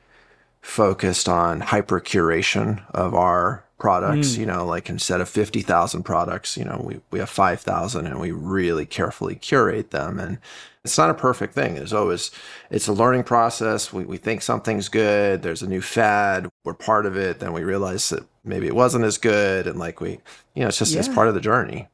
focused 0.60 1.28
on 1.28 1.60
hyper 1.60 2.00
curation 2.00 2.84
of 2.90 3.14
our 3.14 3.64
products 3.78 4.34
mm. 4.34 4.38
you 4.38 4.46
know 4.46 4.66
like 4.66 4.90
instead 4.90 5.20
of 5.20 5.28
50,000 5.28 6.02
products 6.02 6.56
you 6.56 6.64
know 6.64 6.82
we 6.82 7.00
we 7.12 7.20
have 7.20 7.30
5,000 7.30 8.06
and 8.06 8.18
we 8.18 8.32
really 8.32 8.84
carefully 8.84 9.36
curate 9.36 9.92
them 9.92 10.18
and 10.18 10.38
it's 10.86 10.98
not 10.98 11.10
a 11.10 11.14
perfect 11.14 11.54
thing. 11.54 11.74
There's 11.74 11.92
always, 11.92 12.30
it's 12.70 12.88
a 12.88 12.92
learning 12.92 13.24
process. 13.24 13.92
We, 13.92 14.04
we 14.04 14.16
think 14.16 14.42
something's 14.42 14.88
good. 14.88 15.42
There's 15.42 15.62
a 15.62 15.68
new 15.68 15.82
fad. 15.82 16.48
We're 16.64 16.74
part 16.74 17.06
of 17.06 17.16
it. 17.16 17.40
Then 17.40 17.52
we 17.52 17.62
realize 17.64 18.08
that 18.10 18.24
maybe 18.44 18.66
it 18.66 18.74
wasn't 18.74 19.04
as 19.04 19.18
good. 19.18 19.66
And 19.66 19.78
like 19.78 20.00
we, 20.00 20.20
you 20.54 20.62
know, 20.62 20.68
it's 20.68 20.78
just, 20.78 20.92
yeah. 20.92 21.00
it's 21.00 21.08
part 21.08 21.28
of 21.28 21.34
the 21.34 21.40
journey. 21.40 21.88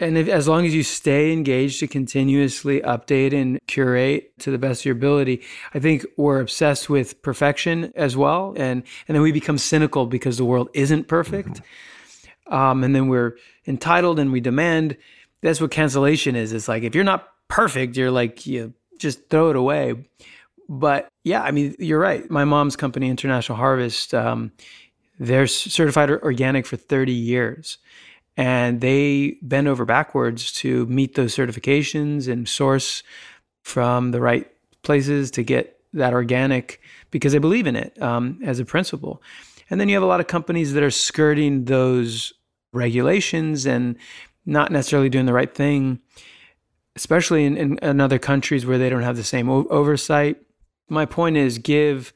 And 0.00 0.18
if, 0.18 0.28
as 0.28 0.48
long 0.48 0.66
as 0.66 0.74
you 0.74 0.82
stay 0.82 1.32
engaged 1.32 1.78
to 1.80 1.86
continuously 1.86 2.80
update 2.80 3.32
and 3.32 3.60
curate 3.68 4.36
to 4.40 4.50
the 4.50 4.58
best 4.58 4.82
of 4.82 4.86
your 4.86 4.96
ability, 4.96 5.42
I 5.72 5.78
think 5.78 6.04
we're 6.16 6.40
obsessed 6.40 6.90
with 6.90 7.22
perfection 7.22 7.92
as 7.94 8.16
well. 8.16 8.54
And, 8.56 8.82
and 9.06 9.14
then 9.14 9.22
we 9.22 9.30
become 9.30 9.56
cynical 9.56 10.06
because 10.06 10.36
the 10.36 10.44
world 10.44 10.68
isn't 10.74 11.06
perfect. 11.06 11.48
Mm-hmm. 11.48 12.54
Um, 12.54 12.84
and 12.84 12.94
then 12.94 13.08
we're 13.08 13.36
entitled 13.66 14.18
and 14.18 14.32
we 14.32 14.40
demand. 14.40 14.96
That's 15.42 15.60
what 15.60 15.70
cancellation 15.70 16.34
is. 16.36 16.52
It's 16.52 16.68
like, 16.68 16.82
if 16.82 16.94
you're 16.94 17.04
not 17.04 17.28
perfect, 17.54 17.96
you're 17.96 18.10
like, 18.10 18.46
you 18.46 18.74
just 18.98 19.30
throw 19.30 19.50
it 19.50 19.56
away. 19.56 19.94
But 20.68 21.08
yeah, 21.22 21.42
I 21.42 21.52
mean, 21.52 21.76
you're 21.78 22.00
right. 22.00 22.28
My 22.28 22.44
mom's 22.44 22.74
company, 22.74 23.08
International 23.08 23.56
Harvest, 23.56 24.12
um, 24.12 24.50
they're 25.20 25.46
certified 25.46 26.10
organic 26.10 26.66
for 26.66 26.76
30 26.76 27.12
years. 27.12 27.78
And 28.36 28.80
they 28.80 29.36
bend 29.40 29.68
over 29.68 29.84
backwards 29.84 30.50
to 30.54 30.86
meet 30.86 31.14
those 31.14 31.36
certifications 31.36 32.26
and 32.26 32.48
source 32.48 33.04
from 33.62 34.10
the 34.10 34.20
right 34.20 34.50
places 34.82 35.30
to 35.32 35.44
get 35.44 35.80
that 35.92 36.12
organic 36.12 36.80
because 37.12 37.32
they 37.32 37.38
believe 37.38 37.68
in 37.68 37.76
it 37.76 38.00
um, 38.02 38.40
as 38.44 38.58
a 38.58 38.64
principle. 38.64 39.22
And 39.70 39.80
then 39.80 39.88
you 39.88 39.94
have 39.94 40.02
a 40.02 40.06
lot 40.06 40.18
of 40.18 40.26
companies 40.26 40.72
that 40.72 40.82
are 40.82 40.90
skirting 40.90 41.66
those 41.66 42.32
regulations 42.72 43.64
and 43.64 43.96
not 44.44 44.72
necessarily 44.72 45.08
doing 45.08 45.26
the 45.26 45.32
right 45.32 45.54
thing, 45.54 46.00
especially 46.96 47.44
in, 47.44 47.56
in, 47.56 47.78
in 47.78 48.00
other 48.00 48.18
countries 48.18 48.64
where 48.64 48.78
they 48.78 48.88
don't 48.88 49.02
have 49.02 49.16
the 49.16 49.24
same 49.24 49.48
o- 49.48 49.66
oversight. 49.68 50.40
My 50.88 51.06
point 51.06 51.36
is 51.36 51.58
give, 51.58 52.12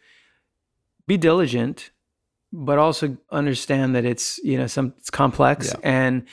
be 1.07 1.17
diligent, 1.17 1.91
but 2.53 2.79
also 2.79 3.17
understand 3.31 3.95
that 3.95 4.05
it's, 4.05 4.39
you 4.39 4.57
know, 4.57 4.67
some, 4.67 4.95
it's 4.99 5.11
complex 5.11 5.69
yeah. 5.69 5.81
and 5.83 6.27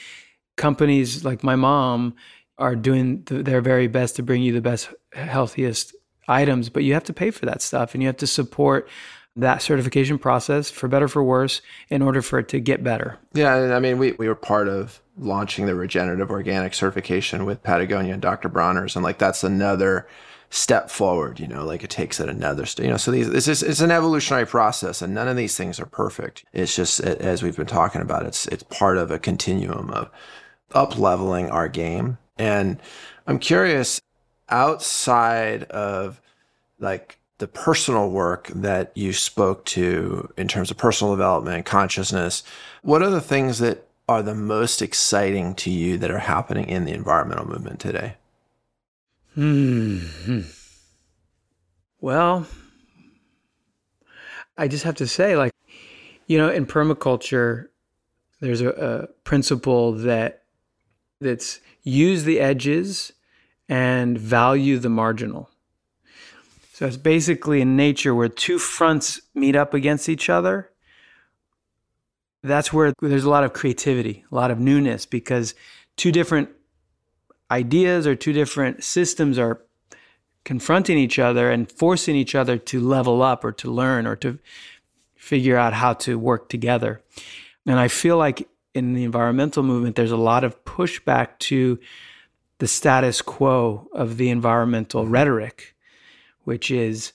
companies 0.56 1.24
like 1.24 1.42
my 1.42 1.56
mom 1.56 2.14
are 2.58 2.74
doing 2.74 3.22
the, 3.26 3.42
their 3.42 3.60
very 3.60 3.86
best 3.86 4.16
to 4.16 4.22
bring 4.22 4.42
you 4.42 4.52
the 4.52 4.60
best, 4.60 4.88
healthiest 5.12 5.94
items, 6.28 6.68
but 6.68 6.82
you 6.82 6.94
have 6.94 7.04
to 7.04 7.12
pay 7.12 7.30
for 7.30 7.46
that 7.46 7.62
stuff 7.62 7.94
and 7.94 8.02
you 8.02 8.06
have 8.06 8.16
to 8.16 8.26
support 8.26 8.88
that 9.36 9.62
certification 9.62 10.18
process 10.18 10.70
for 10.70 10.88
better 10.88 11.08
for 11.08 11.22
worse 11.22 11.60
in 11.88 12.02
order 12.02 12.22
for 12.22 12.38
it 12.38 12.48
to 12.48 12.60
get 12.60 12.82
better. 12.82 13.18
Yeah, 13.34 13.54
I 13.76 13.80
mean 13.80 13.98
we 13.98 14.12
we 14.12 14.28
were 14.28 14.34
part 14.34 14.68
of 14.68 15.00
launching 15.18 15.66
the 15.66 15.74
regenerative 15.74 16.30
organic 16.30 16.74
certification 16.74 17.44
with 17.44 17.62
Patagonia 17.62 18.14
and 18.14 18.22
Dr. 18.22 18.48
Bronner's 18.48 18.96
and 18.96 19.02
like 19.02 19.18
that's 19.18 19.44
another 19.44 20.06
step 20.50 20.90
forward, 20.90 21.40
you 21.40 21.46
know, 21.46 21.64
like 21.64 21.82
it 21.82 21.90
takes 21.90 22.20
it 22.20 22.28
another 22.28 22.66
step, 22.66 22.84
you 22.84 22.90
know, 22.90 22.96
so 22.96 23.10
these, 23.10 23.28
this 23.30 23.48
is, 23.48 23.62
it's 23.62 23.80
an 23.80 23.90
evolutionary 23.90 24.46
process 24.46 25.02
and 25.02 25.12
none 25.12 25.28
of 25.28 25.36
these 25.36 25.56
things 25.56 25.80
are 25.80 25.86
perfect. 25.86 26.44
It's 26.52 26.74
just, 26.74 27.00
as 27.00 27.42
we've 27.42 27.56
been 27.56 27.66
talking 27.66 28.00
about, 28.00 28.24
it's, 28.24 28.46
it's 28.48 28.62
part 28.62 28.96
of 28.96 29.10
a 29.10 29.18
continuum 29.18 29.90
of 29.90 30.10
up 30.72 30.98
leveling 30.98 31.50
our 31.50 31.68
game. 31.68 32.18
And 32.38 32.80
I'm 33.26 33.38
curious 33.38 34.00
outside 34.48 35.64
of 35.64 36.20
like 36.78 37.18
the 37.38 37.48
personal 37.48 38.10
work 38.10 38.48
that 38.48 38.92
you 38.94 39.12
spoke 39.12 39.64
to 39.66 40.32
in 40.36 40.48
terms 40.48 40.70
of 40.70 40.76
personal 40.76 41.14
development 41.14 41.56
and 41.56 41.66
consciousness, 41.66 42.42
what 42.82 43.02
are 43.02 43.10
the 43.10 43.20
things 43.20 43.58
that 43.58 43.86
are 44.08 44.22
the 44.22 44.34
most 44.34 44.80
exciting 44.80 45.54
to 45.56 45.70
you 45.70 45.98
that 45.98 46.10
are 46.10 46.18
happening 46.18 46.68
in 46.68 46.84
the 46.84 46.92
environmental 46.92 47.46
movement 47.46 47.80
today? 47.80 48.14
Hmm. 49.34 49.98
Well, 52.00 52.46
I 54.56 54.68
just 54.68 54.84
have 54.84 54.94
to 54.96 55.06
say, 55.06 55.36
like, 55.36 55.52
you 56.26 56.38
know, 56.38 56.48
in 56.48 56.66
permaculture, 56.66 57.66
there's 58.40 58.60
a, 58.62 58.68
a 58.68 59.06
principle 59.24 59.92
that 59.92 60.44
that's 61.20 61.60
use 61.82 62.24
the 62.24 62.40
edges 62.40 63.12
and 63.68 64.18
value 64.18 64.78
the 64.78 64.88
marginal. 64.88 65.50
So 66.76 66.84
it's 66.84 66.98
basically 66.98 67.62
in 67.62 67.74
nature 67.74 68.14
where 68.14 68.28
two 68.28 68.58
fronts 68.58 69.22
meet 69.34 69.56
up 69.56 69.72
against 69.72 70.10
each 70.10 70.28
other. 70.28 70.70
That's 72.42 72.70
where 72.70 72.92
there's 73.00 73.24
a 73.24 73.30
lot 73.30 73.44
of 73.44 73.54
creativity, 73.54 74.26
a 74.30 74.34
lot 74.34 74.50
of 74.50 74.60
newness, 74.60 75.06
because 75.06 75.54
two 75.96 76.12
different 76.12 76.50
ideas 77.50 78.06
or 78.06 78.14
two 78.14 78.34
different 78.34 78.84
systems 78.84 79.38
are 79.38 79.62
confronting 80.44 80.98
each 80.98 81.18
other 81.18 81.50
and 81.50 81.72
forcing 81.72 82.14
each 82.14 82.34
other 82.34 82.58
to 82.58 82.78
level 82.78 83.22
up 83.22 83.42
or 83.42 83.52
to 83.52 83.70
learn 83.72 84.06
or 84.06 84.16
to 84.16 84.38
figure 85.14 85.56
out 85.56 85.72
how 85.72 85.94
to 85.94 86.18
work 86.18 86.50
together. 86.50 87.00
And 87.64 87.80
I 87.80 87.88
feel 87.88 88.18
like 88.18 88.46
in 88.74 88.92
the 88.92 89.04
environmental 89.04 89.62
movement, 89.62 89.96
there's 89.96 90.10
a 90.10 90.18
lot 90.18 90.44
of 90.44 90.62
pushback 90.66 91.38
to 91.38 91.78
the 92.58 92.68
status 92.68 93.22
quo 93.22 93.88
of 93.94 94.18
the 94.18 94.28
environmental 94.28 95.06
rhetoric, 95.06 95.72
which 96.46 96.70
is 96.70 97.12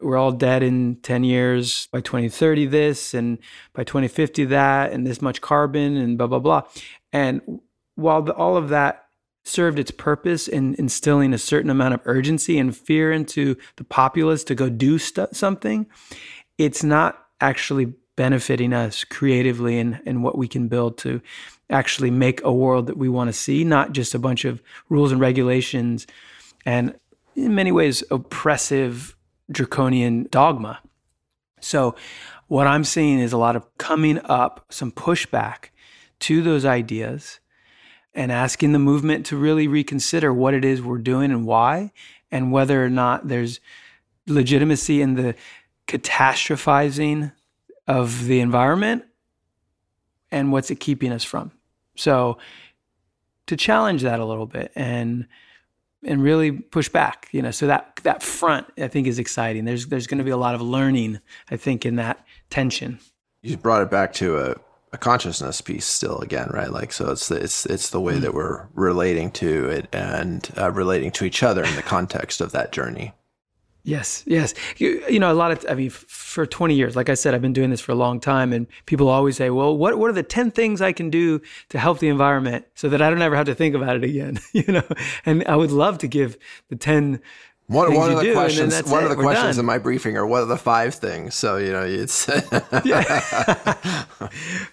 we're 0.00 0.16
all 0.16 0.32
dead 0.32 0.62
in 0.62 0.96
10 0.96 1.24
years 1.24 1.86
by 1.92 2.00
2030 2.00 2.66
this 2.66 3.14
and 3.14 3.38
by 3.72 3.84
2050 3.84 4.44
that 4.46 4.92
and 4.92 5.06
this 5.06 5.22
much 5.22 5.40
carbon 5.40 5.96
and 5.96 6.18
blah 6.18 6.26
blah 6.26 6.38
blah. 6.38 6.62
And 7.12 7.60
while 7.94 8.22
the, 8.22 8.34
all 8.34 8.56
of 8.56 8.68
that 8.70 9.06
served 9.44 9.78
its 9.78 9.90
purpose 9.90 10.48
in 10.48 10.74
instilling 10.76 11.34
a 11.34 11.38
certain 11.38 11.70
amount 11.70 11.94
of 11.94 12.00
urgency 12.04 12.58
and 12.58 12.76
fear 12.76 13.12
into 13.12 13.56
the 13.76 13.84
populace 13.84 14.42
to 14.44 14.54
go 14.54 14.68
do 14.68 14.98
st- 14.98 15.36
something 15.36 15.86
it's 16.56 16.84
not 16.84 17.26
actually 17.40 17.92
benefiting 18.16 18.72
us 18.72 19.04
creatively 19.04 19.78
in, 19.78 20.00
in 20.06 20.22
what 20.22 20.38
we 20.38 20.46
can 20.46 20.68
build 20.68 20.96
to 20.98 21.20
actually 21.70 22.10
make 22.10 22.42
a 22.44 22.52
world 22.52 22.86
that 22.86 22.96
we 22.96 23.08
want 23.08 23.28
to 23.28 23.32
see, 23.32 23.64
not 23.64 23.92
just 23.92 24.14
a 24.14 24.18
bunch 24.18 24.44
of 24.44 24.62
rules 24.88 25.10
and 25.10 25.20
regulations 25.20 26.06
and 26.64 26.94
in 27.34 27.54
many 27.54 27.72
ways 27.72 28.02
oppressive 28.10 29.16
draconian 29.50 30.26
dogma. 30.30 30.80
So 31.60 31.94
what 32.48 32.66
I'm 32.66 32.84
seeing 32.84 33.18
is 33.18 33.32
a 33.32 33.38
lot 33.38 33.56
of 33.56 33.66
coming 33.78 34.20
up, 34.24 34.66
some 34.70 34.92
pushback 34.92 35.70
to 36.20 36.42
those 36.42 36.64
ideas 36.64 37.40
and 38.14 38.30
asking 38.30 38.72
the 38.72 38.78
movement 38.78 39.26
to 39.26 39.36
really 39.36 39.66
reconsider 39.66 40.32
what 40.32 40.54
it 40.54 40.64
is 40.64 40.80
we're 40.80 40.98
doing 40.98 41.30
and 41.30 41.46
why 41.46 41.92
and 42.30 42.52
whether 42.52 42.84
or 42.84 42.90
not 42.90 43.28
there's 43.28 43.60
legitimacy 44.26 45.02
in 45.02 45.14
the 45.14 45.34
catastrophizing 45.86 47.32
of 47.86 48.24
the 48.24 48.40
environment 48.40 49.04
and 50.30 50.52
what's 50.52 50.70
it 50.70 50.80
keeping 50.80 51.12
us 51.12 51.24
from. 51.24 51.50
So 51.96 52.38
to 53.46 53.56
challenge 53.56 54.02
that 54.02 54.20
a 54.20 54.24
little 54.24 54.46
bit 54.46 54.72
and 54.74 55.26
and 56.04 56.22
really 56.22 56.52
push 56.52 56.88
back, 56.88 57.28
you 57.32 57.42
know, 57.42 57.50
so 57.50 57.66
that 57.66 58.00
that 58.02 58.22
front 58.22 58.66
I 58.78 58.88
think 58.88 59.06
is 59.06 59.18
exciting. 59.18 59.64
There's 59.64 59.86
there's 59.86 60.06
going 60.06 60.18
to 60.18 60.24
be 60.24 60.30
a 60.30 60.36
lot 60.36 60.54
of 60.54 60.62
learning, 60.62 61.20
I 61.50 61.56
think, 61.56 61.84
in 61.86 61.96
that 61.96 62.24
tension. 62.50 62.98
You 63.42 63.56
brought 63.56 63.82
it 63.82 63.90
back 63.90 64.12
to 64.14 64.38
a, 64.38 64.56
a 64.92 64.98
consciousness 64.98 65.60
piece 65.60 65.86
still 65.86 66.18
again, 66.20 66.48
right? 66.52 66.70
Like 66.70 66.92
so, 66.92 67.10
it's 67.10 67.28
the, 67.28 67.36
it's 67.36 67.66
it's 67.66 67.90
the 67.90 68.00
way 68.00 68.14
mm-hmm. 68.14 68.22
that 68.22 68.34
we're 68.34 68.66
relating 68.74 69.30
to 69.32 69.68
it 69.68 69.88
and 69.92 70.48
uh, 70.56 70.70
relating 70.70 71.10
to 71.12 71.24
each 71.24 71.42
other 71.42 71.64
in 71.64 71.76
the 71.76 71.82
context 71.82 72.40
of 72.40 72.52
that 72.52 72.72
journey. 72.72 73.12
Yes, 73.86 74.24
yes. 74.26 74.54
You, 74.78 75.04
you, 75.10 75.18
know, 75.18 75.30
a 75.30 75.34
lot 75.34 75.50
of, 75.50 75.64
I 75.68 75.74
mean, 75.74 75.90
for 75.90 76.46
20 76.46 76.74
years, 76.74 76.96
like 76.96 77.10
I 77.10 77.14
said, 77.14 77.34
I've 77.34 77.42
been 77.42 77.52
doing 77.52 77.68
this 77.68 77.82
for 77.82 77.92
a 77.92 77.94
long 77.94 78.18
time. 78.18 78.54
And 78.54 78.66
people 78.86 79.10
always 79.10 79.36
say, 79.36 79.50
well, 79.50 79.76
what, 79.76 79.98
what 79.98 80.08
are 80.08 80.14
the 80.14 80.22
10 80.22 80.52
things 80.52 80.80
I 80.80 80.92
can 80.92 81.10
do 81.10 81.42
to 81.68 81.78
help 81.78 81.98
the 81.98 82.08
environment 82.08 82.64
so 82.74 82.88
that 82.88 83.02
I 83.02 83.10
don't 83.10 83.20
ever 83.20 83.36
have 83.36 83.44
to 83.46 83.54
think 83.54 83.74
about 83.74 83.96
it 83.96 84.02
again? 84.02 84.40
you 84.52 84.64
know, 84.72 84.82
and 85.26 85.46
I 85.46 85.56
would 85.56 85.70
love 85.70 85.98
to 85.98 86.08
give 86.08 86.38
the 86.70 86.76
10 86.76 87.20
one, 87.66 87.94
one 87.94 88.10
of 88.10 88.16
the 88.16 88.24
do, 88.24 88.32
questions, 88.34 88.82
one 88.84 89.04
of 89.04 89.10
the 89.10 89.16
questions 89.16 89.56
done. 89.56 89.62
in 89.62 89.66
my 89.66 89.78
briefing 89.78 90.16
are 90.16 90.26
what 90.26 90.42
are 90.42 90.46
the 90.46 90.56
five 90.56 90.94
things? 90.94 91.34
So, 91.34 91.58
you 91.58 91.72
know, 91.72 91.82
it's, 91.82 92.28
yeah. 92.84 94.04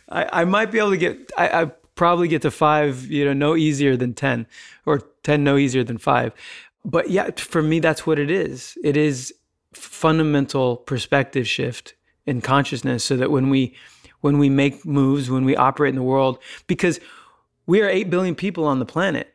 I, 0.09 0.41
I 0.41 0.45
might 0.45 0.71
be 0.71 0.79
able 0.79 0.91
to 0.91 0.97
get, 0.97 1.31
I, 1.37 1.61
I 1.61 1.65
probably 1.95 2.27
get 2.29 2.41
to 2.43 2.51
five, 2.51 3.05
you 3.11 3.25
know, 3.25 3.33
no 3.33 3.55
easier 3.55 3.97
than 3.97 4.13
10 4.13 4.47
or 4.85 4.99
10 5.23 5.43
no 5.43 5.57
easier 5.57 5.83
than 5.83 5.97
five 5.97 6.33
but 6.83 7.09
yeah, 7.09 7.29
for 7.37 7.61
me, 7.61 7.79
that's 7.79 8.05
what 8.05 8.19
it 8.19 8.31
is. 8.31 8.77
It 8.83 8.97
is 8.97 9.33
fundamental 9.73 10.77
perspective 10.77 11.47
shift 11.47 11.93
in 12.25 12.41
consciousness, 12.41 13.03
so 13.03 13.17
that 13.17 13.31
when 13.31 13.49
we 13.49 13.75
when 14.21 14.37
we 14.37 14.49
make 14.49 14.85
moves, 14.85 15.29
when 15.29 15.45
we 15.45 15.55
operate 15.55 15.89
in 15.89 15.95
the 15.95 16.03
world, 16.03 16.39
because 16.67 16.99
we 17.65 17.81
are 17.81 17.89
eight 17.89 18.09
billion 18.09 18.35
people 18.35 18.65
on 18.65 18.79
the 18.79 18.85
planet, 18.85 19.33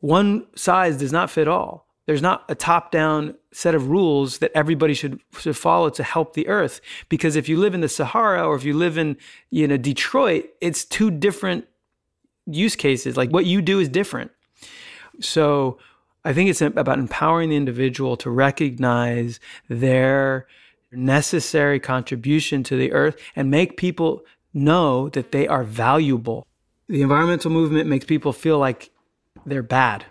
one 0.00 0.46
size 0.56 0.98
does 0.98 1.12
not 1.12 1.30
fit 1.30 1.48
all. 1.48 1.86
There's 2.06 2.22
not 2.22 2.44
a 2.50 2.54
top-down 2.54 3.34
set 3.52 3.74
of 3.74 3.88
rules 3.88 4.38
that 4.38 4.50
everybody 4.54 4.92
should, 4.92 5.20
should 5.38 5.56
follow 5.56 5.88
to 5.90 6.02
help 6.02 6.34
the 6.34 6.46
earth. 6.48 6.82
Because 7.08 7.34
if 7.34 7.48
you 7.48 7.56
live 7.56 7.72
in 7.72 7.80
the 7.80 7.88
Sahara 7.88 8.46
or 8.46 8.56
if 8.56 8.64
you 8.64 8.74
live 8.74 8.98
in 8.98 9.16
you 9.50 9.66
know 9.66 9.76
Detroit, 9.76 10.50
it's 10.60 10.84
two 10.84 11.10
different 11.10 11.66
use 12.46 12.76
cases. 12.76 13.16
Like 13.16 13.30
what 13.30 13.46
you 13.46 13.62
do 13.62 13.80
is 13.80 13.88
different. 13.88 14.32
So 15.20 15.78
I 16.24 16.32
think 16.32 16.48
it's 16.48 16.62
about 16.62 16.98
empowering 16.98 17.50
the 17.50 17.56
individual 17.56 18.16
to 18.18 18.30
recognize 18.30 19.40
their 19.68 20.46
necessary 20.90 21.80
contribution 21.80 22.62
to 22.64 22.76
the 22.76 22.92
earth 22.92 23.20
and 23.36 23.50
make 23.50 23.76
people 23.76 24.24
know 24.54 25.08
that 25.10 25.32
they 25.32 25.46
are 25.46 25.64
valuable. 25.64 26.46
The 26.88 27.02
environmental 27.02 27.50
movement 27.50 27.88
makes 27.88 28.04
people 28.04 28.32
feel 28.32 28.58
like 28.58 28.90
they're 29.44 29.62
bad 29.62 30.06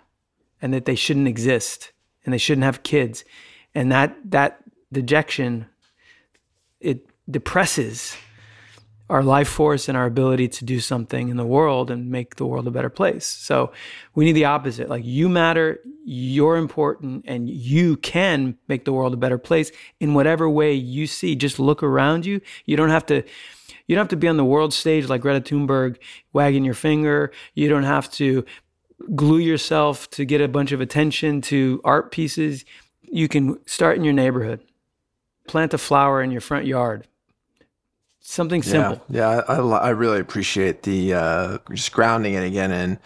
and 0.62 0.72
that 0.72 0.84
they 0.84 0.94
shouldn't 0.94 1.28
exist 1.28 1.92
and 2.24 2.32
they 2.32 2.38
shouldn't 2.38 2.64
have 2.64 2.82
kids. 2.82 3.24
And 3.74 3.90
that 3.90 4.16
that 4.30 4.60
dejection 4.92 5.66
it 6.80 7.06
depresses 7.28 8.16
our 9.10 9.22
life 9.22 9.48
force 9.48 9.88
and 9.88 9.98
our 9.98 10.06
ability 10.06 10.48
to 10.48 10.64
do 10.64 10.80
something 10.80 11.28
in 11.28 11.36
the 11.36 11.44
world 11.44 11.90
and 11.90 12.10
make 12.10 12.36
the 12.36 12.46
world 12.46 12.66
a 12.66 12.70
better 12.70 12.88
place. 12.88 13.26
So 13.26 13.70
we 14.14 14.24
need 14.24 14.32
the 14.32 14.46
opposite. 14.46 14.88
Like 14.88 15.04
you 15.04 15.28
matter, 15.28 15.80
you're 16.06 16.56
important, 16.56 17.24
and 17.26 17.48
you 17.48 17.96
can 17.98 18.56
make 18.66 18.86
the 18.86 18.92
world 18.92 19.12
a 19.12 19.18
better 19.18 19.38
place 19.38 19.70
in 20.00 20.14
whatever 20.14 20.48
way 20.48 20.72
you 20.72 21.06
see. 21.06 21.36
Just 21.36 21.58
look 21.58 21.82
around 21.82 22.24
you. 22.24 22.40
You 22.64 22.76
don't 22.76 22.90
have 22.90 23.06
to. 23.06 23.22
You 23.86 23.94
don't 23.94 24.04
have 24.04 24.08
to 24.08 24.16
be 24.16 24.28
on 24.28 24.38
the 24.38 24.44
world 24.46 24.72
stage 24.72 25.08
like 25.08 25.20
Greta 25.20 25.42
Thunberg, 25.42 25.98
wagging 26.32 26.64
your 26.64 26.72
finger. 26.72 27.30
You 27.52 27.68
don't 27.68 27.82
have 27.82 28.10
to 28.12 28.46
glue 29.14 29.38
yourself 29.38 30.08
to 30.10 30.24
get 30.24 30.40
a 30.40 30.48
bunch 30.48 30.72
of 30.72 30.80
attention 30.80 31.42
to 31.42 31.82
art 31.84 32.10
pieces. 32.10 32.64
You 33.02 33.28
can 33.28 33.58
start 33.66 33.98
in 33.98 34.04
your 34.04 34.14
neighborhood. 34.14 34.64
Plant 35.46 35.74
a 35.74 35.78
flower 35.78 36.22
in 36.22 36.30
your 36.30 36.40
front 36.40 36.64
yard 36.64 37.06
something 38.24 38.62
simple. 38.62 39.00
Yeah, 39.08 39.36
yeah 39.36 39.42
I, 39.48 39.56
I, 39.56 39.90
really 39.90 40.18
appreciate 40.18 40.82
the 40.82 41.14
uh, 41.14 41.58
just 41.72 41.92
grounding 41.92 42.34
it 42.34 42.42
again 42.42 42.72
in 42.72 42.98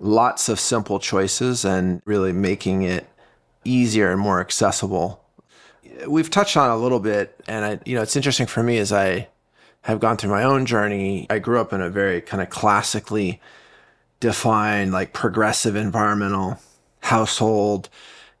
lots 0.00 0.48
of 0.48 0.60
simple 0.60 0.98
choices 0.98 1.64
and 1.64 2.02
really 2.04 2.32
making 2.32 2.82
it 2.82 3.08
easier 3.64 4.10
and 4.10 4.20
more 4.20 4.40
accessible. 4.40 5.24
We've 6.06 6.30
touched 6.30 6.56
on 6.56 6.70
a 6.70 6.76
little 6.76 7.00
bit, 7.00 7.40
and 7.48 7.64
I, 7.64 7.80
you 7.84 7.94
know, 7.94 8.02
it's 8.02 8.16
interesting 8.16 8.46
for 8.46 8.62
me 8.62 8.78
as 8.78 8.92
I 8.92 9.28
have 9.82 10.00
gone 10.00 10.16
through 10.16 10.30
my 10.30 10.42
own 10.42 10.66
journey. 10.66 11.26
I 11.30 11.38
grew 11.38 11.60
up 11.60 11.72
in 11.72 11.80
a 11.80 11.88
very 11.88 12.20
kind 12.20 12.42
of 12.42 12.50
classically 12.50 13.40
defined, 14.20 14.92
like 14.92 15.12
progressive 15.12 15.76
environmental 15.76 16.58
household 17.00 17.88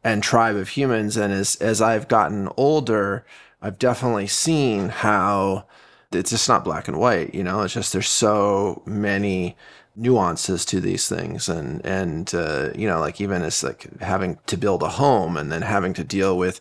and 0.04 0.22
tribe 0.22 0.56
of 0.56 0.70
humans, 0.70 1.16
and 1.16 1.32
as 1.32 1.56
as 1.56 1.80
I've 1.80 2.06
gotten 2.08 2.48
older, 2.56 3.24
I've 3.60 3.78
definitely 3.78 4.28
seen 4.28 4.88
how 4.90 5.64
it's 6.12 6.30
just 6.30 6.48
not 6.48 6.64
black 6.64 6.88
and 6.88 6.98
white, 6.98 7.34
you 7.34 7.42
know. 7.42 7.62
It's 7.62 7.74
just 7.74 7.92
there's 7.92 8.08
so 8.08 8.82
many 8.86 9.56
nuances 9.96 10.64
to 10.66 10.80
these 10.80 11.08
things, 11.08 11.48
and 11.48 11.84
and 11.84 12.32
uh, 12.34 12.70
you 12.74 12.88
know, 12.88 13.00
like 13.00 13.20
even 13.20 13.42
it's 13.42 13.62
like 13.62 13.88
having 14.00 14.38
to 14.46 14.56
build 14.56 14.82
a 14.82 14.88
home 14.88 15.36
and 15.36 15.52
then 15.52 15.62
having 15.62 15.92
to 15.94 16.04
deal 16.04 16.36
with 16.38 16.60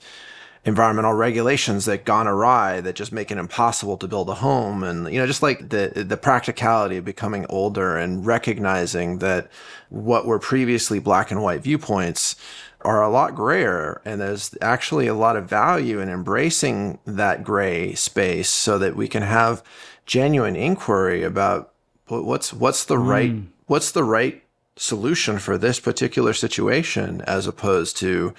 environmental 0.68 1.14
regulations 1.14 1.86
that 1.86 2.04
gone 2.04 2.28
awry 2.28 2.82
that 2.82 2.94
just 2.94 3.14
make 3.14 3.32
it 3.32 3.38
impossible 3.38 3.96
to 3.96 4.06
build 4.06 4.30
a 4.30 4.34
home 4.34 4.84
and 4.84 5.08
you 5.14 5.18
know 5.18 5.26
just 5.26 5.42
like 5.42 5.70
the 5.70 6.04
the 6.06 6.18
practicality 6.18 6.98
of 6.98 7.06
becoming 7.06 7.46
older 7.48 7.96
and 7.96 8.26
recognizing 8.26 9.20
that 9.20 9.50
what 9.88 10.26
were 10.26 10.38
previously 10.40 11.00
black 11.00 11.32
and 11.32 11.42
white 11.42 11.62
viewpoints 11.62 12.36
are 12.82 13.02
a 13.02 13.10
lot 13.10 13.36
grayer 13.36 14.02
and 14.06 14.22
there's 14.22 14.56
actually 14.62 15.08
a 15.08 15.14
lot 15.14 15.36
of 15.36 15.50
value 15.50 16.00
in 16.00 16.10
embracing 16.10 17.00
that 17.06 17.44
gray 17.44 17.94
space 17.96 18.50
so 18.50 18.78
that 18.78 18.96
we 18.96 19.08
can 19.08 19.24
have 19.24 19.64
genuine 20.06 20.56
inquiry 20.56 21.24
about 21.24 21.74
what's 22.08 22.54
what's 22.54 22.86
the 22.86 22.96
mm. 22.96 23.08
right 23.08 23.34
what's 23.66 23.92
the 23.92 24.04
right 24.04 24.44
solution 24.76 25.40
for 25.40 25.58
this 25.58 25.80
particular 25.80 26.34
situation 26.34 27.22
as 27.22 27.48
opposed 27.48 27.98
to 27.98 28.34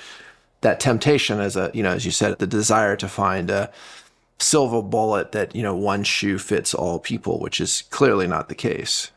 that 0.61 0.81
temptation 0.81 1.41
as 1.41 1.57
a 1.57 1.71
you 1.75 1.83
know 1.83 1.93
as 1.93 2.05
you 2.05 2.11
said 2.11 2.39
the 2.39 2.47
desire 2.47 2.97
to 2.97 3.09
find 3.09 3.51
a 3.51 3.71
silver 4.39 4.81
bullet 4.81 5.33
that 5.33 5.55
you 5.55 5.63
know 5.63 5.77
one 5.77 6.05
shoe 6.05 6.39
fits 6.39 6.73
all 6.73 6.99
people 7.01 7.41
which 7.41 7.61
is 7.61 7.83
clearly 7.91 8.27
not 8.27 8.49
the 8.49 8.55
case 8.55 9.11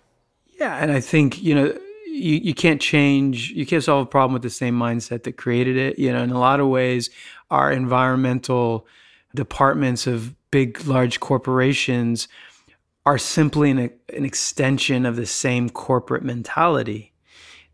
yeah 0.60 0.78
and 0.78 0.92
i 0.92 1.00
think 1.00 1.42
you 1.42 1.54
know 1.54 1.78
you, 2.12 2.36
you 2.38 2.54
can't 2.54 2.82
change 2.82 3.52
you 3.52 3.66
can't 3.66 3.84
solve 3.84 4.06
a 4.08 4.10
problem 4.10 4.34
with 4.34 4.42
the 4.42 4.50
same 4.50 4.78
mindset 4.78 5.24
that 5.24 5.38
created 5.38 5.78
it 5.78 5.98
you 5.98 6.12
know? 6.12 6.22
In 6.22 6.32
a 6.32 6.40
lot 6.40 6.60
of 6.60 6.68
ways 6.68 7.10
our 7.50 7.72
environmental 7.72 8.88
departments 9.34 10.08
of 10.08 10.36
big 10.52 10.86
large 10.86 11.20
corporations 11.20 12.28
are 13.06 13.18
simply 13.18 13.72
an, 13.72 13.80
an 13.80 14.26
extension 14.26 15.06
of 15.06 15.16
the 15.16 15.26
same 15.26 15.70
corporate 15.70 16.24
mentality. 16.24 17.14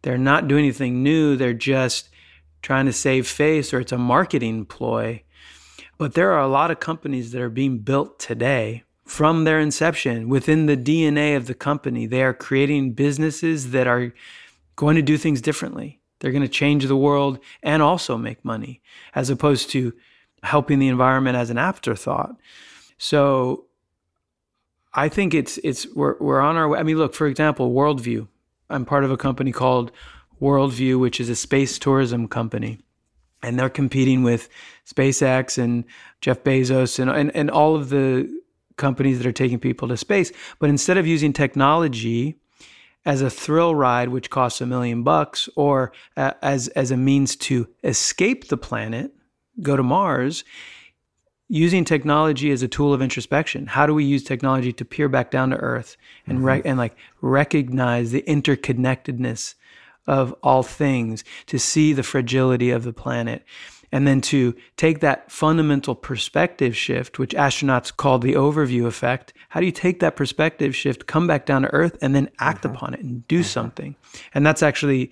They're 0.03 0.17
not 0.17 0.47
doing 0.47 0.65
anything 0.65 1.03
new 1.03 1.35
they're 1.35 1.53
just 1.53 2.09
trying 2.61 2.85
to 2.85 2.93
save 2.93 3.27
face 3.27 3.73
or 3.73 3.79
it's 3.79 3.91
a 3.91 3.97
marketing 3.97 4.65
ploy. 4.65 5.23
But 5.97 6.13
there 6.13 6.31
are 6.33 6.41
a 6.41 6.47
lot 6.47 6.69
of 6.69 6.79
companies 6.79 7.31
that 7.31 7.41
are 7.41 7.49
being 7.49 7.79
built 7.79 8.19
today 8.19 8.83
from 9.07 9.45
their 9.45 9.59
inception 9.59 10.27
within 10.27 10.65
the 10.65 10.77
DNA 10.77 11.35
of 11.35 11.47
the 11.47 11.53
company. 11.53 12.05
They 12.05 12.23
are 12.23 12.33
creating 12.33 12.91
businesses 12.91 13.71
that 13.71 13.87
are 13.87 14.13
going 14.75 14.97
to 14.97 15.01
do 15.01 15.17
things 15.17 15.41
differently. 15.41 16.01
They're 16.19 16.31
going 16.31 16.43
to 16.43 16.49
change 16.49 16.85
the 16.85 16.95
world 16.95 17.39
and 17.63 17.81
also 17.81 18.17
make 18.17 18.43
money 18.43 18.81
as 19.15 19.29
opposed 19.29 19.69
to 19.71 19.93
helping 20.43 20.79
the 20.79 20.89
environment 20.89 21.37
as 21.37 21.49
an 21.49 21.57
afterthought. 21.57 22.35
So 22.97 23.65
I 24.93 25.09
think 25.09 25.33
it's 25.33 25.57
it's 25.59 25.87
we're 25.95 26.17
we're 26.19 26.41
on 26.41 26.57
our 26.57 26.67
way. 26.67 26.79
I 26.79 26.83
mean, 26.83 26.97
look, 26.97 27.13
for 27.13 27.27
example, 27.27 27.71
World 27.71 28.01
View. 28.01 28.27
I'm 28.69 28.83
part 28.83 29.05
of 29.05 29.11
a 29.11 29.17
company 29.17 29.53
called 29.53 29.91
World 30.39 30.73
View, 30.73 30.99
which 30.99 31.19
is 31.21 31.29
a 31.29 31.35
space 31.35 31.79
tourism 31.79 32.27
company. 32.27 32.79
And 33.43 33.57
they're 33.57 33.69
competing 33.69 34.23
with 34.23 34.49
SpaceX 34.85 35.57
and 35.57 35.85
Jeff 36.21 36.43
Bezos 36.43 36.99
and, 36.99 37.09
and, 37.09 37.33
and 37.35 37.51
all 37.51 37.75
of 37.75 37.89
the 37.89 38.27
companies 38.77 39.17
that 39.17 39.27
are 39.27 39.31
taking 39.31 39.59
people 39.59 39.87
to 39.89 39.97
space. 39.97 40.31
But 40.59 40.69
instead 40.69 40.97
of 40.97 41.05
using 41.05 41.33
technology 41.33 42.39
as 43.05 43.21
a 43.21 43.29
thrill 43.29 43.73
ride, 43.73 44.09
which 44.09 44.29
costs 44.29 44.61
a 44.61 44.65
million 44.65 45.03
bucks, 45.03 45.49
or 45.55 45.91
uh, 46.15 46.33
as 46.41 46.67
as 46.69 46.91
a 46.91 46.97
means 46.97 47.35
to 47.35 47.67
escape 47.83 48.47
the 48.47 48.57
planet, 48.57 49.13
go 49.61 49.75
to 49.77 49.83
Mars, 49.83 50.43
using 51.47 51.85
technology 51.85 52.51
as 52.51 52.61
a 52.61 52.67
tool 52.67 52.93
of 52.93 53.01
introspection. 53.01 53.67
How 53.67 53.87
do 53.87 53.93
we 53.93 54.03
use 54.03 54.23
technology 54.23 54.73
to 54.73 54.85
peer 54.85 55.07
back 55.07 55.31
down 55.31 55.51
to 55.51 55.57
Earth 55.57 55.95
and 56.25 56.39
mm-hmm. 56.39 56.67
and 56.67 56.77
like 56.77 56.95
recognize 57.21 58.11
the 58.11 58.23
interconnectedness 58.23 59.55
of 60.05 60.33
all 60.41 60.63
things, 60.63 61.23
to 61.47 61.59
see 61.59 61.93
the 61.93 62.03
fragility 62.03 62.71
of 62.71 62.83
the 62.83 62.93
planet? 62.93 63.43
And 63.91 64.07
then 64.07 64.19
to 64.19 64.53
take 64.75 64.99
that 64.99 65.31
fundamental 65.31 65.95
perspective 65.95 66.75
shift, 66.75 67.19
which 67.19 67.33
astronauts 67.33 67.95
call 67.95 68.19
the 68.19 68.33
overview 68.33 68.85
effect. 68.85 69.33
How 69.49 69.59
do 69.59 69.65
you 69.65 69.71
take 69.71 69.99
that 70.01 70.15
perspective 70.15 70.75
shift, 70.75 71.07
come 71.07 71.27
back 71.27 71.45
down 71.45 71.61
to 71.61 71.73
Earth, 71.73 71.97
and 72.01 72.13
then 72.13 72.29
act 72.39 72.63
mm-hmm. 72.63 72.75
upon 72.75 72.93
it 72.93 72.99
and 72.99 73.27
do 73.27 73.39
mm-hmm. 73.39 73.43
something? 73.43 73.95
And 74.33 74.45
that's 74.45 74.61
actually, 74.61 75.11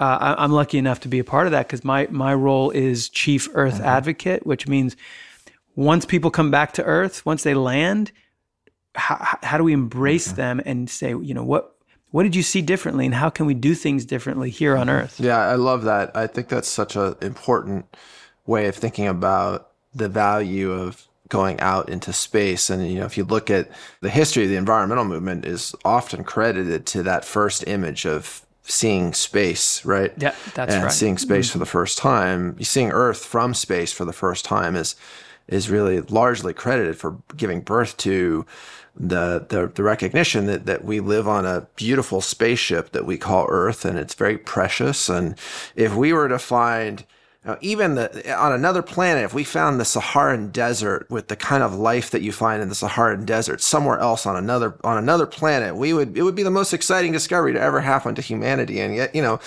uh, 0.00 0.34
I'm 0.38 0.52
lucky 0.52 0.78
enough 0.78 1.00
to 1.00 1.08
be 1.08 1.18
a 1.18 1.24
part 1.24 1.46
of 1.46 1.52
that 1.52 1.66
because 1.66 1.84
my 1.84 2.06
my 2.10 2.34
role 2.34 2.70
is 2.70 3.08
chief 3.08 3.48
Earth 3.54 3.74
mm-hmm. 3.74 3.84
advocate, 3.84 4.46
which 4.46 4.68
means 4.68 4.96
once 5.74 6.04
people 6.04 6.30
come 6.30 6.50
back 6.50 6.72
to 6.72 6.84
Earth, 6.84 7.24
once 7.24 7.42
they 7.42 7.54
land, 7.54 8.12
how, 8.94 9.38
how 9.42 9.58
do 9.58 9.64
we 9.64 9.72
embrace 9.72 10.28
mm-hmm. 10.28 10.36
them 10.36 10.62
and 10.64 10.88
say, 10.90 11.10
you 11.10 11.34
know, 11.34 11.44
what 11.44 11.73
what 12.14 12.22
did 12.22 12.36
you 12.36 12.44
see 12.44 12.62
differently 12.62 13.06
and 13.06 13.14
how 13.16 13.28
can 13.28 13.44
we 13.44 13.54
do 13.54 13.74
things 13.74 14.04
differently 14.04 14.48
here 14.48 14.76
on 14.76 14.88
earth? 14.88 15.18
Yeah 15.18 15.36
i 15.36 15.56
love 15.56 15.82
that. 15.82 16.16
I 16.16 16.28
think 16.28 16.46
that's 16.46 16.68
such 16.68 16.94
an 16.94 17.16
important 17.20 17.86
way 18.46 18.68
of 18.68 18.76
thinking 18.76 19.08
about 19.08 19.72
the 19.92 20.08
value 20.08 20.70
of 20.70 21.08
going 21.28 21.58
out 21.58 21.88
into 21.88 22.12
space. 22.12 22.70
And 22.70 22.88
you 22.88 23.00
know 23.00 23.04
if 23.04 23.16
you 23.18 23.24
look 23.24 23.50
at 23.50 23.68
the 24.00 24.10
history 24.10 24.44
of 24.44 24.48
the 24.48 24.54
environmental 24.54 25.04
movement 25.04 25.44
is 25.44 25.74
often 25.84 26.22
credited 26.22 26.86
to 26.86 27.02
that 27.02 27.24
first 27.24 27.66
image 27.66 28.06
of 28.06 28.46
seeing 28.62 29.12
space 29.12 29.84
right? 29.84 30.12
Yeah 30.16 30.36
that's 30.54 30.72
and 30.72 30.84
right. 30.84 30.92
seeing 30.92 31.18
space 31.18 31.48
mm-hmm. 31.48 31.54
for 31.54 31.58
the 31.58 31.66
first 31.66 31.98
time 31.98 32.62
seeing 32.62 32.92
earth 32.92 33.24
from 33.24 33.54
space 33.54 33.92
for 33.92 34.04
the 34.04 34.12
first 34.12 34.44
time 34.44 34.76
is 34.76 34.94
is 35.48 35.68
really 35.68 36.00
largely 36.02 36.54
credited 36.54 36.96
for 36.96 37.16
giving 37.36 37.60
birth 37.60 37.96
to 37.96 38.46
the, 38.96 39.44
the, 39.48 39.70
the 39.74 39.82
recognition 39.82 40.46
that, 40.46 40.66
that 40.66 40.84
we 40.84 41.00
live 41.00 41.26
on 41.26 41.44
a 41.44 41.66
beautiful 41.76 42.20
spaceship 42.20 42.92
that 42.92 43.06
we 43.06 43.18
call 43.18 43.46
Earth 43.48 43.84
and 43.84 43.98
it's 43.98 44.14
very 44.14 44.38
precious. 44.38 45.08
And 45.08 45.36
if 45.74 45.94
we 45.94 46.12
were 46.12 46.28
to 46.28 46.38
find, 46.38 47.04
even 47.60 47.94
the, 47.96 48.34
on 48.34 48.52
another 48.52 48.82
planet, 48.82 49.24
if 49.24 49.34
we 49.34 49.44
found 49.44 49.78
the 49.78 49.84
Saharan 49.84 50.50
desert 50.50 51.06
with 51.10 51.28
the 51.28 51.36
kind 51.36 51.62
of 51.62 51.74
life 51.74 52.10
that 52.10 52.22
you 52.22 52.32
find 52.32 52.62
in 52.62 52.70
the 52.70 52.74
Saharan 52.74 53.26
desert 53.26 53.60
somewhere 53.60 53.98
else 53.98 54.24
on 54.24 54.36
another 54.36 54.78
on 54.82 54.96
another 54.96 55.26
planet, 55.26 55.76
we 55.76 55.92
would 55.92 56.16
it 56.16 56.22
would 56.22 56.34
be 56.34 56.42
the 56.42 56.50
most 56.50 56.72
exciting 56.72 57.12
discovery 57.12 57.52
to 57.52 57.60
ever 57.60 57.80
happen 57.80 58.14
to 58.14 58.22
humanity. 58.22 58.80
And 58.80 58.94
yet, 58.94 59.14
you 59.14 59.20
know, 59.20 59.40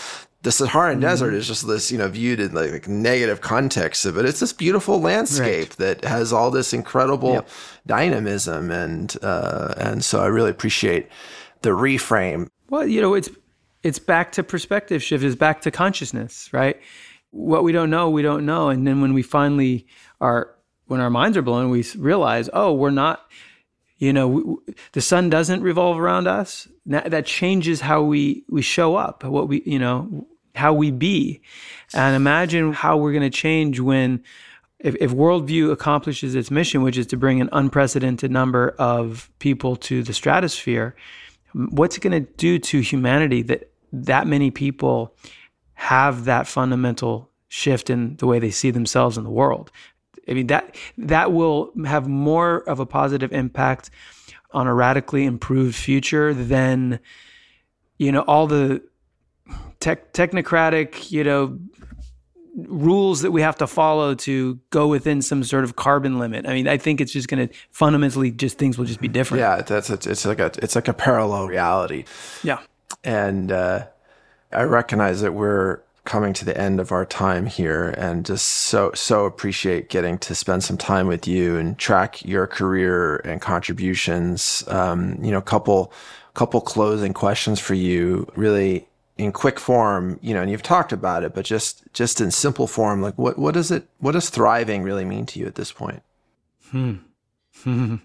the 0.47 0.51
Saharan 0.53 0.93
mm-hmm. 0.93 1.01
desert 1.01 1.33
is 1.33 1.45
just 1.45 1.67
this, 1.67 1.91
you 1.91 1.97
know, 1.97 2.07
viewed 2.07 2.39
in 2.39 2.53
like, 2.53 2.71
like 2.71 2.87
negative 2.87 3.41
context 3.41 4.05
of 4.05 4.17
it. 4.17 4.23
It's 4.23 4.39
this 4.39 4.53
beautiful 4.53 5.01
landscape 5.01 5.71
right. 5.71 5.77
that 5.77 6.05
has 6.05 6.31
all 6.31 6.51
this 6.51 6.71
incredible 6.71 7.33
yep. 7.33 7.49
dynamism, 7.85 8.71
and 8.71 9.13
uh, 9.21 9.73
and 9.75 10.05
so 10.05 10.21
I 10.21 10.27
really 10.27 10.49
appreciate 10.49 11.09
the 11.63 11.71
reframe. 11.71 12.47
Well, 12.69 12.87
you 12.87 13.01
know, 13.01 13.13
it's 13.13 13.29
it's 13.83 13.99
back 13.99 14.31
to 14.33 14.43
perspective 14.43 15.03
shift. 15.03 15.21
It's 15.21 15.35
back 15.35 15.59
to 15.63 15.71
consciousness, 15.71 16.53
right? 16.53 16.79
What 17.31 17.65
we 17.65 17.73
don't 17.73 17.89
know, 17.89 18.09
we 18.09 18.21
don't 18.21 18.45
know, 18.45 18.69
and 18.69 18.87
then 18.87 19.01
when 19.01 19.13
we 19.13 19.23
finally 19.23 19.85
are, 20.21 20.55
when 20.85 21.01
our 21.01 21.09
minds 21.09 21.35
are 21.35 21.41
blown, 21.41 21.69
we 21.69 21.83
realize, 21.97 22.49
oh, 22.53 22.73
we're 22.73 22.89
not 22.89 23.29
you 23.97 24.13
know 24.13 24.27
we, 24.29 24.55
the 24.93 25.01
sun 25.01 25.29
doesn't 25.29 25.61
revolve 25.61 25.99
around 25.99 26.25
us 26.25 26.69
that 26.85 27.25
changes 27.25 27.81
how 27.81 28.01
we 28.01 28.45
we 28.47 28.61
show 28.61 28.95
up 28.95 29.25
what 29.25 29.49
we 29.49 29.61
you 29.65 29.79
know 29.79 30.27
how 30.57 30.73
we 30.73 30.91
be. 30.91 31.41
And 31.93 32.15
imagine 32.15 32.73
how 32.73 32.97
we're 32.97 33.13
going 33.13 33.29
to 33.29 33.29
change 33.29 33.79
when 33.79 34.23
if, 34.79 34.95
if 34.99 35.11
World 35.11 35.47
View 35.47 35.71
accomplishes 35.71 36.35
its 36.35 36.51
mission, 36.51 36.83
which 36.83 36.97
is 36.97 37.07
to 37.07 37.17
bring 37.17 37.41
an 37.41 37.49
unprecedented 37.51 38.31
number 38.31 38.75
of 38.77 39.29
people 39.39 39.75
to 39.77 40.03
the 40.03 40.13
stratosphere, 40.13 40.95
what's 41.53 41.97
it 41.97 42.01
going 42.01 42.25
to 42.25 42.31
do 42.33 42.59
to 42.59 42.79
humanity 42.81 43.41
that 43.43 43.71
that 43.91 44.27
many 44.27 44.51
people 44.51 45.15
have 45.73 46.25
that 46.25 46.47
fundamental 46.47 47.29
shift 47.47 47.89
in 47.89 48.17
the 48.17 48.27
way 48.27 48.37
they 48.37 48.51
see 48.51 48.69
themselves 48.69 49.17
in 49.17 49.23
the 49.23 49.29
world? 49.29 49.71
I 50.27 50.33
mean 50.33 50.47
that 50.47 50.75
that 50.97 51.31
will 51.31 51.71
have 51.85 52.07
more 52.07 52.57
of 52.69 52.79
a 52.79 52.85
positive 52.85 53.31
impact 53.31 53.89
on 54.51 54.67
a 54.67 54.73
radically 54.73 55.25
improved 55.25 55.75
future 55.75 56.33
than 56.33 56.99
you 57.97 58.11
know 58.11 58.21
all 58.21 58.45
the 58.45 58.81
tech, 59.79 60.13
technocratic 60.13 61.11
you 61.11 61.23
know 61.23 61.57
rules 62.57 63.21
that 63.21 63.31
we 63.31 63.41
have 63.41 63.55
to 63.57 63.67
follow 63.67 64.15
to 64.15 64.59
go 64.71 64.87
within 64.87 65.21
some 65.21 65.43
sort 65.43 65.63
of 65.63 65.75
carbon 65.75 66.17
limit. 66.17 66.47
I 66.47 66.53
mean, 66.53 66.67
I 66.67 66.77
think 66.77 66.99
it's 66.99 67.11
just 67.11 67.27
going 67.27 67.47
to 67.47 67.53
fundamentally 67.69 68.31
just 68.31 68.57
things 68.57 68.77
will 68.77 68.85
just 68.85 68.99
be 68.99 69.07
different. 69.07 69.41
Yeah, 69.41 69.61
that's 69.61 69.89
it's, 69.89 70.07
it's 70.07 70.25
like 70.25 70.39
a 70.39 70.51
it's 70.61 70.75
like 70.75 70.87
a 70.87 70.93
parallel 70.93 71.47
reality. 71.47 72.05
Yeah, 72.43 72.59
and 73.03 73.51
uh, 73.51 73.85
I 74.51 74.63
recognize 74.63 75.21
that 75.21 75.33
we're 75.33 75.81
coming 76.05 76.31
to 76.31 76.45
the 76.45 76.57
end 76.57 76.79
of 76.79 76.91
our 76.91 77.05
time 77.05 77.45
here, 77.45 77.89
and 77.97 78.25
just 78.25 78.47
so 78.47 78.91
so 78.95 79.25
appreciate 79.25 79.89
getting 79.89 80.17
to 80.19 80.33
spend 80.33 80.63
some 80.63 80.77
time 80.77 81.07
with 81.07 81.27
you 81.27 81.57
and 81.57 81.77
track 81.77 82.25
your 82.25 82.47
career 82.47 83.17
and 83.17 83.39
contributions. 83.39 84.63
Um, 84.67 85.19
you 85.21 85.31
know, 85.31 85.41
couple 85.41 85.93
couple 86.33 86.61
closing 86.61 87.13
questions 87.13 87.59
for 87.59 87.75
you. 87.75 88.27
Really 88.35 88.87
in 89.17 89.31
quick 89.31 89.59
form, 89.59 90.19
you 90.21 90.33
know, 90.33 90.41
and 90.41 90.51
you've 90.51 90.63
talked 90.63 90.91
about 90.91 91.23
it, 91.23 91.33
but 91.33 91.45
just 91.45 91.83
just 91.93 92.21
in 92.21 92.31
simple 92.31 92.67
form, 92.67 93.01
like 93.01 93.17
what 93.17 93.37
what 93.37 93.53
does 93.53 93.71
it 93.71 93.87
what 93.99 94.11
does 94.11 94.29
thriving 94.29 94.83
really 94.83 95.05
mean 95.05 95.25
to 95.27 95.39
you 95.39 95.45
at 95.45 95.55
this 95.55 95.71
point? 95.71 96.03
Hmm. 96.71 96.95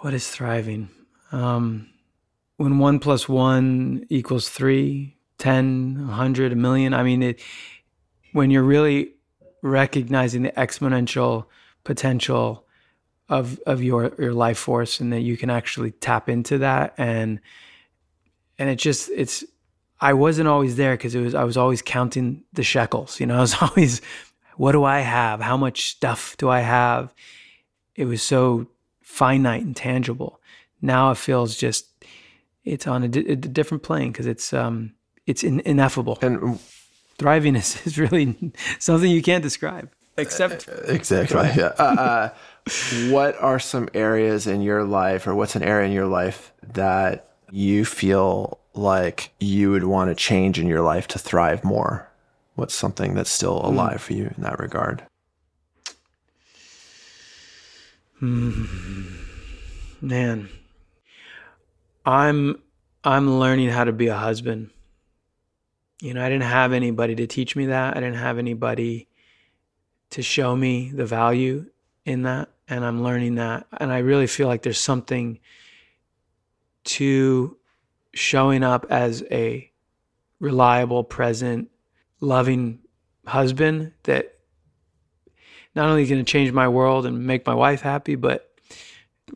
what 0.00 0.14
is 0.14 0.28
thriving? 0.28 0.88
Um, 1.32 1.88
when 2.56 2.78
one 2.78 2.98
plus 2.98 3.28
one 3.28 4.06
equals 4.08 4.48
three, 4.48 5.16
ten, 5.38 6.06
a 6.08 6.12
hundred, 6.12 6.52
a 6.52 6.56
million. 6.56 6.94
I 6.94 7.02
mean, 7.02 7.22
it, 7.22 7.40
when 8.32 8.50
you're 8.50 8.62
really 8.62 9.12
recognizing 9.62 10.42
the 10.42 10.52
exponential 10.52 11.46
potential 11.84 12.64
of 13.28 13.58
of 13.66 13.82
your 13.82 14.14
your 14.18 14.32
life 14.32 14.58
force, 14.58 15.00
and 15.00 15.12
that 15.12 15.20
you 15.20 15.36
can 15.36 15.50
actually 15.50 15.90
tap 15.90 16.28
into 16.28 16.58
that 16.58 16.94
and 16.96 17.40
and 18.58 18.68
it 18.68 18.76
just 18.76 19.10
it's 19.14 19.44
I 20.00 20.14
wasn't 20.14 20.48
always 20.48 20.76
there 20.76 20.94
because 20.96 21.14
it 21.14 21.20
was 21.20 21.34
I 21.34 21.44
was 21.44 21.56
always 21.56 21.82
counting 21.82 22.44
the 22.52 22.62
shekels. 22.62 23.20
You 23.20 23.26
know, 23.26 23.36
I 23.38 23.40
was 23.40 23.54
always, 23.60 24.00
what 24.56 24.72
do 24.72 24.84
I 24.84 25.00
have? 25.00 25.40
How 25.40 25.56
much 25.56 25.90
stuff 25.90 26.36
do 26.38 26.48
I 26.48 26.60
have? 26.60 27.14
It 27.94 28.06
was 28.06 28.22
so 28.22 28.66
finite 29.02 29.62
and 29.62 29.76
tangible. 29.76 30.40
Now 30.80 31.10
it 31.10 31.18
feels 31.18 31.56
just 31.56 31.86
it's 32.64 32.86
on 32.86 33.02
a 33.02 33.08
different 33.08 33.82
plane 33.82 34.12
because 34.12 34.26
it's 34.26 34.52
um 34.52 34.94
it's 35.26 35.44
in, 35.44 35.60
ineffable. 35.60 36.18
And 36.22 36.58
thriving 37.18 37.56
is, 37.56 37.80
is 37.86 37.98
really 37.98 38.52
something 38.78 39.10
you 39.10 39.22
can't 39.22 39.42
describe 39.42 39.90
except 40.16 40.68
uh, 40.68 40.92
exactly. 40.92 41.48
Yeah. 41.56 41.72
Uh, 41.78 41.82
uh, 41.82 42.28
what 43.10 43.36
are 43.40 43.58
some 43.58 43.88
areas 43.94 44.46
in 44.46 44.62
your 44.62 44.84
life, 44.84 45.26
or 45.26 45.34
what's 45.34 45.56
an 45.56 45.62
area 45.62 45.86
in 45.86 45.92
your 45.92 46.06
life 46.06 46.52
that 46.74 47.31
you 47.52 47.84
feel 47.84 48.58
like 48.72 49.30
you 49.38 49.70
would 49.70 49.84
want 49.84 50.10
to 50.10 50.14
change 50.14 50.58
in 50.58 50.66
your 50.66 50.80
life 50.80 51.06
to 51.06 51.18
thrive 51.18 51.62
more? 51.62 52.08
What's 52.54 52.74
something 52.74 53.14
that's 53.14 53.30
still 53.30 53.60
hmm. 53.60 53.66
alive 53.66 53.98
mm. 53.98 54.00
for 54.00 54.12
you 54.14 54.32
in 54.34 54.42
that 54.42 54.58
regard? 54.58 55.04
Mm. 58.22 58.66
Man, 60.00 60.48
I'm 62.06 62.62
I'm 63.04 63.38
learning 63.38 63.68
how 63.68 63.84
to 63.84 63.92
be 63.92 64.06
a 64.06 64.16
husband. 64.16 64.70
You 66.00 66.14
know, 66.14 66.24
I 66.24 66.28
didn't 66.28 66.44
have 66.44 66.72
anybody 66.72 67.14
to 67.16 67.26
teach 67.26 67.54
me 67.54 67.66
that. 67.66 67.96
I 67.96 68.00
didn't 68.00 68.16
have 68.16 68.38
anybody 68.38 69.08
to 70.10 70.22
show 70.22 70.56
me 70.56 70.90
the 70.90 71.04
value 71.04 71.66
in 72.04 72.22
that, 72.22 72.48
and 72.68 72.84
I'm 72.84 73.02
learning 73.02 73.34
that. 73.36 73.66
And 73.78 73.92
I 73.92 73.98
really 73.98 74.26
feel 74.26 74.48
like 74.48 74.62
there's 74.62 74.80
something 74.80 75.38
to 76.84 77.56
showing 78.14 78.62
up 78.62 78.86
as 78.90 79.22
a 79.30 79.70
reliable, 80.40 81.04
present, 81.04 81.70
loving 82.20 82.80
husband 83.26 83.92
that 84.02 84.38
not 85.74 85.88
only 85.88 86.02
is 86.02 86.10
going 86.10 86.24
to 86.24 86.30
change 86.30 86.52
my 86.52 86.68
world 86.68 87.06
and 87.06 87.26
make 87.26 87.46
my 87.46 87.54
wife 87.54 87.80
happy, 87.80 88.14
but 88.14 88.50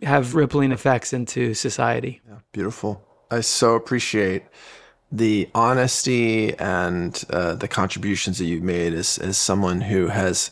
have 0.03 0.35
rippling 0.35 0.73
effects 0.73 1.13
into 1.13 1.55
society. 1.55 2.21
Yeah, 2.29 2.39
beautiful. 2.53 3.03
I 3.31 3.41
so 3.41 3.75
appreciate 3.75 4.45
the 5.11 5.49
honesty 5.55 6.55
and 6.59 7.25
uh, 7.31 7.55
the 7.55 7.69
contributions 7.69 8.39
that 8.39 8.45
you've 8.45 8.63
made 8.63 8.93
as, 8.93 9.19
as 9.19 9.39
someone 9.39 9.81
who 9.81 10.09
has 10.09 10.51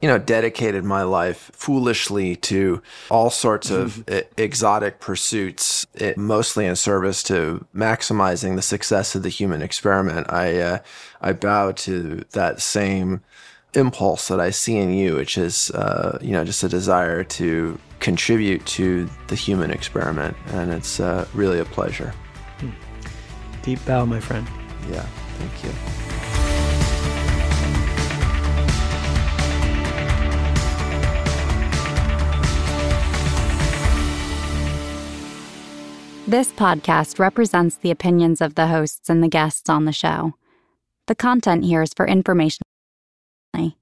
you 0.00 0.08
know, 0.08 0.18
dedicated 0.18 0.82
my 0.82 1.02
life 1.02 1.50
foolishly 1.52 2.34
to 2.34 2.82
all 3.10 3.28
sorts 3.28 3.70
of 3.70 4.02
exotic 4.36 4.98
pursuits, 4.98 5.86
it, 5.94 6.16
mostly 6.16 6.64
in 6.64 6.74
service 6.74 7.22
to 7.24 7.66
maximizing 7.74 8.56
the 8.56 8.62
success 8.62 9.14
of 9.14 9.22
the 9.22 9.28
human 9.28 9.60
experiment. 9.60 10.32
I 10.32 10.58
uh, 10.60 10.78
I 11.20 11.34
bow 11.34 11.72
to 11.72 12.24
that 12.30 12.62
same 12.62 13.20
impulse 13.74 14.28
that 14.28 14.40
I 14.40 14.50
see 14.50 14.76
in 14.76 14.92
you, 14.92 15.16
which 15.16 15.36
is 15.36 15.70
uh, 15.72 16.18
you 16.22 16.32
know 16.32 16.44
just 16.44 16.64
a 16.64 16.68
desire 16.68 17.22
to 17.24 17.78
contribute 18.00 18.64
to 18.66 19.08
the 19.28 19.36
human 19.36 19.70
experiment, 19.70 20.34
and 20.52 20.72
it's 20.72 20.98
uh, 20.98 21.26
really 21.34 21.58
a 21.58 21.64
pleasure. 21.66 22.14
Hmm. 22.58 22.70
Deep 23.62 23.84
bow, 23.84 24.06
my 24.06 24.20
friend. 24.20 24.48
Yeah, 24.90 25.06
thank 25.38 25.64
you. 25.64 26.09
This 36.30 36.52
podcast 36.52 37.18
represents 37.18 37.74
the 37.74 37.90
opinions 37.90 38.40
of 38.40 38.54
the 38.54 38.68
hosts 38.68 39.10
and 39.10 39.20
the 39.20 39.26
guests 39.26 39.68
on 39.68 39.84
the 39.84 39.90
show. 39.90 40.34
The 41.08 41.16
content 41.16 41.64
here 41.64 41.82
is 41.82 41.92
for 41.92 42.06
information. 42.06 42.62
only. 43.52 43.76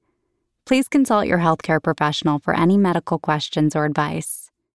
Please 0.65 0.89
consult 0.89 1.27
your 1.27 1.41
healthcare 1.41 1.83
professional 1.83 2.39
for 2.39 2.57
any 2.57 2.79
medical 2.79 3.19
questions 3.19 3.77
or 3.77 3.85
advice. 3.85 4.48